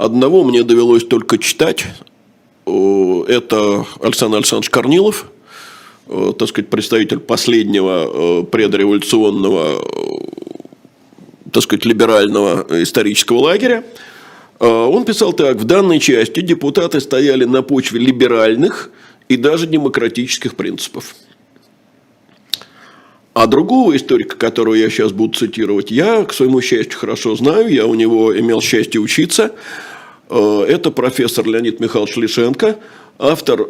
Одного 0.00 0.44
мне 0.44 0.62
довелось 0.62 1.04
только 1.04 1.36
читать. 1.36 1.84
Это 2.64 3.84
Александр 4.00 4.38
Александрович 4.38 4.70
Корнилов, 4.70 5.30
так 6.06 6.48
сказать, 6.48 6.70
представитель 6.70 7.18
последнего 7.18 8.42
предреволюционного, 8.44 9.84
так 11.52 11.62
сказать, 11.62 11.84
либерального 11.84 12.82
исторического 12.82 13.40
лагеря. 13.40 13.84
Он 14.58 15.04
писал 15.04 15.34
так, 15.34 15.56
в 15.56 15.64
данной 15.64 15.98
части 15.98 16.40
депутаты 16.40 16.98
стояли 17.00 17.44
на 17.44 17.62
почве 17.62 18.00
либеральных 18.00 18.90
и 19.28 19.36
даже 19.36 19.66
демократических 19.66 20.56
принципов. 20.56 21.14
А 23.40 23.46
другого 23.46 23.96
историка, 23.96 24.36
которого 24.36 24.74
я 24.74 24.90
сейчас 24.90 25.12
буду 25.12 25.32
цитировать, 25.32 25.90
я, 25.90 26.26
к 26.26 26.34
своему 26.34 26.60
счастью, 26.60 26.98
хорошо 26.98 27.34
знаю, 27.36 27.72
я 27.72 27.86
у 27.86 27.94
него 27.94 28.38
имел 28.38 28.60
счастье 28.60 29.00
учиться. 29.00 29.52
Это 30.28 30.90
профессор 30.90 31.46
Леонид 31.46 31.80
Михайлович 31.80 32.16
Лишенко, 32.16 32.76
автор 33.18 33.66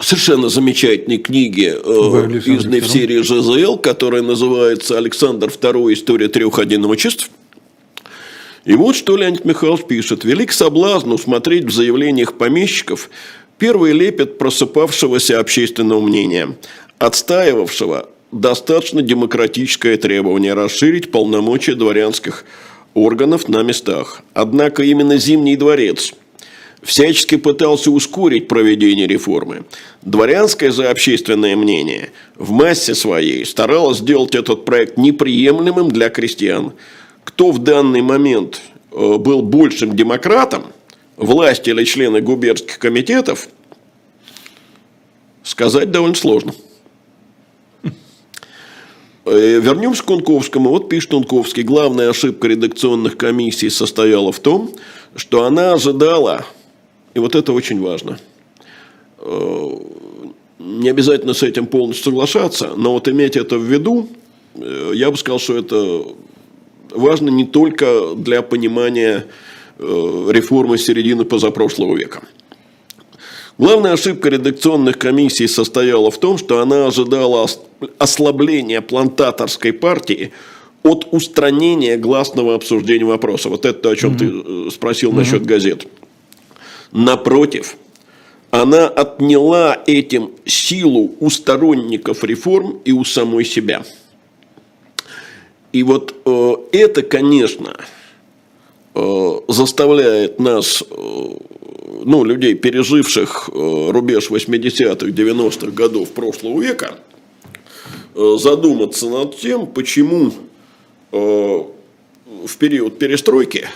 совершенно 0.00 0.48
замечательной 0.48 1.18
книги, 1.18 1.66
изданной 2.44 2.80
в 2.80 2.88
серии 2.88 3.22
ЖЗЛ, 3.22 3.76
которая 3.78 4.22
называется 4.22 4.98
«Александр 4.98 5.46
II. 5.46 5.92
История 5.92 6.26
трех 6.26 6.58
одиночеств». 6.58 7.30
И 8.64 8.74
вот 8.74 8.96
что 8.96 9.16
Леонид 9.16 9.44
Михайлович 9.44 9.84
пишет. 9.84 10.24
«Велик 10.24 10.50
соблазн 10.50 11.12
усмотреть 11.12 11.66
в 11.66 11.70
заявлениях 11.70 12.32
помещиков 12.34 13.10
первый 13.58 13.92
лепет 13.92 14.38
просыпавшегося 14.38 15.38
общественного 15.38 16.00
мнения, 16.00 16.56
отстаивавшего 16.98 18.08
достаточно 18.32 19.02
демократическое 19.02 19.96
требование 19.96 20.54
расширить 20.54 21.10
полномочия 21.10 21.74
дворянских 21.74 22.44
органов 22.94 23.48
на 23.48 23.62
местах. 23.62 24.22
Однако 24.34 24.82
именно 24.82 25.16
Зимний 25.16 25.56
дворец 25.56 26.14
всячески 26.82 27.36
пытался 27.36 27.90
ускорить 27.90 28.48
проведение 28.48 29.06
реформы. 29.06 29.64
Дворянское 30.02 30.70
же 30.70 30.86
общественное 30.86 31.56
мнение 31.56 32.10
в 32.36 32.50
массе 32.50 32.94
своей 32.94 33.44
старалось 33.44 33.98
сделать 33.98 34.34
этот 34.34 34.64
проект 34.64 34.96
неприемлемым 34.96 35.90
для 35.90 36.08
крестьян– 36.08 36.72
кто 37.28 37.52
в 37.52 37.58
данный 37.58 38.00
момент 38.00 38.62
э, 38.90 39.16
был 39.18 39.42
большим 39.42 39.94
демократом, 39.94 40.72
власти 41.18 41.68
или 41.68 41.84
члены 41.84 42.22
губернских 42.22 42.78
комитетов, 42.78 43.48
сказать 45.42 45.90
довольно 45.90 46.14
сложно. 46.14 46.54
Э, 49.30 49.60
вернемся 49.60 50.02
к 50.02 50.06
Кунковскому. 50.06 50.70
Вот 50.70 50.88
пишет 50.88 51.10
Кунковский. 51.10 51.62
Главная 51.62 52.10
ошибка 52.10 52.48
редакционных 52.48 53.16
комиссий 53.16 53.68
состояла 53.68 54.32
в 54.32 54.40
том, 54.40 54.72
что 55.16 55.44
она 55.44 55.74
ожидала, 55.74 56.46
и 57.14 57.18
вот 57.18 57.34
это 57.34 57.52
очень 57.52 57.80
важно, 57.80 58.18
э, 59.18 59.68
не 60.58 60.88
обязательно 60.88 61.34
с 61.34 61.42
этим 61.42 61.66
полностью 61.66 62.04
соглашаться, 62.04 62.72
но 62.76 62.92
вот 62.92 63.08
иметь 63.08 63.36
это 63.36 63.58
в 63.58 63.62
виду, 63.62 64.08
я 64.92 65.10
бы 65.10 65.16
сказал, 65.16 65.38
что 65.38 65.56
это 65.56 66.04
важно 66.90 67.28
не 67.28 67.44
только 67.44 68.14
для 68.16 68.42
понимания 68.42 69.26
э, 69.78 69.82
реформы 70.30 70.78
середины 70.78 71.24
позапрошлого 71.24 71.96
века. 71.96 72.22
Главная 73.58 73.92
ошибка 73.92 74.28
редакционных 74.28 74.98
комиссий 74.98 75.48
состояла 75.48 76.10
в 76.10 76.18
том, 76.18 76.38
что 76.38 76.60
она 76.60 76.86
ожидала 76.86 77.46
ослабления 77.98 78.80
плантаторской 78.80 79.72
партии 79.72 80.32
от 80.82 81.08
устранения 81.10 81.96
гласного 81.96 82.54
обсуждения 82.54 83.04
вопроса. 83.04 83.48
Вот 83.48 83.66
это 83.66 83.80
то, 83.80 83.90
о 83.90 83.96
чем 83.96 84.12
mm-hmm. 84.14 84.64
ты 84.64 84.70
спросил 84.70 85.10
mm-hmm. 85.10 85.16
насчет 85.16 85.44
газет. 85.44 85.86
Напротив, 86.92 87.76
она 88.50 88.86
отняла 88.86 89.76
этим 89.86 90.30
силу 90.46 91.14
у 91.18 91.28
сторонников 91.28 92.24
реформ 92.24 92.80
и 92.84 92.92
у 92.92 93.04
самой 93.04 93.44
себя– 93.44 93.84
и 95.72 95.82
вот 95.82 96.14
э, 96.24 96.54
это, 96.72 97.02
конечно, 97.02 97.76
э, 98.94 99.40
заставляет 99.48 100.40
нас, 100.40 100.82
э, 100.82 101.28
ну, 102.04 102.24
людей, 102.24 102.54
переживших 102.54 103.50
э, 103.52 103.90
рубеж 103.90 104.30
80-х, 104.30 105.06
90-х 105.06 105.70
годов 105.72 106.10
прошлого 106.10 106.60
века, 106.60 106.98
э, 108.14 108.36
задуматься 108.38 109.08
над 109.08 109.36
тем, 109.38 109.66
почему 109.66 110.32
э, 111.12 111.16
в 111.16 112.56
период 112.58 112.98
перестройки 112.98 113.66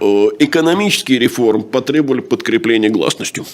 экономические 0.00 1.18
реформы 1.18 1.64
потребовали 1.64 2.20
подкрепления 2.20 2.88
гласностью. 2.88 3.44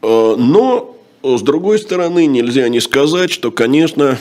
Но, 0.00 0.96
с 1.22 1.42
другой 1.42 1.78
стороны, 1.78 2.24
нельзя 2.24 2.70
не 2.70 2.80
сказать, 2.80 3.30
что, 3.30 3.50
конечно, 3.50 4.18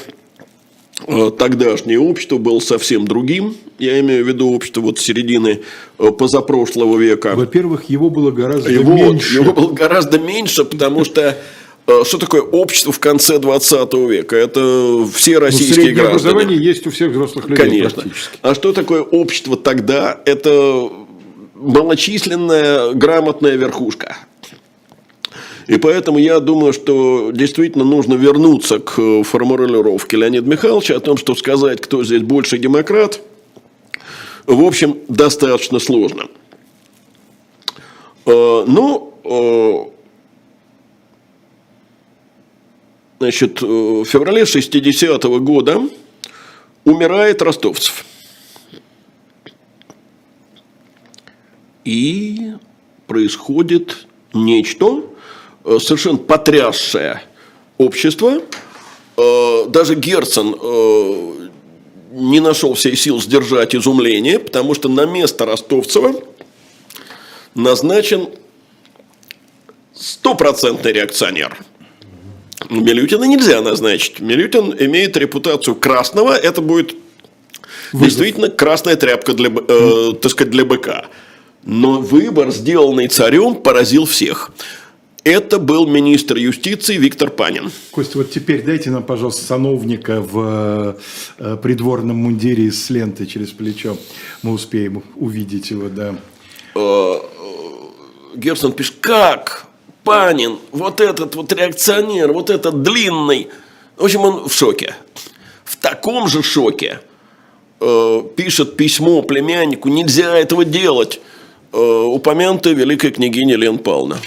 тогдашнее 1.06 2.00
общество 2.00 2.38
было 2.38 2.60
совсем 2.60 3.06
другим. 3.06 3.56
Я 3.78 4.00
имею 4.00 4.26
в 4.26 4.28
виду 4.28 4.52
общество 4.52 4.82
вот 4.82 5.00
середины 5.00 5.62
э, 6.00 6.12
позапрошлого 6.12 6.98
века. 6.98 7.36
Во-первых, 7.36 7.90
его 7.90 8.10
было 8.10 8.32
гораздо 8.32 8.72
его, 8.72 8.94
меньше. 8.94 9.36
Его 9.36 9.54
было 9.54 9.72
гораздо 9.72 10.18
меньше, 10.18 10.66
потому 10.66 11.06
что 11.06 11.38
э, 11.86 12.04
что 12.04 12.18
такое 12.18 12.42
общество 12.42 12.92
в 12.92 13.00
конце 13.00 13.38
20 13.38 13.94
века? 13.94 14.36
Это 14.36 15.06
все 15.14 15.36
ну, 15.36 15.40
российские 15.42 15.90
ну, 15.90 16.02
граждане. 16.02 16.10
образование 16.10 16.58
есть 16.58 16.88
у 16.88 16.90
всех 16.90 17.12
взрослых 17.12 17.48
людей 17.48 17.64
Конечно. 17.64 18.04
А 18.42 18.56
что 18.56 18.74
такое 18.74 19.02
общество 19.02 19.56
тогда? 19.56 20.20
Это 20.26 20.90
малочисленная 21.54 22.94
грамотная 22.94 23.56
верхушка. 23.56 24.18
И 25.68 25.78
поэтому 25.78 26.18
я 26.18 26.40
думаю, 26.40 26.72
что 26.72 27.32
действительно 27.34 27.84
нужно 27.84 28.14
вернуться 28.14 28.80
к 28.80 29.24
формулировке 29.24 30.16
Леонида 30.16 30.50
Михайловича 30.50 30.96
о 30.96 31.02
том, 31.02 31.18
что 31.18 31.36
сказать, 31.36 31.82
кто 31.82 32.06
здесь 32.06 32.22
больше 32.22 32.58
демократ, 32.58 33.22
в 34.46 34.64
общем, 34.64 34.98
достаточно 35.10 35.80
сложно. 35.80 36.30
Э, 38.26 38.64
ну, 38.66 39.14
э, 39.26 39.92
значит, 43.20 43.62
в 43.62 44.06
феврале 44.06 44.44
60-го 44.44 45.40
года 45.42 45.82
умирает 46.86 47.42
Ростовцев. 47.42 48.06
И 51.84 52.54
происходит 53.06 54.08
нечто, 54.34 55.04
Э, 55.04 55.17
совершенно 55.80 56.18
потрясшее 56.18 57.22
общество. 57.78 58.42
Э, 59.18 59.66
даже 59.68 59.96
Герцен 59.96 60.56
э, 60.60 61.48
не 62.12 62.40
нашел 62.40 62.74
всей 62.74 62.96
сил 62.96 63.22
сдержать 63.22 63.76
изумление, 63.76 64.40
потому 64.40 64.74
что 64.74 64.90
на 64.90 65.06
место 65.06 65.46
Ростовцева 65.46 66.22
назначен 67.56 68.30
стопроцентный 69.94 70.94
реакционер. 70.94 71.58
Милютина 72.70 73.26
нельзя 73.26 73.62
назначить. 73.62 74.20
Милютин 74.20 74.76
имеет 74.80 75.16
репутацию 75.18 75.76
красного. 75.76 76.36
Это 76.36 76.62
будет 76.62 76.96
Вызов. 77.92 78.08
действительно 78.08 78.50
красная 78.50 78.96
тряпка 78.96 79.34
для, 79.34 79.50
э, 79.50 80.14
так 80.22 80.32
сказать, 80.32 80.52
для 80.52 80.66
быка. 80.66 81.06
Но 81.64 82.00
выбор, 82.00 82.52
сделанный 82.52 83.08
царем, 83.08 83.56
поразил 83.56 84.06
всех. 84.06 84.52
Это 85.28 85.60
был 85.60 85.86
министр 85.86 86.38
юстиции 86.38 86.96
Виктор 86.96 87.30
Панин. 87.30 87.70
Костя, 87.92 88.20
вот 88.20 88.32
теперь 88.32 88.64
дайте 88.64 88.92
нам, 88.92 89.04
пожалуйста, 89.04 89.44
сановника 89.44 90.22
в 90.22 90.98
э, 91.38 91.58
придворном 91.62 92.16
мундире 92.16 92.72
с 92.72 92.90
лентой 92.90 93.28
через 93.28 93.50
плечо. 93.50 93.98
Мы 94.42 94.54
успеем 94.54 95.04
увидеть 95.18 95.70
его, 95.70 95.90
да. 95.90 96.16
Э, 96.76 97.16
Герсон 98.38 98.72
пишет, 98.72 98.96
как 99.02 99.66
Панин, 100.06 100.60
вот 100.72 101.02
этот 101.02 101.36
вот 101.36 101.52
реакционер, 101.52 102.32
вот 102.32 102.50
этот 102.50 102.82
длинный. 102.82 103.50
В 103.98 104.06
общем, 104.06 104.22
он 104.22 104.48
в 104.48 104.54
шоке. 104.54 104.96
В 105.66 105.76
таком 105.76 106.30
же 106.30 106.42
шоке 106.42 107.02
э, 107.82 108.22
пишет 108.38 108.78
письмо 108.78 109.22
племяннику, 109.24 109.90
нельзя 109.90 110.38
этого 110.38 110.64
делать. 110.64 111.20
э, 111.74 111.78
упомянутая 111.78 112.76
великая 112.76 113.12
княгиня 113.12 113.58
Лен 113.58 113.78
Павловна. 113.78 114.20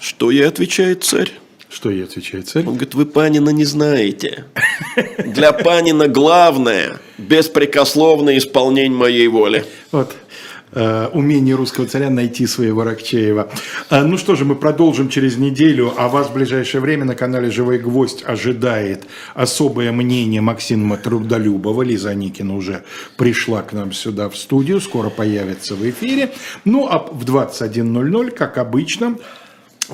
Что 0.00 0.30
ей 0.30 0.48
отвечает 0.48 1.04
царь? 1.04 1.30
Что 1.68 1.90
ей 1.90 2.04
отвечает 2.04 2.48
царь? 2.48 2.62
Он 2.66 2.74
говорит, 2.74 2.94
вы 2.94 3.06
Панина 3.06 3.50
не 3.50 3.64
знаете. 3.64 4.46
Для 5.18 5.52
Панина 5.52 6.08
главное– 6.08 6.98
беспрекословное 7.18 8.38
исполнение 8.38 8.98
моей 8.98 9.28
воли. 9.28 9.64
Вот 9.92 10.16
э, 10.72 11.08
умение 11.12 11.54
русского 11.54 11.86
царя 11.86 12.10
найти 12.10 12.46
своего 12.46 12.82
Рокчеева. 12.82 13.50
Э, 13.90 14.02
ну 14.02 14.16
что 14.16 14.34
же, 14.36 14.44
мы 14.44 14.56
продолжим 14.56 15.10
через 15.10 15.36
неделю, 15.36 15.92
а 15.96 16.08
вас 16.08 16.28
в 16.28 16.34
ближайшее 16.34 16.80
время 16.80 17.04
на 17.04 17.14
канале 17.14 17.50
«Живой 17.50 17.78
гвоздь» 17.78 18.24
ожидает 18.24 19.04
особое 19.34 19.92
мнение 19.92 20.40
Максима 20.40 20.96
Трудолюбова. 20.96 21.82
Лиза 21.82 22.14
Никина 22.14 22.56
уже 22.56 22.84
пришла 23.16 23.62
к 23.62 23.72
нам 23.72 23.92
сюда 23.92 24.28
в 24.28 24.36
студию, 24.36 24.80
скоро 24.80 25.10
появится 25.10 25.74
в 25.74 25.88
эфире. 25.88 26.32
Ну 26.64 26.88
а 26.88 26.98
в 26.98 27.24
21.00, 27.24 28.30
как 28.30 28.58
обычно, 28.58 29.16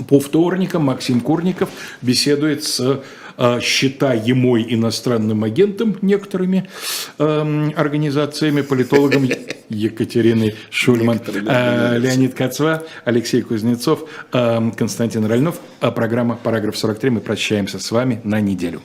по 0.08 0.20
вторникам 0.20 0.84
Максим 0.84 1.20
Курников 1.20 1.70
беседует 2.02 2.64
с 2.64 3.00
э, 3.38 3.60
считаемой 3.60 4.66
иностранным 4.68 5.44
агентом 5.44 5.96
некоторыми 6.02 6.68
эм, 7.18 7.72
организациями, 7.76 8.60
политологом 8.62 9.28
Екатериной 9.68 10.54
Шульман, 10.70 11.20
э, 11.26 11.98
Леонид 11.98 12.34
Кацва, 12.34 12.82
Алексей 13.04 13.42
Кузнецов, 13.42 14.08
эм, 14.32 14.72
Константин 14.72 15.24
Ральнов. 15.26 15.60
А 15.80 15.90
программа 15.90 16.36
«Параграф 16.36 16.74
43». 16.74 17.10
Мы 17.10 17.20
прощаемся 17.20 17.78
с 17.78 17.90
вами 17.90 18.20
на 18.24 18.40
неделю. 18.40 18.82